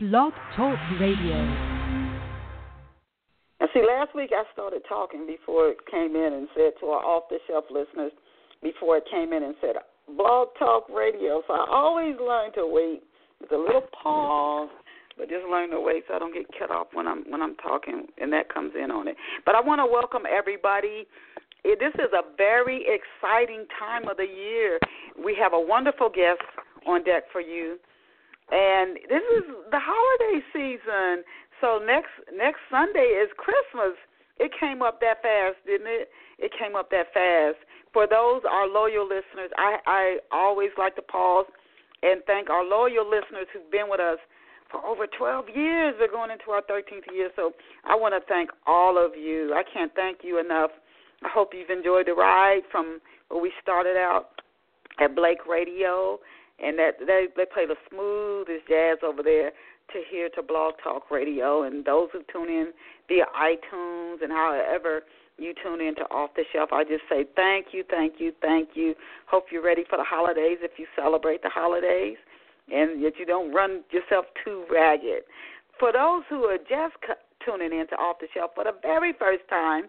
Blog 0.00 0.32
Talk 0.56 0.76
Radio. 0.98 1.36
And 3.60 3.70
see, 3.72 3.80
last 3.86 4.12
week 4.12 4.30
I 4.32 4.42
started 4.52 4.82
talking 4.88 5.24
before 5.24 5.68
it 5.68 5.78
came 5.88 6.16
in 6.16 6.32
and 6.32 6.48
said 6.52 6.72
to 6.80 6.86
our 6.86 6.98
off 7.04 7.28
the 7.30 7.38
shelf 7.46 7.66
listeners, 7.70 8.10
before 8.60 8.96
it 8.96 9.04
came 9.08 9.32
in 9.32 9.44
and 9.44 9.54
said 9.60 9.76
Blog 10.16 10.48
Talk 10.58 10.88
Radio. 10.92 11.42
So 11.46 11.54
I 11.54 11.64
always 11.70 12.16
learn 12.18 12.52
to 12.54 12.66
wait 12.66 13.04
with 13.40 13.52
a 13.52 13.56
little 13.56 13.84
pause, 14.02 14.68
but 15.16 15.28
just 15.28 15.46
learn 15.48 15.70
to 15.70 15.80
wait 15.80 16.02
so 16.08 16.14
I 16.14 16.18
don't 16.18 16.34
get 16.34 16.46
cut 16.58 16.72
off 16.72 16.88
when 16.92 17.06
I'm 17.06 17.22
when 17.30 17.40
I'm 17.40 17.54
talking, 17.56 18.08
and 18.18 18.32
that 18.32 18.52
comes 18.52 18.72
in 18.74 18.90
on 18.90 19.06
it. 19.06 19.16
But 19.46 19.54
I 19.54 19.60
want 19.60 19.78
to 19.78 19.86
welcome 19.86 20.24
everybody. 20.28 21.06
This 21.62 21.94
is 21.94 22.10
a 22.12 22.36
very 22.36 22.84
exciting 22.84 23.64
time 23.78 24.08
of 24.08 24.16
the 24.16 24.26
year. 24.26 24.80
We 25.24 25.36
have 25.40 25.52
a 25.52 25.60
wonderful 25.60 26.08
guest 26.08 26.42
on 26.84 27.04
deck 27.04 27.30
for 27.30 27.40
you, 27.40 27.78
and 28.50 28.96
this 29.08 29.24
is 29.38 29.44
the 29.70 29.80
holiday 29.80 30.44
season. 30.52 31.24
So 31.60 31.80
next 31.80 32.12
next 32.34 32.60
Sunday 32.70 33.16
is 33.16 33.30
Christmas. 33.36 33.96
It 34.38 34.50
came 34.58 34.82
up 34.82 35.00
that 35.00 35.22
fast, 35.22 35.56
didn't 35.64 35.86
it? 35.86 36.10
It 36.38 36.52
came 36.58 36.74
up 36.74 36.90
that 36.90 37.14
fast. 37.14 37.62
For 37.92 38.06
those 38.06 38.42
our 38.48 38.66
loyal 38.66 39.04
listeners, 39.04 39.50
I 39.56 39.78
I 39.86 40.18
always 40.32 40.70
like 40.76 40.96
to 40.96 41.02
pause 41.02 41.46
and 42.02 42.20
thank 42.26 42.50
our 42.50 42.64
loyal 42.64 43.08
listeners 43.08 43.46
who've 43.52 43.70
been 43.70 43.88
with 43.88 44.00
us 44.00 44.18
for 44.70 44.84
over 44.84 45.06
12 45.06 45.46
years. 45.54 45.94
We're 45.98 46.10
going 46.10 46.30
into 46.30 46.50
our 46.50 46.62
13th 46.62 47.08
year, 47.14 47.30
so 47.36 47.52
I 47.84 47.94
want 47.94 48.12
to 48.12 48.20
thank 48.28 48.50
all 48.66 48.98
of 48.98 49.12
you. 49.16 49.54
I 49.54 49.62
can't 49.62 49.94
thank 49.94 50.18
you 50.22 50.38
enough. 50.38 50.70
I 51.24 51.28
hope 51.32 51.54
you've 51.54 51.70
enjoyed 51.70 52.06
the 52.06 52.12
ride 52.12 52.62
from 52.70 53.00
where 53.28 53.40
we 53.40 53.52
started 53.62 53.96
out 53.96 54.40
at 55.00 55.14
Blake 55.16 55.46
Radio, 55.48 56.18
and 56.62 56.78
that 56.78 56.98
they 56.98 57.26
they 57.36 57.44
play 57.44 57.66
the 57.66 57.76
smoothest 57.90 58.68
jazz 58.68 58.98
over 59.02 59.22
there 59.22 59.50
to 59.92 60.00
here 60.10 60.28
to 60.34 60.42
Blog 60.42 60.74
Talk 60.82 61.10
Radio, 61.10 61.62
and 61.62 61.84
those 61.84 62.08
who 62.12 62.22
tune 62.32 62.48
in 62.48 62.72
via 63.08 63.26
iTunes 63.36 64.22
and 64.22 64.32
however 64.32 65.02
you 65.36 65.52
tune 65.62 65.80
in 65.80 65.94
to 65.96 66.02
Off 66.10 66.30
the 66.36 66.44
Shelf. 66.52 66.70
I 66.72 66.84
just 66.84 67.02
say 67.08 67.26
thank 67.36 67.66
you, 67.72 67.84
thank 67.88 68.14
you, 68.18 68.32
thank 68.40 68.70
you. 68.74 68.94
Hope 69.26 69.46
you're 69.50 69.64
ready 69.64 69.84
for 69.88 69.96
the 69.96 70.04
holidays 70.04 70.58
if 70.62 70.78
you 70.78 70.86
celebrate 70.96 71.42
the 71.42 71.50
holidays 71.50 72.16
and 72.72 73.02
that 73.04 73.18
you 73.18 73.26
don't 73.26 73.52
run 73.52 73.82
yourself 73.90 74.26
too 74.44 74.64
ragged. 74.70 75.24
For 75.78 75.92
those 75.92 76.22
who 76.30 76.44
are 76.44 76.58
just 76.58 76.94
tuning 77.44 77.78
in 77.78 77.86
to 77.88 77.96
Off 77.96 78.18
the 78.20 78.28
Shelf 78.32 78.52
for 78.54 78.64
the 78.64 78.74
very 78.80 79.12
first 79.12 79.42
time, 79.50 79.84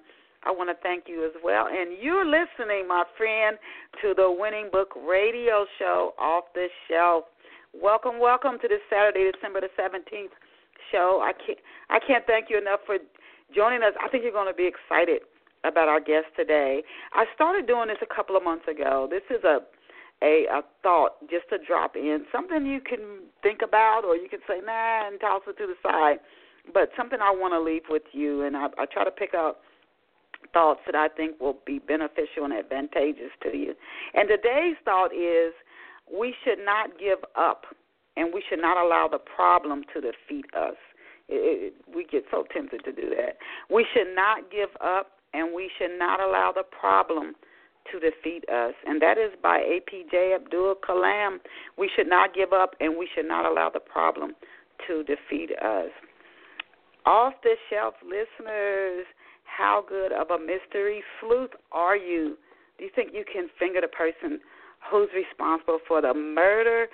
I 0.46 0.52
want 0.52 0.70
to 0.70 0.78
thank 0.84 1.06
you 1.08 1.26
as 1.26 1.34
well. 1.44 1.68
And 1.68 1.98
you're 2.00 2.26
listening, 2.26 2.88
my 2.88 3.04
friend, 3.18 3.58
to 4.02 4.14
the 4.16 4.30
Winning 4.30 4.70
Book 4.72 4.94
Radio 4.96 5.66
Show, 5.80 6.14
Off 6.20 6.46
the 6.54 6.68
Shelf. 6.88 7.26
Welcome, 7.74 8.20
welcome 8.20 8.58
to 8.62 8.68
this 8.68 8.82
Saturday, 8.90 9.32
December 9.34 9.62
the 9.62 9.74
17th 9.74 10.32
show. 10.92 11.22
I 11.26 11.34
can't, 11.34 11.60
I 11.90 12.00
can't 12.00 12.26
thank 12.28 12.50
you 12.50 12.58
enough 12.58 12.82
for 12.86 12.98
joining 13.54 13.82
us. 13.82 13.94
I 14.00 14.08
think 14.10 14.24
you're 14.24 14.32
going 14.32 14.52
to 14.52 14.56
be 14.56 14.70
excited 14.70 15.22
about 15.64 15.90
our 15.90 16.00
guest 16.00 16.30
today. 16.38 16.84
I 17.14 17.26
started 17.34 17.66
doing 17.66 17.88
this 17.88 17.98
a 18.02 18.16
couple 18.16 18.38
of 18.38 18.44
months 18.44 18.68
ago. 18.70 19.08
This 19.10 19.24
is 19.36 19.44
a 19.44 19.60
a, 20.24 20.46
a 20.50 20.62
thought 20.82 21.20
just 21.30 21.50
to 21.50 21.58
drop 21.58 21.98
in, 21.98 22.26
something 22.32 22.66
you 22.66 22.80
can 22.80 23.28
think 23.44 23.60
about, 23.62 24.04
or 24.06 24.16
you 24.16 24.30
can 24.30 24.40
say 24.48 24.62
nah 24.66 25.08
and 25.08 25.20
toss 25.20 25.42
it 25.46 25.58
to 25.58 25.68
the 25.68 25.76
side. 25.84 26.20
But 26.74 26.90
something 26.96 27.20
I 27.22 27.32
want 27.32 27.54
to 27.54 27.60
leave 27.60 27.84
with 27.90 28.04
you, 28.14 28.44
and 28.44 28.56
I, 28.56 28.68
I 28.78 28.86
try 28.86 29.04
to 29.04 29.12
pick 29.12 29.34
up 29.34 29.60
thoughts 30.54 30.82
that 30.86 30.96
I 30.96 31.08
think 31.10 31.40
will 31.40 31.58
be 31.66 31.80
beneficial 31.80 32.44
and 32.44 32.54
advantageous 32.54 33.32
to 33.44 33.56
you. 33.56 33.74
And 34.14 34.28
today's 34.30 34.76
thought 34.84 35.14
is 35.14 35.54
we 36.12 36.34
should 36.44 36.60
not 36.64 37.00
give 37.00 37.20
up, 37.36 37.66
and 38.18 38.34
we 38.34 38.44
should 38.50 38.62
not 38.62 38.78
allow 38.78 39.08
the 39.12 39.20
problem 39.20 39.84
to 39.94 40.02
defeat 40.02 40.46
us. 40.56 40.76
It, 41.28 41.74
it, 41.74 41.96
we 41.96 42.06
get 42.06 42.26
so 42.30 42.46
tempted 42.54 42.84
to 42.86 42.92
do 42.92 43.10
that. 43.10 43.38
We 43.70 43.86
should 43.94 44.16
not 44.16 44.52
give 44.52 44.70
up 44.82 45.12
and 45.34 45.54
we 45.54 45.70
should 45.78 45.98
not 45.98 46.20
allow 46.22 46.54
the 46.56 46.64
problem 46.64 47.34
to 47.92 48.00
defeat 48.00 48.48
us. 48.50 48.74
And 48.86 49.02
that 49.02 49.18
is 49.18 49.32
by 49.42 49.60
APJ 49.60 50.36
Abdul 50.36 50.76
Kalam. 50.88 51.38
We 51.78 51.90
should 51.96 52.08
not 52.08 52.34
give 52.34 52.54
up 52.54 52.76
and 52.80 52.98
we 52.98 53.08
should 53.14 53.28
not 53.28 53.46
allow 53.46 53.70
the 53.74 53.80
problem 53.80 54.34
to 54.88 55.04
defeat 55.04 55.52
us. 55.62 55.90
Off 57.06 57.34
the 57.44 57.56
shelf 57.70 57.94
listeners, 58.04 59.06
how 59.56 59.84
good 59.88 60.12
of 60.12 60.30
a 60.32 60.40
mystery 60.40 61.02
sleuth 61.20 61.52
are 61.72 61.96
you? 61.96 62.38
Do 62.78 62.84
you 62.84 62.92
think 62.94 63.12
you 63.14 63.24
can 63.32 63.48
finger 63.58 63.80
the 63.82 63.88
person 63.88 64.40
who's 64.90 65.10
responsible 65.16 65.80
for 65.88 66.02
the 66.02 66.14
murder 66.14 66.88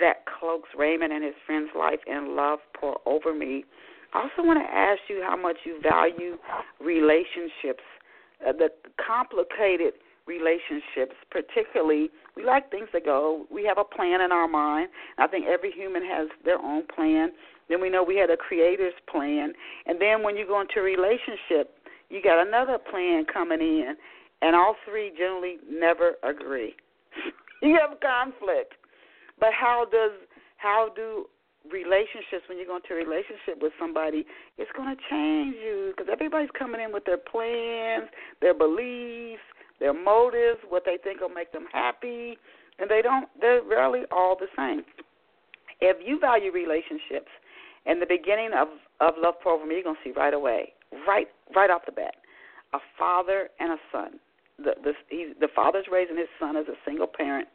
that 0.00 0.24
cloaks 0.26 0.70
Raymond 0.76 1.12
and 1.12 1.22
his 1.22 1.34
friend's 1.44 1.70
life 1.78 2.00
and 2.06 2.30
love 2.34 2.60
pour 2.78 2.98
over 3.04 3.34
me? 3.34 3.64
I 4.14 4.22
also 4.22 4.46
want 4.46 4.58
to 4.58 4.74
ask 4.74 5.00
you 5.08 5.22
how 5.26 5.36
much 5.36 5.56
you 5.64 5.80
value 5.82 6.36
relationships, 6.80 7.84
uh, 8.46 8.52
the 8.52 8.68
complicated 9.04 9.94
relationships, 10.26 11.16
particularly. 11.30 12.10
We 12.36 12.44
like 12.44 12.70
things 12.70 12.88
to 12.92 13.00
go. 13.00 13.46
We 13.50 13.64
have 13.64 13.78
a 13.78 13.84
plan 13.84 14.20
in 14.20 14.32
our 14.32 14.48
mind. 14.48 14.88
I 15.18 15.26
think 15.26 15.46
every 15.46 15.72
human 15.72 16.02
has 16.04 16.28
their 16.44 16.58
own 16.58 16.84
plan. 16.94 17.32
Then 17.68 17.80
we 17.80 17.90
know 17.90 18.02
we 18.02 18.16
had 18.16 18.30
a 18.30 18.36
creator's 18.36 18.94
plan. 19.10 19.52
And 19.86 20.00
then 20.00 20.22
when 20.22 20.36
you 20.36 20.46
go 20.46 20.60
into 20.60 20.78
a 20.78 20.82
relationship, 20.82 21.74
you 22.12 22.22
got 22.22 22.46
another 22.46 22.76
plan 22.78 23.24
coming 23.32 23.60
in. 23.60 23.96
And 24.42 24.54
all 24.54 24.76
three 24.84 25.12
generally 25.16 25.56
never 25.70 26.14
agree. 26.22 26.74
you 27.62 27.78
have 27.80 27.98
conflict. 28.00 28.74
But 29.40 29.50
how 29.58 29.86
does 29.90 30.12
how 30.58 30.90
do 30.94 31.26
relationships 31.70 32.42
when 32.48 32.58
you 32.58 32.66
go 32.66 32.76
into 32.76 32.92
a 32.92 32.96
relationship 32.96 33.62
with 33.62 33.72
somebody 33.78 34.26
it's 34.58 34.70
going 34.76 34.90
to 34.90 35.00
change 35.08 35.54
you 35.62 35.92
because 35.94 36.10
everybody's 36.10 36.50
coming 36.58 36.80
in 36.80 36.92
with 36.92 37.04
their 37.04 37.18
plans 37.18 38.10
their 38.40 38.52
beliefs 38.52 39.46
their 39.78 39.94
motives 39.94 40.58
what 40.68 40.82
they 40.84 40.98
think 41.04 41.20
will 41.20 41.28
make 41.28 41.52
them 41.52 41.66
happy 41.72 42.36
and 42.80 42.90
they 42.90 43.00
don't 43.00 43.28
they're 43.40 43.62
rarely 43.62 44.02
all 44.10 44.34
the 44.34 44.50
same 44.58 44.82
if 45.80 45.96
you 46.04 46.18
value 46.18 46.50
relationships 46.50 47.30
in 47.86 48.00
the 48.00 48.06
beginning 48.06 48.50
of 48.58 48.66
of 49.00 49.14
love 49.22 49.38
program 49.38 49.70
you're 49.70 49.84
going 49.84 49.94
to 49.94 50.02
see 50.02 50.12
right 50.18 50.34
away 50.34 50.72
right 51.06 51.28
right 51.54 51.70
off 51.70 51.82
the 51.86 51.92
bat 51.92 52.14
a 52.74 52.78
father 52.98 53.48
and 53.60 53.72
a 53.72 53.76
son 53.90 54.18
the 54.58 54.74
the 54.82 54.92
he, 55.08 55.32
the 55.40 55.48
father's 55.54 55.86
raising 55.90 56.16
his 56.16 56.28
son 56.38 56.56
as 56.56 56.66
a 56.68 56.76
single 56.84 57.06
parent 57.06 57.48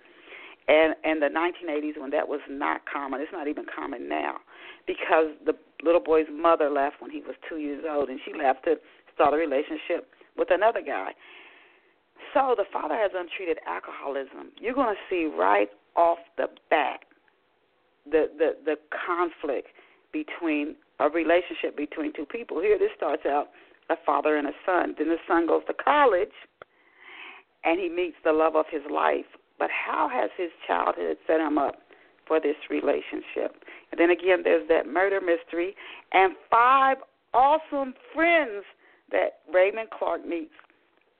and 0.67 0.95
and 1.03 1.21
the 1.21 1.27
1980s 1.27 1.99
when 1.99 2.11
that 2.11 2.27
was 2.27 2.41
not 2.49 2.81
common. 2.91 3.21
It's 3.21 3.31
not 3.31 3.47
even 3.47 3.65
common 3.73 4.09
now 4.09 4.37
because 4.85 5.31
the 5.45 5.53
little 5.83 6.01
boy's 6.01 6.27
mother 6.31 6.69
left 6.69 6.97
when 6.99 7.11
he 7.11 7.21
was 7.21 7.35
two 7.47 7.57
years 7.57 7.83
old, 7.89 8.09
and 8.09 8.19
she 8.25 8.33
left 8.33 8.65
to 8.65 8.75
start 9.13 9.33
a 9.33 9.37
relationship 9.37 10.11
with 10.37 10.49
another 10.51 10.81
guy. 10.81 11.11
So 12.33 12.55
the 12.57 12.65
father 12.71 12.95
has 12.95 13.11
untreated 13.15 13.59
alcoholism. 13.65 14.51
You're 14.59 14.73
going 14.73 14.93
to 14.93 15.01
see 15.09 15.25
right 15.25 15.69
off 15.95 16.19
the 16.37 16.47
bat 16.69 17.01
the 18.05 18.27
the 18.37 18.57
the 18.65 18.75
conflict 18.91 19.67
between 20.11 20.75
a 20.99 21.09
relationship 21.09 21.77
between 21.77 22.11
two 22.11 22.25
people. 22.25 22.59
Here, 22.59 22.77
this 22.77 22.91
starts 22.97 23.23
out 23.25 23.49
a 23.89 23.95
father 24.05 24.37
and 24.37 24.47
a 24.47 24.53
son. 24.65 24.95
Then 24.97 25.09
the 25.09 25.17
son 25.27 25.47
goes 25.47 25.63
to 25.67 25.73
college, 25.73 26.33
and 27.63 27.79
he 27.79 27.89
meets 27.89 28.17
the 28.23 28.33
love 28.33 28.55
of 28.55 28.65
his 28.71 28.83
life 28.91 29.25
but 29.59 29.69
how 29.71 30.09
has 30.11 30.29
his 30.37 30.51
childhood 30.65 31.17
set 31.25 31.39
him 31.39 31.57
up 31.57 31.75
for 32.27 32.39
this 32.39 32.55
relationship? 32.69 33.63
And 33.91 33.99
then 33.99 34.09
again, 34.09 34.41
there's 34.43 34.67
that 34.69 34.87
murder 34.87 35.19
mystery 35.21 35.75
and 36.13 36.35
five 36.49 36.97
awesome 37.33 37.93
friends 38.13 38.65
that 39.11 39.39
Raymond 39.51 39.89
Clark 39.97 40.25
meets 40.25 40.53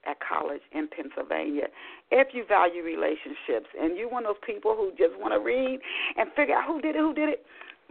at 0.06 0.16
college 0.20 0.62
in 0.72 0.88
Pennsylvania. 0.88 1.66
If 2.10 2.28
you 2.32 2.44
value 2.46 2.82
relationships 2.82 3.66
and 3.78 3.96
you're 3.96 4.08
one 4.08 4.24
of 4.24 4.34
those 4.34 4.46
people 4.46 4.74
who 4.74 4.90
just 4.90 5.18
want 5.18 5.34
to 5.34 5.40
read 5.40 5.80
and 6.16 6.30
figure 6.36 6.54
out 6.54 6.66
who 6.66 6.80
did 6.80 6.94
it, 6.94 6.98
who 6.98 7.14
did 7.14 7.28
it, 7.28 7.44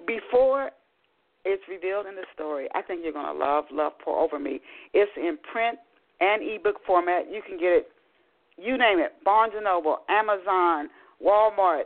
before 0.05 0.71
it's 1.45 1.63
revealed 1.69 2.05
in 2.05 2.15
the 2.15 2.25
story, 2.33 2.67
I 2.75 2.81
think 2.81 3.01
you're 3.03 3.13
going 3.13 3.25
to 3.25 3.39
love 3.39 3.65
Love 3.71 3.93
Pour 4.03 4.19
Over 4.19 4.39
Me. 4.39 4.59
It's 4.93 5.11
in 5.15 5.37
print 5.51 5.77
and 6.19 6.41
ebook 6.41 6.77
format. 6.85 7.31
You 7.31 7.41
can 7.47 7.57
get 7.57 7.71
it 7.71 7.87
you 8.57 8.77
name 8.77 8.99
it, 8.99 9.13
Barnes 9.23 9.53
Noble, 9.61 9.99
Amazon, 10.09 10.89
Walmart, 11.23 11.83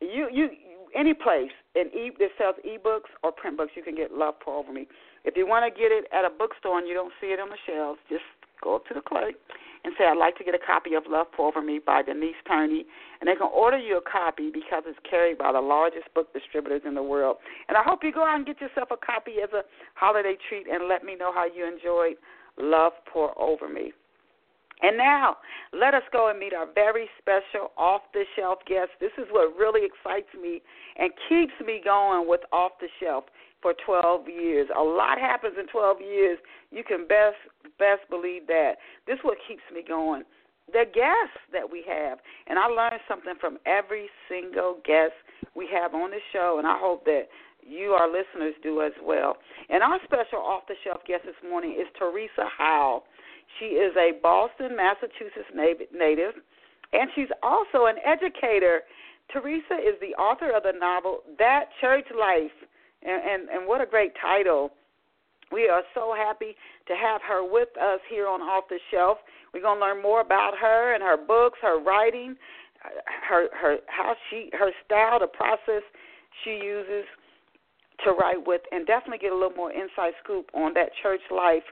you 0.00 0.28
you 0.32 0.48
any 0.96 1.12
place 1.12 1.52
in 1.74 1.88
e 1.88 2.10
that 2.18 2.30
sells 2.38 2.56
ebooks 2.66 3.12
or 3.22 3.30
print 3.30 3.56
books, 3.56 3.72
you 3.76 3.82
can 3.82 3.94
get 3.94 4.12
Love 4.12 4.34
Pour 4.40 4.56
Over 4.56 4.72
Me. 4.72 4.86
If 5.24 5.36
you 5.36 5.46
want 5.46 5.72
to 5.72 5.80
get 5.80 5.92
it 5.92 6.06
at 6.12 6.24
a 6.24 6.30
bookstore 6.30 6.78
and 6.78 6.88
you 6.88 6.94
don't 6.94 7.12
see 7.20 7.28
it 7.28 7.40
on 7.40 7.50
the 7.50 7.58
shelves, 7.66 8.00
just 8.08 8.24
go 8.62 8.76
up 8.76 8.86
to 8.86 8.94
the 8.94 9.02
clerk 9.02 9.34
and 9.84 9.94
say, 9.98 10.04
I'd 10.04 10.18
like 10.18 10.36
to 10.38 10.44
get 10.44 10.54
a 10.54 10.58
copy 10.58 10.94
of 10.94 11.04
Love 11.08 11.26
Pour 11.34 11.48
Over 11.48 11.62
Me 11.62 11.80
by 11.84 12.02
Denise 12.02 12.38
Turney. 12.46 12.84
And 13.20 13.28
they 13.28 13.34
can 13.34 13.48
order 13.54 13.78
you 13.78 13.98
a 13.98 14.10
copy 14.10 14.50
because 14.52 14.84
it's 14.86 14.98
carried 15.08 15.38
by 15.38 15.52
the 15.52 15.60
largest 15.60 16.12
book 16.14 16.32
distributors 16.32 16.82
in 16.86 16.94
the 16.94 17.02
world. 17.02 17.36
And 17.68 17.76
I 17.76 17.82
hope 17.82 18.00
you 18.02 18.12
go 18.12 18.24
out 18.24 18.36
and 18.36 18.46
get 18.46 18.60
yourself 18.60 18.88
a 18.90 18.96
copy 18.96 19.42
as 19.42 19.50
a 19.52 19.62
holiday 19.94 20.36
treat 20.48 20.66
and 20.66 20.88
let 20.88 21.04
me 21.04 21.16
know 21.16 21.32
how 21.32 21.46
you 21.46 21.66
enjoyed 21.66 22.16
Love 22.58 22.92
Pour 23.12 23.38
Over 23.40 23.68
Me. 23.68 23.92
And 24.80 24.96
now, 24.96 25.38
let 25.72 25.94
us 25.94 26.04
go 26.12 26.30
and 26.30 26.38
meet 26.38 26.54
our 26.54 26.66
very 26.72 27.08
special 27.18 27.72
off 27.76 28.02
the 28.14 28.22
shelf 28.36 28.58
guest. 28.66 28.90
This 29.00 29.10
is 29.18 29.26
what 29.30 29.56
really 29.56 29.84
excites 29.84 30.28
me 30.40 30.62
and 30.96 31.10
keeps 31.28 31.54
me 31.66 31.80
going 31.84 32.28
with 32.28 32.42
off 32.52 32.72
the 32.80 32.86
shelf 33.00 33.24
for 33.62 33.74
12 33.84 34.28
years. 34.28 34.68
A 34.76 34.82
lot 34.82 35.18
happens 35.18 35.54
in 35.58 35.66
12 35.68 36.00
years. 36.00 36.38
You 36.70 36.84
can 36.84 37.06
best 37.06 37.36
best 37.78 38.08
believe 38.10 38.46
that. 38.46 38.76
This 39.06 39.14
is 39.14 39.24
what 39.24 39.38
keeps 39.46 39.62
me 39.72 39.82
going. 39.86 40.22
The 40.72 40.84
guests 40.84 41.40
that 41.52 41.64
we 41.64 41.82
have, 41.88 42.18
and 42.46 42.58
I 42.58 42.66
learn 42.66 43.00
something 43.08 43.34
from 43.40 43.58
every 43.64 44.08
single 44.28 44.78
guest 44.84 45.14
we 45.54 45.66
have 45.72 45.94
on 45.94 46.10
the 46.10 46.20
show, 46.32 46.56
and 46.58 46.66
I 46.66 46.76
hope 46.78 47.04
that 47.06 47.28
you, 47.62 47.92
our 47.92 48.06
listeners, 48.06 48.54
do 48.62 48.82
as 48.82 48.92
well. 49.02 49.36
And 49.70 49.82
our 49.82 49.98
special 50.04 50.40
off 50.40 50.64
the 50.68 50.74
shelf 50.84 51.00
guest 51.06 51.22
this 51.24 51.34
morning 51.48 51.72
is 51.72 51.86
Teresa 51.98 52.48
Howell. 52.56 53.04
She 53.58 53.80
is 53.80 53.96
a 53.96 54.12
Boston, 54.22 54.76
Massachusetts 54.76 55.48
native, 55.54 56.34
and 56.92 57.10
she's 57.14 57.32
also 57.42 57.86
an 57.86 57.96
educator. 58.04 58.82
Teresa 59.32 59.76
is 59.76 59.96
the 60.00 60.14
author 60.20 60.54
of 60.54 60.62
the 60.62 60.72
novel 60.78 61.20
That 61.38 61.68
Church 61.80 62.06
Life, 62.18 62.52
and, 63.02 63.22
and, 63.22 63.48
and 63.48 63.66
what 63.66 63.80
a 63.80 63.86
great 63.86 64.12
title. 64.20 64.72
We 65.50 65.68
are 65.68 65.82
so 65.94 66.14
happy 66.16 66.54
to 66.86 66.94
have 66.94 67.20
her 67.26 67.42
with 67.42 67.68
us 67.80 68.00
here 68.10 68.28
on 68.28 68.40
Off 68.42 68.64
the 68.68 68.78
Shelf. 68.90 69.18
We're 69.54 69.62
going 69.62 69.78
to 69.78 69.84
learn 69.84 70.02
more 70.02 70.20
about 70.20 70.52
her 70.60 70.94
and 70.94 71.02
her 71.02 71.16
books, 71.16 71.58
her 71.62 71.82
writing, 71.82 72.36
her 73.28 73.48
her 73.60 73.78
how 73.86 74.14
she 74.30 74.50
her 74.52 74.70
style, 74.84 75.18
the 75.18 75.26
process 75.26 75.82
she 76.44 76.50
uses 76.50 77.04
to 78.04 78.12
write 78.12 78.46
with, 78.46 78.60
and 78.70 78.86
definitely 78.86 79.18
get 79.18 79.32
a 79.32 79.34
little 79.34 79.56
more 79.56 79.72
inside 79.72 80.12
scoop 80.22 80.50
on 80.54 80.74
that 80.74 80.90
church 81.02 81.20
life 81.34 81.64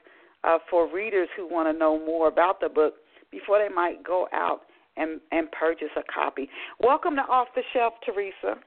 uh, 0.43 0.57
for 0.69 0.91
readers 0.91 1.29
who 1.37 1.47
want 1.47 1.73
to 1.73 1.77
know 1.77 2.03
more 2.03 2.27
about 2.27 2.59
the 2.59 2.67
book 2.67 2.95
before 3.31 3.59
they 3.59 3.73
might 3.73 4.03
go 4.03 4.27
out 4.33 4.61
and 4.97 5.21
and 5.31 5.51
purchase 5.51 5.93
a 5.95 6.03
copy. 6.11 6.49
Welcome 6.79 7.15
to 7.15 7.21
Off 7.21 7.47
the 7.55 7.61
Shelf, 7.73 7.93
Teresa. 8.05 8.59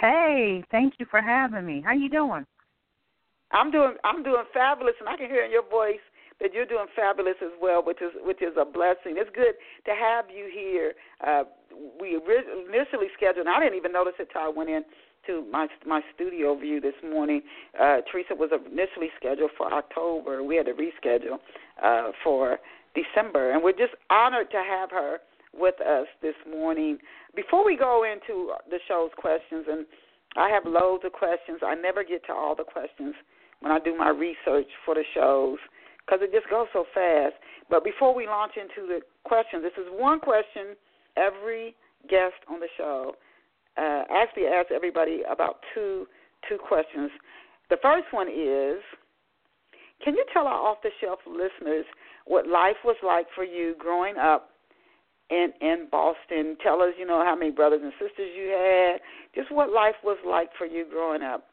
Hey, 0.00 0.62
thank 0.70 0.94
you 0.98 1.06
for 1.10 1.20
having 1.20 1.64
me. 1.64 1.82
How 1.84 1.92
you 1.92 2.08
doing? 2.08 2.46
I'm 3.52 3.70
doing 3.70 3.94
I'm 4.04 4.22
doing 4.22 4.44
fabulous, 4.52 4.94
and 5.00 5.08
I 5.08 5.16
can 5.16 5.26
hear 5.26 5.44
in 5.44 5.50
your 5.50 5.68
voice 5.68 6.02
that 6.40 6.52
you're 6.52 6.66
doing 6.66 6.86
fabulous 6.96 7.36
as 7.42 7.52
well, 7.60 7.82
which 7.84 8.02
is 8.02 8.10
which 8.22 8.42
is 8.42 8.54
a 8.58 8.64
blessing. 8.64 9.14
It's 9.16 9.30
good 9.34 9.54
to 9.86 9.92
have 9.94 10.26
you 10.28 10.50
here. 10.52 10.94
Uh, 11.24 11.44
we 12.00 12.16
initially 12.16 13.08
scheduled, 13.16 13.46
and 13.46 13.48
I 13.48 13.60
didn't 13.60 13.76
even 13.76 13.92
notice 13.92 14.14
it 14.18 14.28
till 14.32 14.42
I 14.42 14.48
went 14.48 14.70
in 14.70 14.82
to 15.26 15.46
my 15.50 15.68
my 15.86 16.00
studio 16.14 16.58
view 16.58 16.80
this 16.80 16.94
morning. 17.02 17.42
Uh, 17.78 17.98
Teresa 18.10 18.34
was 18.34 18.50
initially 18.52 19.10
scheduled 19.16 19.52
for 19.56 19.72
October. 19.72 20.42
We 20.42 20.56
had 20.56 20.66
to 20.66 20.74
reschedule 20.74 21.38
uh, 21.82 22.10
for 22.22 22.58
December, 22.94 23.52
and 23.52 23.62
we're 23.62 23.72
just 23.72 23.94
honored 24.10 24.50
to 24.50 24.58
have 24.58 24.90
her 24.90 25.18
with 25.56 25.80
us 25.80 26.06
this 26.22 26.34
morning. 26.50 26.98
Before 27.34 27.64
we 27.64 27.76
go 27.76 28.04
into 28.04 28.52
the 28.70 28.78
show's 28.88 29.10
questions, 29.16 29.66
and 29.70 29.86
I 30.36 30.48
have 30.48 30.64
loads 30.66 31.04
of 31.04 31.12
questions. 31.12 31.60
I 31.62 31.74
never 31.74 32.04
get 32.04 32.24
to 32.26 32.32
all 32.32 32.54
the 32.54 32.64
questions 32.64 33.14
when 33.60 33.72
I 33.72 33.78
do 33.78 33.96
my 33.96 34.08
research 34.08 34.68
for 34.84 34.94
the 34.94 35.04
shows 35.14 35.58
because 36.04 36.20
it 36.22 36.32
just 36.32 36.50
goes 36.50 36.66
so 36.72 36.84
fast. 36.92 37.34
But 37.70 37.84
before 37.84 38.14
we 38.14 38.26
launch 38.26 38.52
into 38.56 38.86
the 38.86 39.00
questions, 39.24 39.62
this 39.62 39.78
is 39.78 39.88
one 39.90 40.20
question 40.20 40.76
every 41.16 41.74
guest 42.08 42.34
on 42.50 42.60
the 42.60 42.68
show 42.76 43.14
uh, 43.76 44.02
actually 44.12 44.46
ask 44.46 44.70
everybody 44.70 45.22
about 45.30 45.56
two 45.74 46.06
two 46.48 46.58
questions. 46.58 47.10
The 47.70 47.78
first 47.82 48.06
one 48.10 48.28
is, 48.28 48.80
can 50.04 50.14
you 50.14 50.24
tell 50.32 50.46
our 50.46 50.54
off 50.54 50.78
the 50.82 50.90
shelf 51.00 51.18
listeners 51.26 51.86
what 52.26 52.46
life 52.46 52.76
was 52.84 52.96
like 53.02 53.26
for 53.34 53.44
you 53.44 53.74
growing 53.78 54.16
up 54.16 54.50
in 55.30 55.52
in 55.60 55.88
Boston? 55.90 56.56
Tell 56.62 56.82
us, 56.82 56.94
you 56.98 57.06
know, 57.06 57.24
how 57.24 57.34
many 57.34 57.50
brothers 57.50 57.80
and 57.82 57.92
sisters 57.92 58.30
you 58.36 58.48
had. 58.48 59.00
Just 59.34 59.52
what 59.52 59.70
life 59.70 59.96
was 60.02 60.18
like 60.26 60.50
for 60.56 60.66
you 60.66 60.86
growing 60.88 61.22
up 61.22 61.46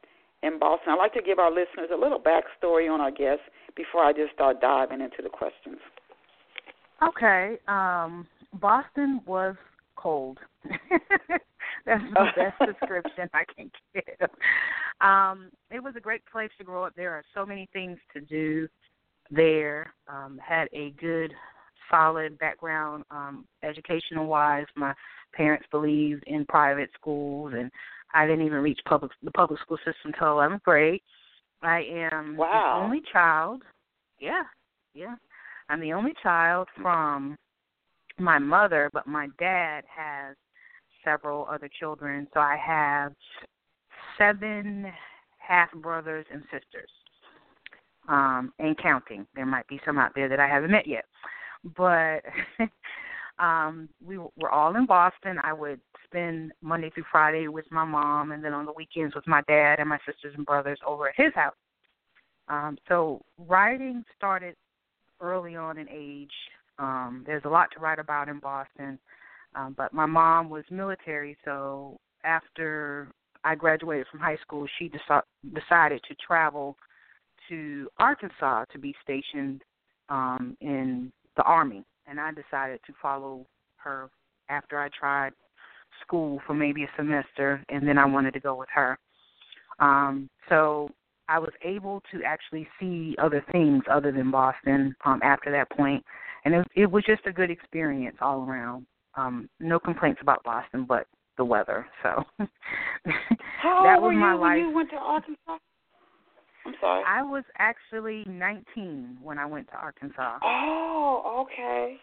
in 0.44 0.60
Boston. 0.60 0.94
I'd 0.94 0.98
like 0.98 1.14
to 1.14 1.22
give 1.22 1.40
our 1.40 1.52
listeners 1.52 1.90
a 1.94 1.98
little 1.98 2.20
backstory 2.20 2.92
on 2.92 3.02
our 3.02 3.12
guests 3.12 3.44
before 3.76 4.04
I 4.04 4.14
just 4.14 4.34
start 4.34 4.62
diving 4.62 5.02
into 5.02 5.22
the 5.22 5.30
questions. 5.30 5.80
Okay. 7.02 7.58
Um, 7.68 8.28
Boston 8.54 9.22
was 9.26 9.56
cold. 9.96 10.40
That's 11.86 12.04
the 12.14 12.26
best 12.36 12.80
description 12.80 13.30
I 13.34 13.44
can 13.56 13.72
give. 13.94 14.30
Um, 15.00 15.52
it 15.72 15.82
was 15.82 15.94
a 15.96 16.00
great 16.00 16.22
place 16.32 16.52
to 16.58 16.64
grow 16.64 16.84
up. 16.84 16.94
There 16.96 17.12
are 17.12 17.24
so 17.34 17.46
many 17.46 17.68
things 17.74 17.98
to 18.14 18.22
do 18.22 18.68
there. 19.30 19.94
Um, 20.08 20.40
had 20.44 20.68
a 20.74 20.92
good, 21.00 21.34
solid 21.92 22.40
background, 22.40 23.04
um, 23.12 23.46
educational 23.64 24.26
wise. 24.26 24.66
My 24.76 24.94
parents 25.34 25.66
believed 25.70 26.24
in 26.26 26.46
private 26.46 26.90
schools, 27.00 27.54
and 27.56 27.70
I 28.14 28.26
didn't 28.26 28.46
even 28.46 28.60
reach 28.60 28.80
public 28.88 29.12
the 29.22 29.32
public 29.32 29.60
school 29.62 29.78
system 29.78 30.14
until 30.14 30.28
11th 30.28 30.64
grade. 30.64 31.02
I 31.62 31.84
am 31.92 32.36
wow. 32.38 32.80
the 32.80 32.86
only 32.86 33.02
child. 33.12 33.62
Yeah, 34.20 34.44
yeah. 34.94 35.16
I'm 35.70 35.80
the 35.80 35.94
only 35.94 36.14
child 36.24 36.68
from 36.82 37.38
my 38.18 38.40
mother, 38.40 38.90
but 38.94 39.08
my 39.08 39.28
dad 39.40 39.84
has 39.96 40.36
several 41.04 41.48
other 41.50 41.70
children. 41.80 42.28
So 42.34 42.40
I 42.40 42.58
have 42.58 43.14
seven 44.18 44.92
half 45.38 45.72
brothers 45.74 46.26
and 46.32 46.44
sisters, 46.44 46.90
um, 48.08 48.54
and 48.60 48.78
counting. 48.78 49.26
There 49.36 49.46
might 49.46 49.68
be 49.68 49.80
some 49.86 49.98
out 49.98 50.12
there 50.16 50.30
that 50.30 50.40
I 50.40 50.48
haven't 50.48 50.72
met 50.72 50.88
yet, 50.88 51.06
but 51.78 52.24
um, 53.40 53.90
we 54.04 54.18
were 54.18 54.52
all 54.52 54.76
in 54.76 54.86
Boston. 54.86 55.38
I 55.44 55.54
would 55.54 55.80
spend 56.06 56.52
Monday 56.62 56.90
through 56.90 57.06
Friday 57.12 57.48
with 57.48 57.66
my 57.72 57.86
mom, 57.86 58.32
and 58.32 58.44
then 58.44 58.54
on 58.54 58.66
the 58.66 58.74
weekends 58.74 59.16
with 59.16 59.28
my 59.28 59.42
dad 59.48 59.80
and 59.80 59.90
my 59.90 60.00
sisters 60.06 60.34
and 60.36 60.46
brothers 60.46 60.80
over 60.86 61.10
at 61.10 61.16
his 61.16 61.34
house. 61.34 61.56
Um, 62.48 62.78
so 62.88 63.22
writing 63.38 64.04
started 64.18 64.56
early 65.22 65.56
on 65.56 65.78
in 65.78 65.88
age. 65.90 66.34
Um, 66.80 67.24
there's 67.26 67.46
a 67.46 67.50
lot 67.50 67.70
to 67.74 67.80
write 67.80 68.00
about 68.00 68.28
in 68.28 68.40
Boston. 68.40 69.00
Um, 69.56 69.76
but 69.78 69.94
my 69.94 70.06
mom 70.06 70.50
was 70.50 70.64
military, 70.72 71.38
so 71.44 72.00
after 72.24 73.10
I 73.44 73.56
graduated 73.56 74.08
from 74.10 74.20
high 74.20 74.38
school, 74.42 74.66
she 74.78 74.90
deci- 74.90 75.22
decided 75.54 76.02
to 76.08 76.16
travel 76.26 76.78
to 77.50 77.90
Arkansas 77.98 78.66
to 78.72 78.80
be 78.80 78.96
stationed 79.04 79.62
um, 80.10 80.56
in 80.62 81.12
the 81.38 81.44
Army. 81.44 81.84
And 82.08 82.20
I 82.20 82.32
decided 82.32 82.80
to 82.88 82.94
follow 83.02 83.46
her 83.78 84.10
after 84.50 84.80
I 84.80 84.90
tried 84.90 85.34
school 86.02 86.42
for 86.46 86.54
maybe 86.54 86.84
a 86.84 86.90
semester, 86.98 87.64
and 87.70 87.88
then 87.88 87.98
I 87.98 88.06
wanted 88.06 88.34
to 88.34 88.40
go 88.40 88.56
with 88.56 88.70
her. 88.74 88.98
Um, 89.80 90.30
so 90.50 90.90
I 91.30 91.40
was 91.40 91.52
able 91.64 92.02
to 92.12 92.24
actually 92.26 92.68
see 92.80 93.16
other 93.22 93.44
things 93.52 93.84
other 93.90 94.12
than 94.12 94.32
Boston 94.32 94.96
um, 95.06 95.20
after 95.24 95.52
that 95.52 95.70
point, 95.72 96.04
and 96.44 96.54
it, 96.56 96.68
it 96.76 96.92
was 96.92 97.04
just 97.06 97.26
a 97.26 97.32
good 97.32 97.50
experience 97.52 98.18
all 98.22 98.44
around 98.44 98.86
um 99.16 99.50
no 99.60 99.80
complaints 99.80 100.22
about 100.22 100.44
Boston, 100.44 100.86
but 100.88 101.06
the 101.38 101.46
weather. 101.46 101.86
So 102.04 102.24
How 103.62 103.84
that 103.84 104.02
was 104.02 104.10
were 104.10 104.14
my 104.14 104.34
you 104.34 104.40
life. 104.40 104.58
when 104.58 104.70
you 104.70 104.76
went 104.76 104.90
to 104.92 104.96
Arkansas? 104.98 105.58
I'm 106.66 106.74
sorry. 106.80 107.04
I 107.08 107.24
was 107.24 107.44
actually 107.58 108.24
19 108.28 109.18
when 109.22 109.38
I 109.38 109.46
went 109.46 109.68
to 109.70 109.76
Arkansas. 109.76 110.40
Oh, 110.44 111.46
okay. 111.46 111.98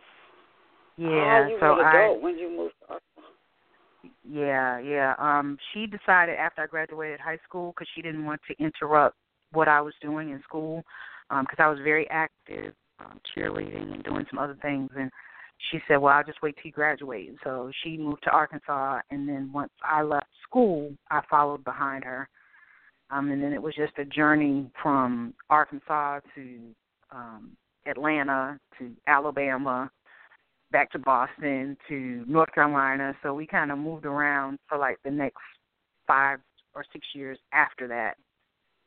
Yeah, 0.96 1.44
oh, 1.44 1.48
you 1.48 1.58
so 1.60 1.66
were 1.66 1.80
an 1.80 1.86
I 1.86 2.04
adult 2.04 2.22
when 2.22 2.38
you 2.38 2.50
moved 2.50 2.74
to 2.80 2.94
Arkansas. 2.94 4.12
yeah, 4.28 4.78
yeah. 4.78 5.14
Um 5.18 5.58
she 5.72 5.86
decided 5.86 6.36
after 6.36 6.62
I 6.62 6.66
graduated 6.66 7.20
high 7.20 7.38
school 7.48 7.72
cuz 7.74 7.88
she 7.94 8.02
didn't 8.02 8.24
want 8.24 8.40
to 8.48 8.62
interrupt 8.62 9.16
what 9.52 9.68
I 9.68 9.80
was 9.80 9.94
doing 10.00 10.30
in 10.30 10.42
school 10.42 10.82
um 11.30 11.46
cuz 11.46 11.58
I 11.58 11.68
was 11.68 11.78
very 11.80 12.08
active 12.10 12.74
um 13.00 13.20
cheerleading 13.30 13.94
and 13.94 14.02
doing 14.02 14.26
some 14.30 14.38
other 14.38 14.56
things 14.60 14.90
and 14.96 15.10
she 15.70 15.80
said, 15.88 15.96
"Well, 15.96 16.14
I'll 16.14 16.24
just 16.24 16.40
wait 16.40 16.56
till 16.56 16.66
you 16.66 16.72
graduate." 16.72 17.34
So 17.42 17.70
she 17.82 17.96
moved 17.98 18.22
to 18.24 18.30
Arkansas, 18.30 19.00
and 19.10 19.28
then 19.28 19.50
once 19.52 19.72
I 19.82 20.02
left 20.02 20.28
school, 20.42 20.96
I 21.10 21.20
followed 21.28 21.64
behind 21.64 22.04
her. 22.04 22.28
Um, 23.10 23.30
and 23.30 23.42
then 23.42 23.52
it 23.52 23.62
was 23.62 23.74
just 23.74 23.92
a 23.98 24.04
journey 24.04 24.70
from 24.82 25.34
Arkansas 25.48 26.20
to 26.34 26.58
um, 27.10 27.56
Atlanta 27.86 28.58
to 28.78 28.90
Alabama, 29.06 29.90
back 30.70 30.90
to 30.92 30.98
Boston 30.98 31.76
to 31.88 32.24
North 32.26 32.52
Carolina. 32.52 33.14
So 33.22 33.34
we 33.34 33.46
kind 33.46 33.72
of 33.72 33.78
moved 33.78 34.04
around 34.04 34.58
for 34.68 34.76
like 34.76 34.98
the 35.04 35.10
next 35.10 35.38
five 36.06 36.38
or 36.74 36.84
six 36.92 37.06
years 37.14 37.38
after 37.52 37.88
that, 37.88 38.16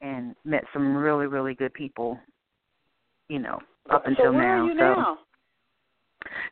and 0.02 0.36
met 0.46 0.64
some 0.72 0.96
really 0.96 1.26
really 1.26 1.56
good 1.56 1.74
people. 1.74 2.20
You 3.28 3.40
know, 3.40 3.60
up 3.90 4.06
until 4.06 4.26
so 4.26 4.32
where 4.34 4.58
now. 4.58 4.64
Are 4.64 4.68
you 4.68 4.74
so. 4.74 4.78
now? 4.78 5.18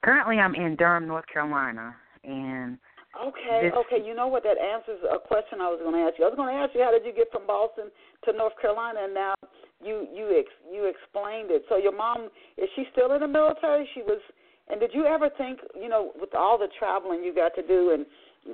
Currently, 0.04 0.38
I'm 0.38 0.56
in 0.56 0.76
Durham, 0.76 1.08
North 1.08 1.26
Carolina, 1.32 1.96
and 2.24 2.80
Okay, 3.18 3.70
this, 3.70 3.74
okay. 3.74 4.06
You 4.06 4.14
know 4.14 4.28
what? 4.28 4.44
That 4.44 4.62
answers 4.62 5.02
a 5.02 5.18
question 5.18 5.62
I 5.62 5.70
was 5.70 5.82
going 5.82 5.98
to 5.98 6.06
ask 6.06 6.20
you. 6.20 6.26
I 6.26 6.30
was 6.30 6.38
going 6.38 6.54
to 6.54 6.62
ask 6.62 6.76
you 6.78 6.82
how 6.86 6.92
did 6.94 7.06
you 7.06 7.14
get 7.14 7.32
from 7.34 7.48
Boston 7.48 7.90
to 8.26 8.34
North 8.34 8.54
Carolina, 8.62 9.02
and 9.10 9.14
now 9.14 9.34
you 9.82 10.06
you 10.14 10.38
ex, 10.38 10.48
you 10.70 10.86
explained 10.86 11.50
it. 11.50 11.66
So 11.70 11.78
your 11.78 11.96
mom 11.96 12.30
is 12.58 12.70
she 12.76 12.86
still 12.94 13.12
in 13.14 13.22
the 13.22 13.28
military? 13.28 13.90
She 13.98 14.02
was 14.06 14.22
And 14.70 14.80
did 14.80 14.92
you 14.94 15.06
ever 15.06 15.30
think, 15.38 15.60
you 15.74 15.90
know, 15.90 16.12
with 16.20 16.36
all 16.36 16.58
the 16.58 16.68
traveling 16.78 17.24
you 17.24 17.34
got 17.34 17.56
to 17.56 17.66
do, 17.66 17.92
and 17.92 18.06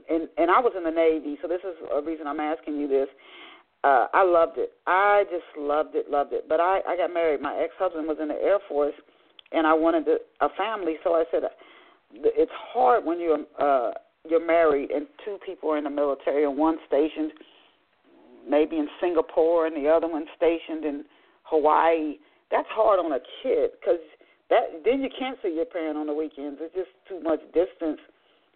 and 0.10 0.30
and 0.38 0.50
I 0.50 0.60
was 0.60 0.74
in 0.76 0.84
the 0.84 0.92
Navy, 0.92 1.38
so 1.42 1.48
this 1.48 1.62
is 1.62 1.76
a 1.94 2.02
reason 2.02 2.26
I'm 2.26 2.40
asking 2.40 2.78
you 2.80 2.88
this. 2.88 3.08
Uh, 3.84 4.08
I 4.14 4.24
loved 4.24 4.58
it. 4.58 4.72
I 4.88 5.26
just 5.30 5.46
loved 5.58 5.96
it, 5.96 6.10
loved 6.10 6.34
it. 6.34 6.48
But 6.48 6.60
I 6.60 6.80
I 6.88 6.96
got 6.98 7.14
married. 7.14 7.42
My 7.42 7.56
ex-husband 7.62 8.08
was 8.08 8.18
in 8.22 8.30
the 8.30 8.36
Air 8.42 8.60
Force, 8.68 8.96
and 9.52 9.68
I 9.68 9.74
wanted 9.74 10.06
to, 10.06 10.18
a 10.42 10.50
family. 10.58 10.96
So 11.04 11.14
I 11.14 11.26
said, 11.30 11.44
it's 12.14 12.52
hard 12.74 13.06
when 13.06 13.20
you're 13.20 13.44
uh, 13.60 13.92
you're 14.30 14.46
married 14.46 14.92
and 14.92 15.08
two 15.24 15.38
people 15.46 15.72
are 15.72 15.78
in 15.78 15.84
the 15.84 15.90
military 15.90 16.44
and 16.44 16.58
one 16.58 16.78
stationed 16.88 17.32
maybe 18.48 18.78
in 18.78 18.88
Singapore 19.02 19.66
and 19.66 19.76
the 19.76 19.90
other 19.90 20.08
one 20.08 20.26
stationed 20.36 20.86
in 20.86 21.04
Hawaii. 21.44 22.16
That's 22.52 22.68
hard 22.70 23.00
on 23.00 23.12
a 23.12 23.20
kid 23.42 23.72
because 23.80 24.00
that 24.50 24.84
then 24.84 25.02
you 25.02 25.10
can't 25.18 25.38
see 25.42 25.54
your 25.56 25.66
parent 25.66 25.98
on 25.98 26.08
the 26.08 26.14
weekends. 26.14 26.60
It's 26.62 26.76
just 26.76 26.90
too 27.10 27.22
much 27.22 27.40
distance 27.54 28.00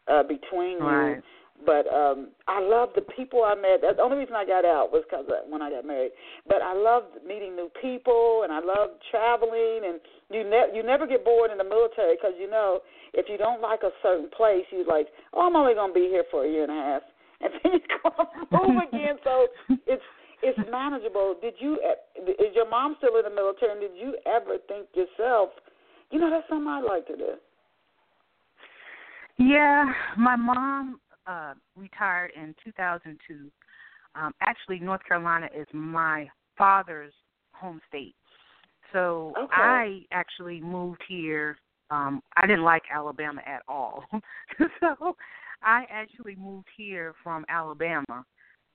uh, 0.07 0.23
between 0.23 0.79
right. 0.79 1.15
you. 1.15 1.21
But 1.65 1.91
um 1.91 2.29
I 2.47 2.61
love 2.61 2.89
the 2.95 3.01
people 3.01 3.43
I 3.43 3.55
met. 3.55 3.81
The 3.81 4.01
only 4.01 4.17
reason 4.17 4.35
I 4.35 4.45
got 4.45 4.63
out 4.63 4.91
was 4.91 5.03
because 5.09 5.25
when 5.49 5.61
I 5.61 5.69
got 5.69 5.85
married. 5.85 6.11
But 6.47 6.61
I 6.61 6.73
loved 6.73 7.19
meeting 7.27 7.55
new 7.55 7.69
people, 7.81 8.41
and 8.43 8.53
I 8.53 8.59
loved 8.59 9.03
traveling. 9.11 9.81
And 9.83 9.99
you 10.31 10.43
ne- 10.43 10.71
you 10.73 10.83
never 10.83 11.05
get 11.05 11.25
bored 11.25 11.51
in 11.51 11.57
the 11.57 11.67
military 11.67 12.15
because 12.15 12.33
you 12.39 12.49
know 12.49 12.79
if 13.13 13.27
you 13.27 13.37
don't 13.37 13.61
like 13.61 13.83
a 13.83 13.91
certain 14.01 14.29
place, 14.29 14.65
you 14.71 14.85
like, 14.87 15.07
oh, 15.33 15.47
I'm 15.47 15.55
only 15.55 15.73
gonna 15.73 15.93
be 15.93 16.07
here 16.07 16.23
for 16.31 16.45
a 16.45 16.49
year 16.49 16.63
and 16.63 16.71
a 16.71 16.81
half, 16.81 17.03
and 17.41 17.51
then 17.63 17.71
you 17.73 17.81
come 18.01 18.27
move 18.51 18.79
again. 18.87 19.17
So 19.23 19.47
it's 19.85 20.03
it's 20.41 20.59
manageable. 20.71 21.35
Did 21.41 21.55
you? 21.59 21.79
Is 22.15 22.55
your 22.55 22.69
mom 22.69 22.95
still 22.97 23.17
in 23.17 23.23
the 23.23 23.35
military? 23.35 23.71
And 23.71 23.81
did 23.81 23.99
you 23.99 24.15
ever 24.25 24.57
think 24.67 24.87
yourself, 24.95 25.49
you 26.11 26.19
know, 26.19 26.29
that's 26.29 26.47
something 26.47 26.67
I'd 26.67 26.87
like 26.87 27.07
to 27.07 27.17
do? 27.17 27.31
Yeah, 29.37 29.85
my 30.17 30.35
mom 30.35 30.99
uh, 31.29 31.53
retired 31.75 32.31
in 32.35 32.55
2002. 32.63 33.51
Um, 34.15 34.33
actually, 34.41 34.79
North 34.79 35.01
Carolina 35.07 35.47
is 35.55 35.67
my 35.71 36.27
father's 36.57 37.13
home 37.53 37.79
state. 37.87 38.15
So 38.91 39.33
okay. 39.37 39.53
I 39.53 40.01
actually 40.11 40.59
moved 40.59 41.03
here. 41.07 41.57
Um, 41.91 42.21
I 42.35 42.47
didn't 42.47 42.63
like 42.63 42.83
Alabama 42.93 43.41
at 43.45 43.61
all. 43.67 44.03
so 44.79 45.15
I 45.61 45.85
actually 45.91 46.35
moved 46.35 46.67
here 46.75 47.13
from 47.23 47.45
Alabama 47.49 48.25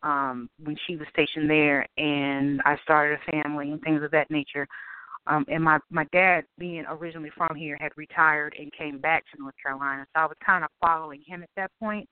um, 0.02 0.49
when 0.62 0.76
she 0.87 0.96
was 0.96 1.08
stationed 1.11 1.50
there, 1.50 1.87
and 1.96 2.61
I 2.64 2.76
started 2.84 3.18
a 3.18 3.42
family 3.42 3.73
and 3.73 3.80
things 3.82 4.02
of 4.02 4.11
that 4.12 4.30
nature. 4.30 4.68
Um, 5.26 5.46
and 5.49 5.64
my 5.64 5.78
my 5.90 6.04
dad, 6.12 6.44
being 6.58 6.84
originally 6.87 7.30
from 7.37 7.56
here, 7.56 7.78
had 7.80 7.92
retired 7.96 8.54
and 8.58 8.70
came 8.73 8.99
back 8.99 9.25
to 9.32 9.40
North 9.40 9.54
Carolina, 9.61 10.06
so 10.14 10.23
I 10.23 10.26
was 10.26 10.37
kind 10.44 10.64
of 10.64 10.70
following 10.80 11.23
him 11.26 11.42
at 11.42 11.49
that 11.56 11.70
point. 11.80 12.08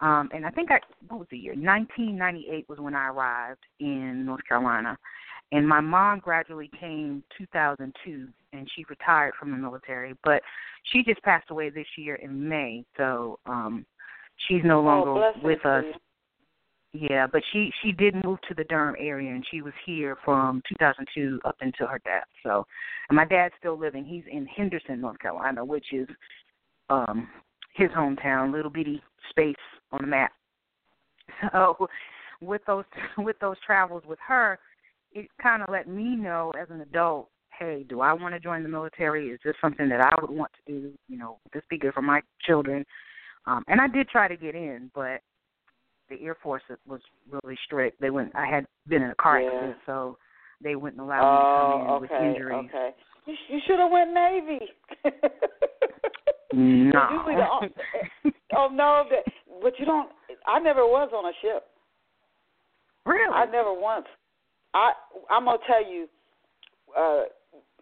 Um, 0.00 0.30
and 0.32 0.46
I 0.46 0.50
think 0.50 0.70
I 0.70 0.80
what 1.08 1.20
was 1.20 1.28
the 1.30 1.38
year? 1.38 1.52
1998 1.52 2.68
was 2.68 2.78
when 2.78 2.94
I 2.94 3.08
arrived 3.08 3.60
in 3.80 4.24
North 4.24 4.40
Carolina, 4.48 4.96
and 5.52 5.68
my 5.68 5.80
mom 5.80 6.20
gradually 6.20 6.70
came 6.78 7.22
2002, 7.36 8.28
and 8.52 8.70
she 8.74 8.84
retired 8.88 9.34
from 9.38 9.50
the 9.50 9.58
military. 9.58 10.14
But 10.24 10.42
she 10.84 11.02
just 11.02 11.22
passed 11.22 11.50
away 11.50 11.70
this 11.70 11.86
year 11.98 12.14
in 12.16 12.48
May, 12.48 12.84
so 12.96 13.38
um, 13.44 13.84
she's 14.48 14.62
no 14.64 14.80
longer 14.80 15.10
oh, 15.10 15.32
with 15.42 15.64
us. 15.66 15.84
Yeah, 16.92 17.26
but 17.26 17.42
she 17.52 17.70
she 17.82 17.92
did 17.92 18.14
move 18.24 18.38
to 18.48 18.54
the 18.54 18.64
Durham 18.64 18.96
area, 18.98 19.30
and 19.30 19.44
she 19.50 19.60
was 19.60 19.74
here 19.84 20.16
from 20.24 20.62
2002 20.68 21.40
up 21.44 21.56
until 21.60 21.86
her 21.88 22.00
death. 22.04 22.26
So, 22.42 22.66
and 23.08 23.16
my 23.16 23.26
dad's 23.26 23.54
still 23.58 23.78
living. 23.78 24.04
He's 24.04 24.24
in 24.30 24.46
Henderson, 24.46 25.00
North 25.00 25.18
Carolina, 25.18 25.64
which 25.64 25.92
is 25.92 26.08
um 26.88 27.28
his 27.74 27.90
hometown, 27.90 28.50
little 28.50 28.70
bitty 28.70 29.02
space 29.30 29.54
on 29.92 30.00
the 30.02 30.08
map. 30.08 30.32
So 31.52 31.88
with 32.40 32.62
those 32.66 32.84
with 33.18 33.38
those 33.40 33.56
travels 33.64 34.02
with 34.06 34.18
her, 34.26 34.58
it 35.12 35.28
kind 35.42 35.62
of 35.62 35.68
let 35.70 35.88
me 35.88 36.16
know 36.16 36.52
as 36.60 36.68
an 36.70 36.80
adult, 36.80 37.28
hey, 37.58 37.84
do 37.88 38.00
I 38.00 38.12
want 38.12 38.34
to 38.34 38.40
join 38.40 38.62
the 38.62 38.68
military? 38.68 39.28
Is 39.28 39.40
this 39.44 39.54
something 39.60 39.88
that 39.88 40.00
I 40.00 40.12
would 40.20 40.30
want 40.30 40.50
to 40.52 40.72
do? 40.72 40.92
You 41.08 41.18
know, 41.18 41.38
would 41.44 41.52
this 41.52 41.62
be 41.70 41.78
good 41.78 41.94
for 41.94 42.02
my 42.02 42.20
children? 42.46 42.84
Um, 43.46 43.64
and 43.68 43.80
I 43.80 43.88
did 43.88 44.08
try 44.08 44.28
to 44.28 44.36
get 44.36 44.54
in, 44.54 44.90
but 44.94 45.20
the 46.08 46.20
Air 46.22 46.36
Force 46.42 46.62
was 46.86 47.00
really 47.30 47.56
strict. 47.64 48.00
They 48.00 48.10
went. 48.10 48.34
I 48.34 48.46
had 48.46 48.66
been 48.86 49.02
in 49.02 49.10
a 49.10 49.14
car 49.14 49.40
yeah. 49.40 49.48
accident, 49.48 49.76
so 49.86 50.18
they 50.62 50.76
wouldn't 50.76 51.00
allow 51.00 51.20
me 51.20 51.26
to 51.38 51.52
come 51.62 51.80
in 51.80 51.90
oh, 51.90 52.00
with 52.00 52.10
okay, 52.10 52.28
injuries. 52.28 52.68
Okay. 52.68 52.90
You, 53.26 53.34
you 53.48 53.60
should 53.66 53.78
have 53.78 53.90
went 53.90 54.12
Navy. 54.12 54.60
no. 56.56 57.60
The, 58.24 58.32
oh 58.56 58.68
no, 58.72 59.04
that, 59.10 59.32
but 59.62 59.78
you 59.78 59.84
don't. 59.84 60.10
I 60.46 60.58
never 60.58 60.82
was 60.82 61.10
on 61.14 61.26
a 61.26 61.32
ship. 61.40 61.64
Really? 63.06 63.32
I 63.32 63.46
never 63.46 63.72
once. 63.72 64.06
I 64.74 64.92
I'm 65.30 65.44
gonna 65.44 65.58
tell 65.66 65.84
you, 65.84 66.08
uh, 66.96 67.22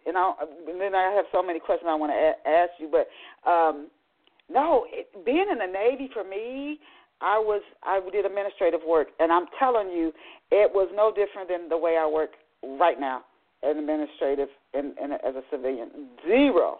and, 0.05 0.17
I, 0.17 0.33
and 0.67 0.79
then 0.79 0.95
I 0.95 1.13
have 1.15 1.25
so 1.31 1.43
many 1.43 1.59
questions 1.59 1.87
I 1.89 1.95
want 1.95 2.11
to 2.11 2.15
a- 2.15 2.49
ask 2.49 2.71
you, 2.79 2.89
but 2.89 3.49
um, 3.49 3.87
no, 4.49 4.85
it, 4.91 5.07
being 5.25 5.45
in 5.51 5.57
the 5.57 5.71
Navy 5.71 6.09
for 6.13 6.23
me, 6.23 6.79
I 7.21 7.37
was 7.37 7.61
I 7.83 7.99
did 8.11 8.25
administrative 8.25 8.81
work, 8.87 9.09
and 9.19 9.31
I'm 9.31 9.45
telling 9.57 9.89
you, 9.89 10.11
it 10.51 10.71
was 10.73 10.89
no 10.95 11.11
different 11.11 11.49
than 11.49 11.69
the 11.69 11.77
way 11.77 11.97
I 11.99 12.07
work 12.07 12.31
right 12.79 12.99
now, 12.99 13.23
administrative 13.63 14.49
and, 14.73 14.97
and 15.01 15.13
as 15.13 15.35
a 15.35 15.43
civilian. 15.51 15.89
Zero, 16.25 16.79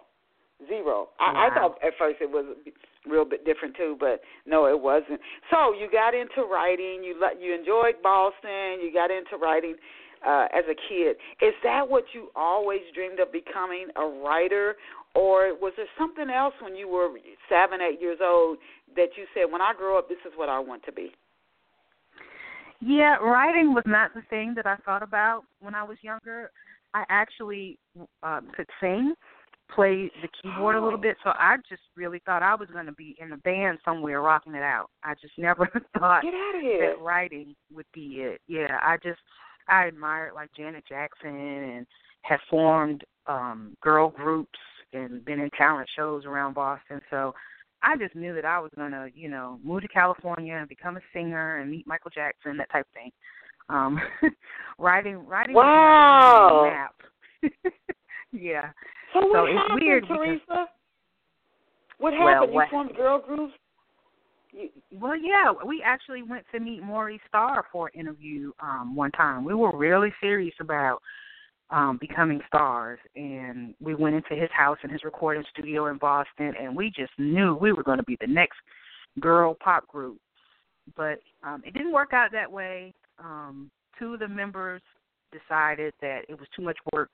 zero. 0.68 1.10
Wow. 1.20 1.34
I, 1.36 1.48
I 1.48 1.54
thought 1.54 1.78
at 1.86 1.94
first 1.98 2.18
it 2.22 2.30
was 2.30 2.46
a 2.66 3.10
real 3.10 3.26
bit 3.26 3.46
different 3.46 3.76
too, 3.76 3.96
but 4.00 4.22
no, 4.46 4.68
it 4.68 4.80
wasn't. 4.80 5.20
So 5.52 5.74
you 5.74 5.90
got 5.92 6.14
into 6.14 6.48
writing. 6.50 7.04
You 7.04 7.16
you 7.40 7.54
enjoyed 7.54 8.02
Boston. 8.04 8.82
You 8.82 8.92
got 8.94 9.12
into 9.12 9.38
writing 9.42 9.76
uh, 10.26 10.48
as 10.54 10.66
a 10.70 10.76
kid. 10.76 11.16
Is 11.42 11.54
that 11.64 11.88
what 11.88 12.04
you 12.14 12.30
always 12.36 12.82
dreamed 12.94 13.20
of 13.20 13.32
becoming, 13.32 13.88
a 13.96 14.06
writer, 14.06 14.76
or 15.16 15.56
was 15.56 15.74
there 15.78 15.88
something 15.98 16.30
else 16.30 16.54
when 16.62 16.76
you 16.76 16.88
were 16.88 17.10
seven, 17.50 17.80
eight 17.82 18.02
years 18.02 18.20
old 18.24 18.58
that 18.96 19.10
you 19.18 19.26
said, 19.34 19.52
when 19.52 19.62
I 19.62 19.74
grow 19.78 19.98
up, 19.98 20.10
this 20.10 20.20
is 20.26 20.34
what 20.36 20.50
I 20.50 20.60
want 20.60 20.84
to 20.84 20.92
be? 20.92 21.12
Yeah, 22.82 23.18
writing 23.18 23.74
was 23.74 23.84
not 23.86 24.14
the 24.14 24.22
thing 24.30 24.54
that 24.56 24.66
I 24.66 24.76
thought 24.78 25.04
about 25.04 25.44
when 25.60 25.76
I 25.76 25.84
was 25.84 25.98
younger. 26.02 26.52
I 26.94 27.04
actually 27.10 27.78
um, 28.24 28.50
could 28.56 28.68
sing, 28.80 29.14
play 29.74 30.12
the 30.22 30.28
keyboard 30.42 30.76
a 30.76 30.82
little 30.82 30.98
Oh. 31.00 31.02
bit, 31.02 31.18
so 31.24 31.30
I 31.36 31.58
just 31.70 31.82
really 31.96 32.20
thought 32.26 32.42
I 32.44 32.56
was 32.56 32.70
going 32.70 32.86
to 32.88 32.92
be 32.94 33.16
in 33.20 33.32
a 33.34 33.38
band 33.38 33.80
somewhere 33.86 34.22
rocking 34.22 34.56
it 34.56 34.64
out. 34.64 34.90
I 35.04 35.14
just 35.22 35.34
never 35.38 35.68
thought 35.98 36.24
Get 36.24 36.34
out 36.34 36.56
of 36.56 36.62
here. 36.62 36.96
that 36.96 37.02
writing 37.04 37.56
would 37.74 37.86
be 37.94 38.22
it. 38.22 38.42
Yeah, 38.48 38.80
I 38.82 38.98
just 39.04 39.20
I 39.68 39.86
admired 39.86 40.34
like 40.34 40.50
Janet 40.58 40.84
Jackson 40.90 41.30
and 41.36 41.88
had 42.24 42.40
formed 42.50 43.04
um 43.28 43.76
girl 43.82 44.10
groups 44.10 44.58
and 44.94 45.24
been 45.24 45.40
in 45.40 45.50
talent 45.52 45.88
shows 45.96 46.26
around 46.26 46.54
Boston. 46.56 47.00
So 47.12 47.34
I 47.84 47.96
just 47.96 48.16
knew 48.16 48.34
that 48.34 48.46
I 48.46 48.60
was 48.60 48.72
gonna, 48.76 49.08
you 49.14 49.30
know, 49.30 49.60
move 49.64 49.82
to 49.84 49.88
California 49.88 50.56
and 50.56 50.68
become 50.68 50.98
a 50.98 51.02
singer 51.14 51.58
and 51.60 51.70
meet 51.70 51.86
Michael 51.88 52.12
Jackson, 52.14 52.58
that 52.58 52.72
type 52.72 52.88
of 52.88 52.94
thing. 52.94 53.12
Um 53.70 54.00
writing 54.80 55.26
writing 55.28 55.54
Wow. 55.56 55.64
was 55.64 56.74
not 57.44 57.52
on 57.52 57.52
the 57.52 57.52
map. 57.52 57.92
yeah. 58.32 58.70
So 59.14 59.20
what 59.26 59.34
So 59.34 59.46
it's 59.46 59.58
happened, 59.58 59.82
weird 59.82 60.04
because- 60.04 60.18
Teresa? 60.18 60.70
What 61.98 62.14
Well, 62.14 62.28
happened? 62.28 62.54
what- 62.54 62.66
You 62.66 62.70
formed 62.72 62.96
girl 62.96 63.20
groups? 63.20 63.54
You, 64.52 64.70
Well, 64.92 65.16
yeah, 65.16 65.52
we 65.52 65.82
actually 65.84 66.24
went 66.24 66.46
to 66.52 66.60
meet 66.60 66.82
Maurice 66.82 67.22
Starr 67.28 67.64
for 67.72 67.88
an 67.94 68.00
interview 68.00 68.52
um, 68.60 68.96
one 68.96 69.12
time. 69.12 69.44
We 69.44 69.54
were 69.54 69.76
really 69.76 70.14
serious 70.22 70.56
about 70.60 71.02
um, 71.72 71.98
becoming 71.98 72.42
stars, 72.48 72.98
and 73.16 73.76
we 73.80 73.94
went 73.94 74.16
into 74.16 74.34
his 74.34 74.50
house 74.50 74.80
and 74.82 74.92
his 74.92 75.04
recording 75.04 75.44
studio 75.52 75.86
in 75.86 75.98
Boston, 76.00 76.56
and 76.60 76.76
we 76.76 76.90
just 76.90 77.12
knew 77.20 77.54
we 77.54 77.72
were 77.74 77.84
going 77.84 78.00
to 78.00 78.04
be 78.06 78.18
the 78.20 78.26
next 78.26 78.58
girl 79.20 79.54
pop 79.54 79.88
group. 79.88 80.18
But 80.96 81.22
um, 81.44 81.62
it 81.64 81.76
didn't 81.76 81.92
work 81.92 82.12
out 82.12 82.32
that 82.32 82.52
way. 82.52 82.92
Um, 83.20 83.70
two 84.00 84.16
of 84.16 84.20
the 84.20 84.28
members 84.28 84.82
decided 85.32 85.94
that 86.02 86.22
it 86.28 86.40
was 86.40 86.48
too 86.56 86.64
much 86.64 86.78
work 86.92 87.12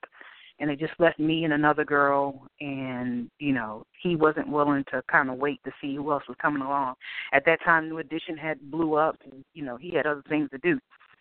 and 0.58 0.70
they 0.70 0.76
just 0.76 0.94
left 0.98 1.18
me 1.18 1.44
and 1.44 1.52
another 1.52 1.84
girl 1.84 2.46
and 2.60 3.30
you 3.38 3.52
know 3.52 3.84
he 4.02 4.16
wasn't 4.16 4.48
willing 4.48 4.84
to 4.90 5.02
kind 5.10 5.30
of 5.30 5.36
wait 5.36 5.60
to 5.64 5.70
see 5.80 5.96
who 5.96 6.10
else 6.10 6.22
was 6.28 6.36
coming 6.40 6.62
along 6.62 6.94
at 7.32 7.44
that 7.44 7.62
time 7.64 7.88
new 7.88 7.98
edition 7.98 8.36
had 8.36 8.58
blew 8.70 8.94
up 8.94 9.16
and 9.24 9.44
you 9.54 9.64
know 9.64 9.76
he 9.76 9.94
had 9.94 10.06
other 10.06 10.22
things 10.28 10.48
to 10.50 10.58
do 10.58 10.78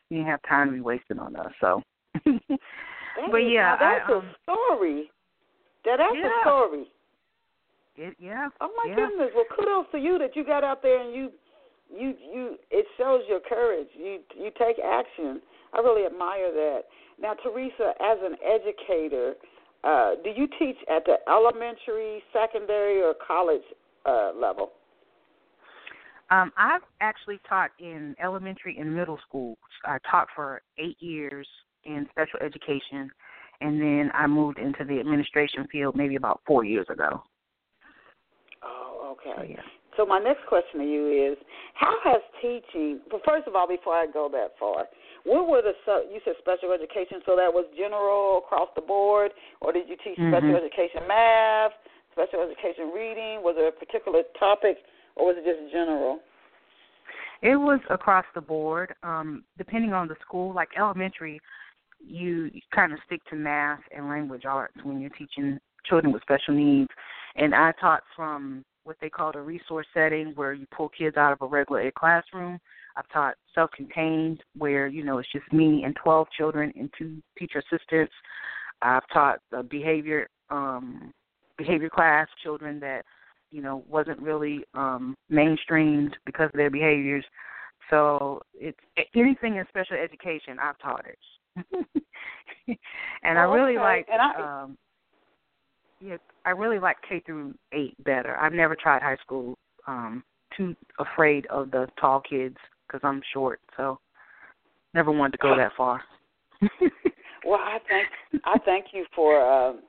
he 0.09 0.15
didn't 0.15 0.27
have 0.27 0.41
time 0.47 0.67
to 0.67 0.73
be 0.73 0.81
wasting 0.81 1.19
on 1.19 1.35
us 1.35 1.51
so 1.59 1.81
but 3.31 3.37
yeah 3.37 3.75
that's 3.79 4.09
I, 4.09 4.13
um, 4.13 4.23
a 4.23 4.35
story. 4.43 5.11
That 5.85 5.97
that's 5.97 6.15
Yeah. 6.15 6.27
a 6.27 6.41
story. 6.41 6.87
it, 7.95 8.15
yeah 8.19 8.49
Oh 8.61 8.69
my 8.75 8.89
yeah. 8.89 8.95
goodness! 8.95 9.31
Well, 9.35 9.45
kudos 9.55 9.85
to 9.91 9.97
you 9.97 10.17
that 10.19 10.35
you 10.35 10.43
got 10.43 10.63
out 10.63 10.81
there 10.81 11.01
and 11.01 11.13
you, 11.13 11.31
you, 11.95 12.15
you. 12.33 12.55
It 12.71 12.85
shows 12.97 13.21
your 13.27 13.39
courage. 13.39 13.87
You, 13.93 14.19
you 14.35 14.51
take 14.57 14.77
action. 14.79 15.41
I 15.73 15.79
really 15.79 16.05
admire 16.05 16.51
that. 16.51 16.81
Now, 17.19 17.33
Teresa, 17.33 17.93
as 18.01 18.17
an 18.21 18.35
educator, 18.43 19.35
uh, 19.83 20.15
do 20.23 20.29
you 20.29 20.47
teach 20.59 20.77
at 20.89 21.05
the 21.05 21.15
elementary, 21.29 22.21
secondary, 22.33 23.01
or 23.01 23.13
college 23.25 23.61
uh, 24.05 24.31
level? 24.35 24.71
Um, 26.31 26.51
I've 26.57 26.81
actually 27.01 27.39
taught 27.47 27.69
in 27.79 28.15
elementary 28.21 28.77
and 28.79 28.93
middle 28.93 29.19
school. 29.27 29.57
I 29.85 29.97
taught 30.09 30.27
for 30.35 30.61
eight 30.77 30.97
years 30.99 31.47
in 31.83 32.07
special 32.09 32.39
education, 32.43 33.11
and 33.61 33.79
then 33.79 34.11
I 34.13 34.25
moved 34.25 34.57
into 34.57 34.83
the 34.83 34.99
administration 34.99 35.67
field 35.71 35.95
maybe 35.95 36.15
about 36.15 36.41
four 36.47 36.65
years 36.65 36.87
ago. 36.89 37.23
Oh, 38.63 39.15
okay. 39.15 39.33
So, 39.37 39.43
yeah. 39.43 39.61
So 39.97 40.05
my 40.05 40.19
next 40.19 40.45
question 40.47 40.79
to 40.79 40.85
you 40.85 41.31
is, 41.31 41.37
how 41.75 41.95
has 42.03 42.21
teaching? 42.41 42.99
Well, 43.11 43.21
first 43.25 43.47
of 43.47 43.55
all, 43.55 43.67
before 43.67 43.93
I 43.93 44.07
go 44.11 44.27
that 44.31 44.53
far, 44.59 44.85
what 45.25 45.49
were 45.49 45.61
the 45.61 45.73
you 46.13 46.21
said 46.23 46.35
special 46.39 46.71
education? 46.71 47.19
So 47.25 47.35
that 47.35 47.51
was 47.51 47.65
general 47.75 48.45
across 48.45 48.69
the 48.75 48.81
board, 48.81 49.31
or 49.61 49.73
did 49.73 49.89
you 49.89 49.97
teach 50.03 50.17
mm-hmm. 50.17 50.31
special 50.31 50.55
education 50.55 51.01
math, 51.07 51.73
special 52.13 52.45
education 52.45 52.93
reading? 52.93 53.41
Was 53.41 53.55
there 53.57 53.67
a 53.67 53.71
particular 53.73 54.21
topic, 54.39 54.77
or 55.15 55.27
was 55.27 55.35
it 55.37 55.43
just 55.43 55.73
general? 55.73 56.19
It 57.41 57.57
was 57.57 57.79
across 57.89 58.25
the 58.33 58.41
board, 58.41 58.95
um, 59.03 59.43
depending 59.57 59.93
on 59.93 60.07
the 60.07 60.15
school. 60.21 60.53
Like 60.53 60.69
elementary, 60.77 61.41
you, 61.99 62.49
you 62.53 62.61
kind 62.73 62.93
of 62.93 62.99
stick 63.05 63.21
to 63.29 63.35
math 63.35 63.81
and 63.95 64.07
language 64.07 64.45
arts 64.45 64.75
when 64.83 65.01
you're 65.01 65.09
teaching 65.11 65.59
children 65.85 66.13
with 66.13 66.21
special 66.21 66.53
needs. 66.53 66.89
And 67.35 67.53
I 67.53 67.73
taught 67.79 68.03
from 68.15 68.63
what 68.83 68.97
they 69.01 69.09
called 69.09 69.35
a 69.35 69.41
resource 69.41 69.87
setting 69.93 70.33
where 70.35 70.53
you 70.53 70.65
pull 70.75 70.89
kids 70.89 71.17
out 71.17 71.33
of 71.33 71.41
a 71.41 71.47
regular 71.47 71.81
ed 71.81 71.95
classroom. 71.95 72.59
I've 72.97 73.09
taught 73.09 73.35
self 73.53 73.71
contained 73.71 74.41
where, 74.57 74.87
you 74.87 75.03
know, 75.03 75.17
it's 75.17 75.31
just 75.31 75.51
me 75.51 75.83
and 75.83 75.95
12 76.01 76.27
children 76.37 76.71
and 76.75 76.89
two 76.97 77.21
teacher 77.37 77.59
assistants. 77.59 78.13
I've 78.81 79.07
taught 79.11 79.39
a 79.53 79.63
behavior 79.63 80.27
um 80.49 81.11
behavior 81.57 81.89
class, 81.89 82.27
children 82.43 82.79
that, 82.81 83.03
you 83.51 83.61
know, 83.61 83.83
wasn't 83.87 84.19
really 84.19 84.63
um 84.73 85.15
mainstreamed 85.31 86.13
because 86.25 86.49
of 86.53 86.57
their 86.57 86.69
behaviors. 86.69 87.25
So 87.89 88.41
it's 88.53 88.79
anything 89.15 89.57
in 89.57 89.65
special 89.69 89.97
education 89.97 90.57
I've 90.61 90.79
taught 90.79 91.05
it. 91.05 91.19
and 93.23 93.37
oh, 93.37 93.41
I 93.41 93.43
really 93.43 93.77
okay. 93.77 93.83
like 93.83 94.07
and 94.11 94.21
I, 94.21 94.63
um 94.63 94.77
yeah, 96.01 96.17
I 96.45 96.51
really 96.51 96.79
like 96.79 96.97
K 97.07 97.21
through 97.25 97.55
eight 97.73 97.95
better. 98.03 98.37
I've 98.37 98.53
never 98.53 98.75
tried 98.75 99.01
high 99.01 99.17
school. 99.17 99.57
Um, 99.87 100.23
too 100.57 100.75
afraid 100.99 101.45
of 101.47 101.71
the 101.71 101.87
tall 101.99 102.21
kids 102.21 102.57
because 102.87 103.01
I'm 103.03 103.21
short, 103.33 103.59
so 103.77 103.99
never 104.93 105.11
wanted 105.11 105.33
to 105.33 105.37
go 105.39 105.55
that 105.55 105.71
far. 105.77 106.01
well, 107.45 107.59
I 107.59 107.77
thank 107.89 108.07
I 108.45 108.57
thank 108.65 108.85
you 108.93 109.05
for 109.15 109.39
um, 109.41 109.81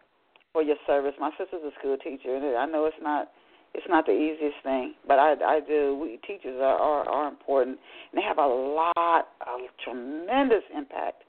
for 0.53 0.62
your 0.62 0.76
service. 0.87 1.12
My 1.21 1.31
sister's 1.38 1.62
a 1.67 1.71
school 1.79 1.97
teacher, 1.97 2.35
and 2.35 2.57
I 2.57 2.67
know 2.67 2.87
it's 2.87 2.97
not 3.03 3.29
it's 3.75 3.87
not 3.88 4.07
the 4.07 4.12
easiest 4.12 4.57
thing, 4.62 4.95
but 5.07 5.19
I 5.19 5.35
I 5.45 5.61
do. 5.67 5.99
We 6.00 6.19
teachers 6.26 6.59
are 6.61 6.79
are, 6.79 7.09
are 7.09 7.29
important, 7.29 7.79
and 8.12 8.19
they 8.23 8.26
have 8.26 8.38
a 8.38 8.47
lot, 8.47 9.29
a 9.41 9.57
tremendous 9.85 10.65
impact 10.76 11.23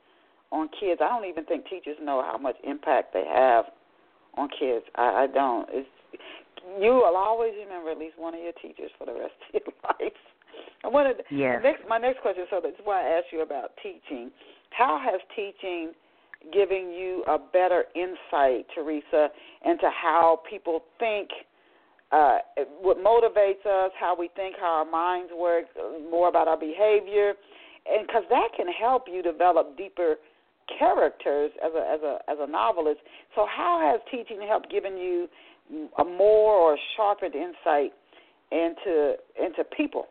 on 0.51 0.69
kids. 0.79 1.01
I 1.03 1.09
don't 1.09 1.25
even 1.29 1.45
think 1.45 1.67
teachers 1.67 1.97
know 2.01 2.23
how 2.25 2.37
much 2.37 2.55
impact 2.63 3.13
they 3.13 3.25
have 3.27 3.65
on 4.35 4.49
kids. 4.59 4.85
I, 4.95 5.25
I 5.25 5.27
don't. 5.27 5.67
It's 5.71 5.89
you 6.79 6.91
will 6.91 7.15
always 7.15 7.53
remember 7.63 7.91
at 7.91 7.97
least 7.97 8.17
one 8.17 8.33
of 8.33 8.41
your 8.41 8.53
teachers 8.53 8.91
for 8.97 9.05
the 9.05 9.13
rest 9.13 9.35
of 9.53 9.61
your 9.61 9.73
life. 9.83 10.19
I 10.83 10.87
wanted 10.87 11.17
yes. 11.31 11.59
next 11.63 11.83
my 11.87 11.97
next 11.97 12.21
question. 12.21 12.45
So 12.49 12.59
that's 12.61 12.75
why 12.83 13.01
I 13.01 13.17
asked 13.17 13.27
you 13.31 13.41
about 13.41 13.71
teaching. 13.81 14.31
How 14.71 14.99
has 15.03 15.19
teaching 15.35 15.93
given 16.53 16.91
you 16.91 17.23
a 17.27 17.37
better 17.37 17.85
insight, 17.95 18.65
Teresa, 18.75 19.29
into 19.65 19.89
how 19.89 20.39
people 20.49 20.81
think? 20.99 21.29
Uh, 22.09 22.37
what 22.79 22.97
motivates 22.99 23.65
us, 23.65 23.91
how 23.99 24.15
we 24.17 24.29
think, 24.33 24.55
how 24.57 24.85
our 24.85 24.89
minds 24.89 25.29
work, 25.37 25.65
more 26.09 26.29
about 26.29 26.47
our 26.47 26.57
behavior, 26.57 27.33
and 27.85 28.07
because 28.07 28.23
that 28.29 28.47
can 28.55 28.67
help 28.67 29.03
you 29.11 29.21
develop 29.21 29.75
deeper 29.77 30.15
characters 30.79 31.51
as 31.63 31.71
a 31.73 31.91
as 31.91 32.01
a 32.01 32.19
as 32.29 32.37
a 32.39 32.49
novelist. 32.49 32.99
So 33.35 33.45
how 33.45 33.79
has 33.81 34.01
teaching 34.11 34.45
helped 34.47 34.71
giving 34.71 34.97
you 34.97 35.27
a 35.97 36.03
more 36.03 36.53
or 36.53 36.77
sharpened 36.95 37.35
insight 37.35 37.91
into 38.51 39.15
into 39.41 39.63
people? 39.75 40.07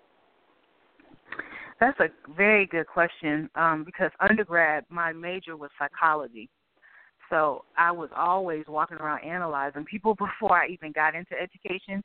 That's 1.81 1.99
a 2.01 2.09
very 2.35 2.67
good 2.67 2.87
question 2.87 3.51
um, 3.55 3.85
because 3.85 4.11
undergrad, 4.21 4.85
my 4.89 5.13
major 5.13 5.57
was 5.57 5.71
psychology. 5.79 6.49
So 7.29 7.65
I 7.77 7.91
was 7.91 8.09
always 8.17 8.65
walking 8.69 8.99
around 8.99 9.25
analyzing 9.25 9.85
people 9.85 10.15
before 10.19 10.57
I 10.57 10.69
even 10.69 10.93
got 10.93 11.15
into 11.15 11.35
education. 11.41 12.03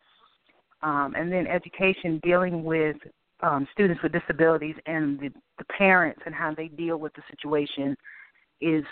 Um, 0.84 1.14
and 1.16 1.32
then 1.32 1.46
education 1.46 2.20
dealing 2.24 2.64
with 2.64 2.98
um, 3.42 3.68
students 3.72 4.02
with 4.02 4.12
disabilities 4.12 4.76
and 4.86 5.20
the, 5.20 5.30
the 5.58 5.66
parents 5.66 6.22
and 6.26 6.34
how 6.34 6.54
they 6.54 6.68
deal 6.68 6.98
with 6.98 7.14
the 7.14 7.22
situation 7.30 7.96
is 8.62 8.84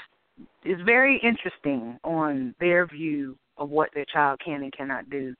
is 0.63 0.80
very 0.86 1.20
interesting 1.22 2.00
on 2.04 2.56
their 2.62 2.88
view 2.88 3.38
of 3.58 3.70
what 3.70 3.89
their 3.94 4.06
child 4.06 4.39
can 4.44 4.63
and 4.63 4.72
cannot 4.72 5.10
do. 5.10 5.36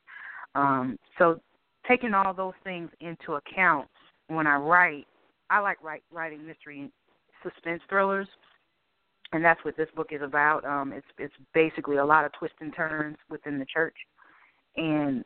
Um, 0.56 1.00
so 1.18 1.40
taking 1.88 2.14
all 2.14 2.34
those 2.34 2.54
things 2.66 2.90
into 3.00 3.36
account 3.36 3.88
when 4.28 4.46
I 4.46 4.58
write, 4.58 5.08
I 5.50 5.60
like 5.60 5.84
write, 5.84 6.04
writing 6.12 6.46
mystery 6.46 6.82
and 6.82 6.92
suspense 7.44 7.82
thrillers, 7.90 8.28
and 9.32 9.44
that's 9.44 9.64
what 9.64 9.78
this 9.78 9.90
book 9.96 10.10
is 10.12 10.22
about. 10.22 10.66
Um, 10.66 10.94
it's 10.94 11.08
it's 11.18 11.34
basically 11.54 11.98
a 11.98 12.06
lot 12.06 12.26
of 12.26 12.32
twists 12.34 12.58
and 12.62 12.76
turns 12.76 13.18
within 13.30 13.60
the 13.60 13.66
church, 13.66 13.96
and 14.78 15.24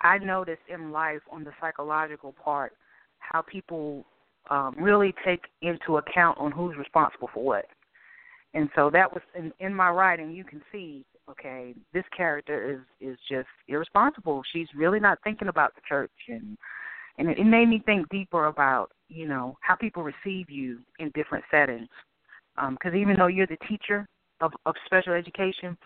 I 0.00 0.18
noticed 0.18 0.62
in 0.68 0.92
life 0.92 1.22
on 1.32 1.44
the 1.44 1.52
psychological 1.60 2.34
part 2.42 2.72
how 3.18 3.42
people 3.42 4.04
um, 4.50 4.74
really 4.78 5.14
take 5.24 5.44
into 5.62 5.96
account 5.96 6.38
on 6.38 6.52
who's 6.52 6.76
responsible 6.76 7.30
for 7.32 7.42
what. 7.42 7.66
And 8.52 8.68
so 8.76 8.90
that 8.90 9.12
was 9.12 9.22
in, 9.34 9.52
in 9.58 9.74
my 9.74 9.90
writing. 9.90 10.30
You 10.30 10.44
can 10.44 10.62
see, 10.70 11.04
okay, 11.28 11.74
this 11.92 12.04
character 12.16 12.70
is 12.72 12.80
is 13.00 13.18
just 13.28 13.48
irresponsible. 13.68 14.42
She's 14.52 14.68
really 14.76 15.00
not 15.00 15.18
thinking 15.24 15.48
about 15.48 15.74
the 15.74 15.80
church, 15.88 16.12
and 16.28 16.56
and 17.18 17.28
it, 17.28 17.38
it 17.38 17.44
made 17.44 17.68
me 17.68 17.82
think 17.84 18.08
deeper 18.08 18.46
about 18.46 18.90
you 19.08 19.26
know 19.26 19.56
how 19.60 19.74
people 19.74 20.02
receive 20.02 20.50
you 20.50 20.80
in 20.98 21.10
different 21.14 21.44
settings. 21.50 21.88
Because 22.56 22.92
um, 22.92 22.96
even 22.96 23.16
though 23.16 23.26
you're 23.26 23.48
the 23.48 23.58
teacher 23.68 24.06
of, 24.40 24.52
of 24.64 24.74
special 24.86 25.12
education, 25.12 25.76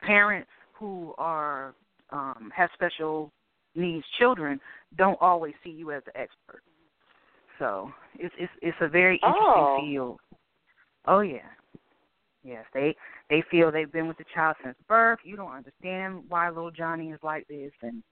parents 0.00 0.48
who 0.72 1.14
are 1.18 1.74
um, 2.10 2.50
have 2.54 2.70
special 2.74 3.30
needs 3.74 4.04
children 4.18 4.60
don't 4.96 5.18
always 5.20 5.54
see 5.62 5.70
you 5.70 5.92
as 5.92 6.02
the 6.06 6.16
expert. 6.18 6.62
So 7.58 7.90
it's 8.18 8.34
it's 8.38 8.52
it's 8.62 8.76
a 8.80 8.88
very 8.88 9.16
interesting 9.16 9.42
oh. 9.46 9.78
field. 9.80 10.20
Oh 11.06 11.20
yeah. 11.20 11.38
Yes, 12.42 12.64
they 12.74 12.94
they 13.30 13.42
feel 13.50 13.70
they've 13.70 13.90
been 13.90 14.08
with 14.08 14.18
the 14.18 14.24
child 14.34 14.56
since 14.62 14.76
birth. 14.88 15.18
You 15.24 15.36
don't 15.36 15.52
understand 15.52 16.24
why 16.28 16.48
little 16.48 16.70
Johnny 16.70 17.10
is 17.10 17.20
like 17.22 17.46
this, 17.48 17.72
and 17.82 18.02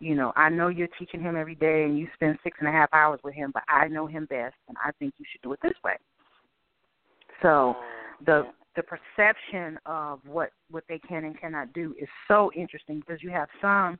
you 0.00 0.14
know 0.14 0.32
I 0.36 0.48
know 0.48 0.68
you're 0.68 0.88
teaching 0.98 1.20
him 1.20 1.36
every 1.36 1.54
day, 1.54 1.84
and 1.84 1.98
you 1.98 2.08
spend 2.14 2.38
six 2.42 2.58
and 2.60 2.68
a 2.68 2.72
half 2.72 2.88
hours 2.92 3.20
with 3.24 3.34
him, 3.34 3.50
but 3.52 3.62
I 3.68 3.88
know 3.88 4.06
him 4.06 4.26
best, 4.26 4.54
and 4.68 4.76
I 4.84 4.90
think 4.98 5.14
you 5.18 5.24
should 5.30 5.42
do 5.42 5.52
it 5.52 5.60
this 5.62 5.74
way. 5.84 5.96
So 7.42 7.48
oh, 7.48 7.76
the 8.24 8.46
the 8.76 8.82
perception 8.82 9.78
of 9.86 10.20
what 10.26 10.50
what 10.70 10.84
they 10.88 10.98
can 10.98 11.24
and 11.24 11.38
cannot 11.40 11.72
do 11.72 11.94
is 12.00 12.08
so 12.28 12.50
interesting 12.54 13.00
because 13.00 13.22
you 13.22 13.30
have 13.30 13.48
some 13.60 13.98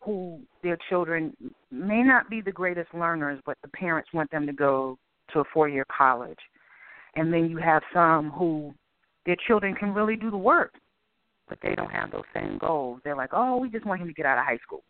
who 0.00 0.40
their 0.62 0.78
children 0.88 1.36
may 1.70 2.02
not 2.02 2.30
be 2.30 2.40
the 2.40 2.52
greatest 2.52 2.92
learners, 2.94 3.40
but 3.44 3.58
the 3.62 3.68
parents 3.68 4.08
want 4.14 4.30
them 4.30 4.46
to 4.46 4.52
go 4.52 4.98
to 5.32 5.40
a 5.40 5.44
four 5.52 5.68
year 5.68 5.84
college. 5.96 6.38
And 7.16 7.32
then 7.32 7.50
you 7.50 7.58
have 7.58 7.82
some 7.92 8.30
who 8.30 8.72
their 9.26 9.36
children 9.46 9.74
can 9.74 9.92
really 9.92 10.16
do 10.16 10.30
the 10.30 10.36
work, 10.36 10.74
but 11.48 11.58
they 11.62 11.74
don't 11.74 11.90
have 11.90 12.10
those 12.10 12.24
same 12.34 12.58
goals. 12.58 13.00
They're 13.04 13.16
like, 13.16 13.30
oh, 13.32 13.58
we 13.58 13.68
just 13.68 13.84
want 13.84 14.00
him 14.00 14.08
to 14.08 14.14
get 14.14 14.26
out 14.26 14.38
of 14.38 14.44
high 14.44 14.58
school. 14.62 14.82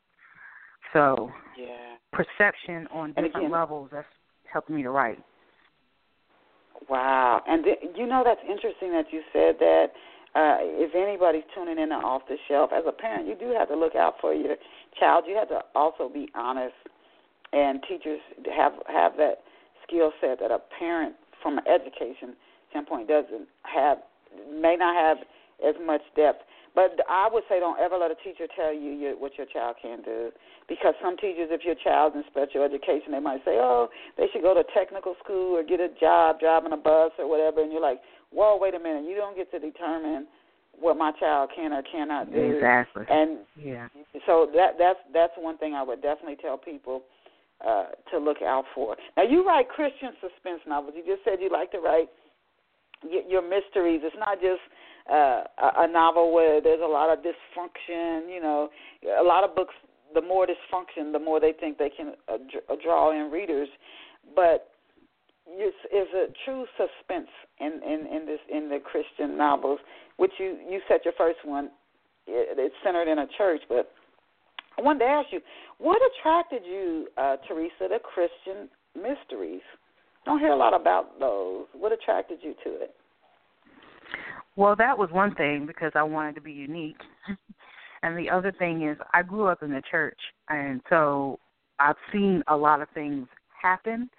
So, 0.93 1.31
yeah, 1.59 1.97
perception 2.13 2.87
on 2.93 3.11
different 3.11 3.37
again, 3.37 3.51
levels 3.51 3.91
that's 3.93 4.07
helping 4.53 4.77
me 4.77 4.83
to 4.83 4.91
write. 4.91 5.19
Wow, 6.89 7.43
and 7.47 7.65
th- 7.65 7.79
you 7.97 8.07
know 8.07 8.23
that's 8.25 8.41
interesting 8.49 8.93
that 8.93 9.07
you 9.13 9.23
said 9.33 9.57
that. 9.61 9.87
Uh, 10.33 10.63
if 10.63 10.95
anybody's 10.95 11.43
tuning 11.53 11.77
in 11.77 11.91
off 11.91 12.23
the 12.29 12.37
shelf, 12.47 12.71
as 12.73 12.85
a 12.87 12.93
parent, 12.93 13.27
you 13.27 13.35
do 13.35 13.53
have 13.59 13.67
to 13.67 13.75
look 13.75 13.97
out 13.97 14.15
for 14.21 14.33
your 14.33 14.55
child. 14.97 15.25
You 15.27 15.35
have 15.35 15.49
to 15.49 15.59
also 15.75 16.09
be 16.09 16.29
honest, 16.37 16.75
and 17.53 17.83
teachers 17.83 18.21
have 18.57 18.75
have 18.87 19.17
that 19.17 19.43
skill 19.83 20.13
set 20.21 20.39
that 20.39 20.53
a 20.53 20.61
parent, 20.79 21.17
from 21.43 21.59
an 21.59 21.65
education 21.67 22.37
standpoint, 22.71 23.09
doesn't 23.09 23.49
have 23.63 23.99
may 24.55 24.77
not 24.77 24.95
have 24.95 25.19
as 25.67 25.75
much 25.85 26.03
depth. 26.15 26.43
But 26.75 27.01
I 27.09 27.29
would 27.33 27.43
say 27.49 27.59
don't 27.59 27.81
ever 27.81 27.99
let 27.99 28.11
a 28.11 28.15
teacher 28.23 28.47
tell 28.55 28.73
you 28.73 28.93
your, 28.93 29.19
what 29.19 29.37
your 29.37 29.47
child 29.47 29.77
can 29.83 30.03
do. 30.03 30.31
Because 30.69 30.95
some 31.03 31.17
teachers, 31.17 31.51
if 31.51 31.65
your 31.65 31.75
child's 31.75 32.15
in 32.15 32.23
special 32.31 32.63
education, 32.63 33.11
they 33.11 33.19
might 33.19 33.45
say, 33.45 33.59
oh, 33.59 33.89
they 34.17 34.27
should 34.33 34.43
go 34.43 34.55
to 34.55 34.63
technical 34.73 35.17
school 35.23 35.57
or 35.57 35.65
get 35.65 35.81
a 35.81 35.89
job 35.99 36.39
driving 36.39 36.73
a 36.73 36.77
bus 36.77 37.11
or 37.19 37.29
whatever. 37.29 37.63
And 37.63 37.73
you're 37.73 37.83
like, 37.83 37.99
whoa, 38.31 38.57
wait 38.57 38.75
a 38.75 38.79
minute. 38.79 39.03
You 39.03 39.17
don't 39.17 39.35
get 39.37 39.51
to 39.51 39.59
determine 39.59 40.29
what 40.79 40.97
my 40.97 41.13
child 41.19 41.51
can 41.55 41.73
or 41.73 41.83
cannot 41.83 42.33
do. 42.33 42.55
Exactly. 42.55 43.05
And 43.11 43.39
yeah. 43.59 43.89
So 44.27 44.49
that 44.55 44.79
that's 44.79 44.99
that's 45.13 45.33
one 45.37 45.59
thing 45.59 45.75
I 45.75 45.83
would 45.83 46.01
definitely 46.01 46.37
tell 46.41 46.57
people 46.57 47.03
uh 47.67 47.87
to 48.11 48.19
look 48.19 48.39
out 48.43 48.65
for. 48.75 48.97
Now 49.17 49.25
you 49.25 49.47
write 49.47 49.69
Christian 49.69 50.11
suspense 50.21 50.63
novels. 50.67 50.95
You 50.97 51.05
just 51.05 51.25
said 51.25 51.41
you 51.41 51.51
like 51.51 51.71
to 51.73 51.81
write 51.81 52.09
your 53.03 53.43
mysteries. 53.43 54.01
It's 54.05 54.17
not 54.19 54.41
just 54.41 54.61
uh, 55.09 55.45
a 55.59 55.91
novel 55.91 56.33
where 56.33 56.61
there's 56.61 56.81
a 56.83 56.89
lot 56.89 57.13
of 57.13 57.25
dysfunction. 57.25 58.33
You 58.33 58.41
know, 58.41 58.69
a 59.19 59.25
lot 59.25 59.45
of 59.45 59.55
books. 59.55 59.75
The 60.13 60.21
more 60.21 60.45
dysfunction, 60.45 61.13
the 61.13 61.21
more 61.21 61.39
they 61.39 61.53
think 61.53 61.79
they 61.79 61.91
can 61.91 62.15
uh, 62.29 62.35
uh 62.69 62.75
draw 62.83 63.13
in 63.13 63.31
readers. 63.31 63.69
But 64.35 64.71
it's, 65.47 65.77
it's 65.93 66.13
a 66.13 66.33
true 66.45 66.67
suspense 66.77 67.31
in, 67.61 67.81
in 67.85 68.07
in 68.07 68.27
this 68.27 68.41
in 68.53 68.69
the 68.69 68.79
Christian 68.81 69.37
novels, 69.37 69.79
which 70.17 70.33
you 70.39 70.59
you 70.69 70.81
said 70.89 71.01
your 71.05 71.15
first 71.17 71.39
one. 71.45 71.71
It, 72.27 72.59
it's 72.59 72.75
centered 72.85 73.09
in 73.09 73.21
a 73.21 73.27
church, 73.39 73.63
but 73.69 73.91
I 74.79 74.83
wanted 74.83 75.01
to 75.01 75.05
ask 75.07 75.29
you, 75.31 75.41
what 75.79 76.01
attracted 76.17 76.63
you, 76.65 77.09
uh, 77.17 77.37
Teresa, 77.49 77.89
to 77.89 77.99
Christian 77.99 78.69
mysteries? 78.95 79.63
Don't 80.25 80.39
hear 80.39 80.53
a 80.53 80.57
lot 80.57 80.75
about 80.75 81.19
those. 81.19 81.67
What 81.73 81.93
attracted 81.93 82.39
you 82.43 82.55
to 82.65 82.71
it? 82.83 82.95
Well, 84.57 84.75
that 84.77 84.99
was 84.99 85.11
one 85.11 85.35
thing 85.35 85.65
because 85.67 85.93
I 85.95 86.03
wanted 86.03 86.35
to 86.35 86.41
be 86.41 86.53
unique. 86.53 87.01
and 88.03 88.19
the 88.19 88.31
other 88.31 88.53
thing 88.53 88.89
is 88.89 88.97
I 89.15 89.23
grew 89.23 89.47
up 89.47 89.63
in 89.63 89.71
the 89.71 89.83
church 89.91 90.19
and 90.49 90.81
so 90.89 91.39
I've 91.79 91.97
seen 92.13 92.43
a 92.49 92.57
lot 92.57 92.83
of 92.83 92.89
things 92.95 93.27
happen. 93.61 94.11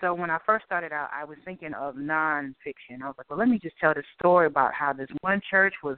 So 0.00 0.12
when 0.14 0.30
I 0.30 0.38
first 0.44 0.64
started 0.66 0.92
out 0.92 1.08
I 1.14 1.24
was 1.24 1.38
thinking 1.44 1.74
of 1.74 1.94
nonfiction. 1.94 3.02
I 3.02 3.06
was 3.06 3.14
like, 3.18 3.28
Well 3.30 3.38
let 3.38 3.48
me 3.48 3.58
just 3.62 3.76
tell 3.80 3.94
this 3.94 4.04
story 4.18 4.46
about 4.46 4.74
how 4.74 4.92
this 4.92 5.08
one 5.22 5.40
church 5.50 5.74
was 5.82 5.96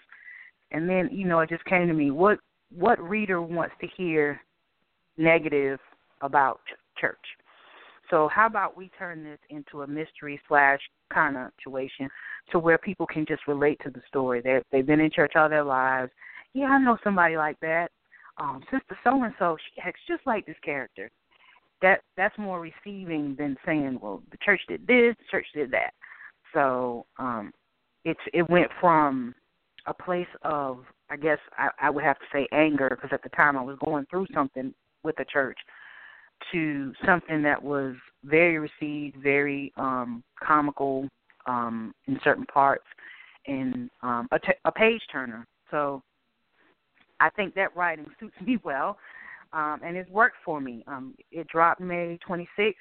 and 0.72 0.88
then, 0.88 1.08
you 1.12 1.26
know, 1.26 1.40
it 1.40 1.48
just 1.48 1.64
came 1.64 1.86
to 1.86 1.94
me, 1.94 2.10
what 2.10 2.38
what 2.74 3.00
reader 3.00 3.40
wants 3.40 3.74
to 3.80 3.86
hear 3.96 4.40
negative 5.16 5.78
about 6.22 6.60
church? 6.98 7.16
So 8.10 8.28
how 8.28 8.46
about 8.46 8.76
we 8.76 8.90
turn 8.98 9.24
this 9.24 9.38
into 9.50 9.82
a 9.82 9.86
mystery 9.86 10.40
slash 10.48 10.80
kind 11.12 11.36
of 11.36 11.50
situation 11.58 12.08
to 12.50 12.58
where 12.58 12.78
people 12.78 13.06
can 13.06 13.24
just 13.26 13.46
relate 13.46 13.80
to 13.84 13.90
the 13.90 14.02
story. 14.08 14.40
They 14.40 14.60
they've 14.70 14.86
been 14.86 15.00
in 15.00 15.10
church 15.10 15.32
all 15.34 15.48
their 15.48 15.64
lives. 15.64 16.10
Yeah, 16.54 16.66
I 16.66 16.78
know 16.78 16.98
somebody 17.02 17.36
like 17.36 17.58
that. 17.60 17.90
Um, 18.38 18.62
Sister 18.70 18.96
so 19.02 19.22
and 19.22 19.34
so, 19.38 19.56
she 19.56 19.80
acts 19.80 20.00
just 20.06 20.26
like 20.26 20.46
this 20.46 20.56
character. 20.62 21.10
That 21.82 22.00
that's 22.16 22.36
more 22.38 22.60
receiving 22.60 23.34
than 23.38 23.56
saying, 23.66 23.98
well, 24.00 24.22
the 24.30 24.38
church 24.38 24.60
did 24.68 24.86
this, 24.86 25.14
the 25.18 25.24
church 25.30 25.46
did 25.54 25.70
that. 25.72 25.90
So 26.54 27.06
um, 27.18 27.52
it's 28.04 28.20
it 28.32 28.48
went 28.48 28.70
from 28.80 29.34
a 29.86 29.94
place 29.94 30.26
of 30.42 30.78
I 31.10 31.16
guess 31.16 31.38
I, 31.58 31.68
I 31.80 31.90
would 31.90 32.04
have 32.04 32.18
to 32.18 32.24
say 32.32 32.46
anger 32.52 32.88
because 32.90 33.10
at 33.12 33.22
the 33.22 33.28
time 33.30 33.56
I 33.56 33.62
was 33.62 33.78
going 33.84 34.06
through 34.10 34.26
something 34.32 34.72
with 35.02 35.16
the 35.16 35.24
church 35.24 35.58
to 36.52 36.92
something 37.04 37.42
that 37.42 37.62
was 37.62 37.94
very 38.24 38.58
received, 38.58 39.16
very 39.22 39.72
um, 39.76 40.22
comical 40.42 41.08
um, 41.46 41.94
in 42.06 42.18
certain 42.24 42.46
parts, 42.46 42.84
and 43.46 43.90
um, 44.02 44.28
a, 44.32 44.38
t- 44.38 44.52
a 44.64 44.72
page 44.72 45.00
turner. 45.10 45.46
So 45.70 46.02
I 47.20 47.30
think 47.30 47.54
that 47.54 47.74
writing 47.76 48.06
suits 48.20 48.36
me 48.44 48.58
well, 48.64 48.98
um, 49.52 49.80
and 49.84 49.96
it's 49.96 50.10
worked 50.10 50.36
for 50.44 50.60
me. 50.60 50.84
Um, 50.86 51.14
it 51.30 51.46
dropped 51.48 51.80
May 51.80 52.18
26th, 52.28 52.74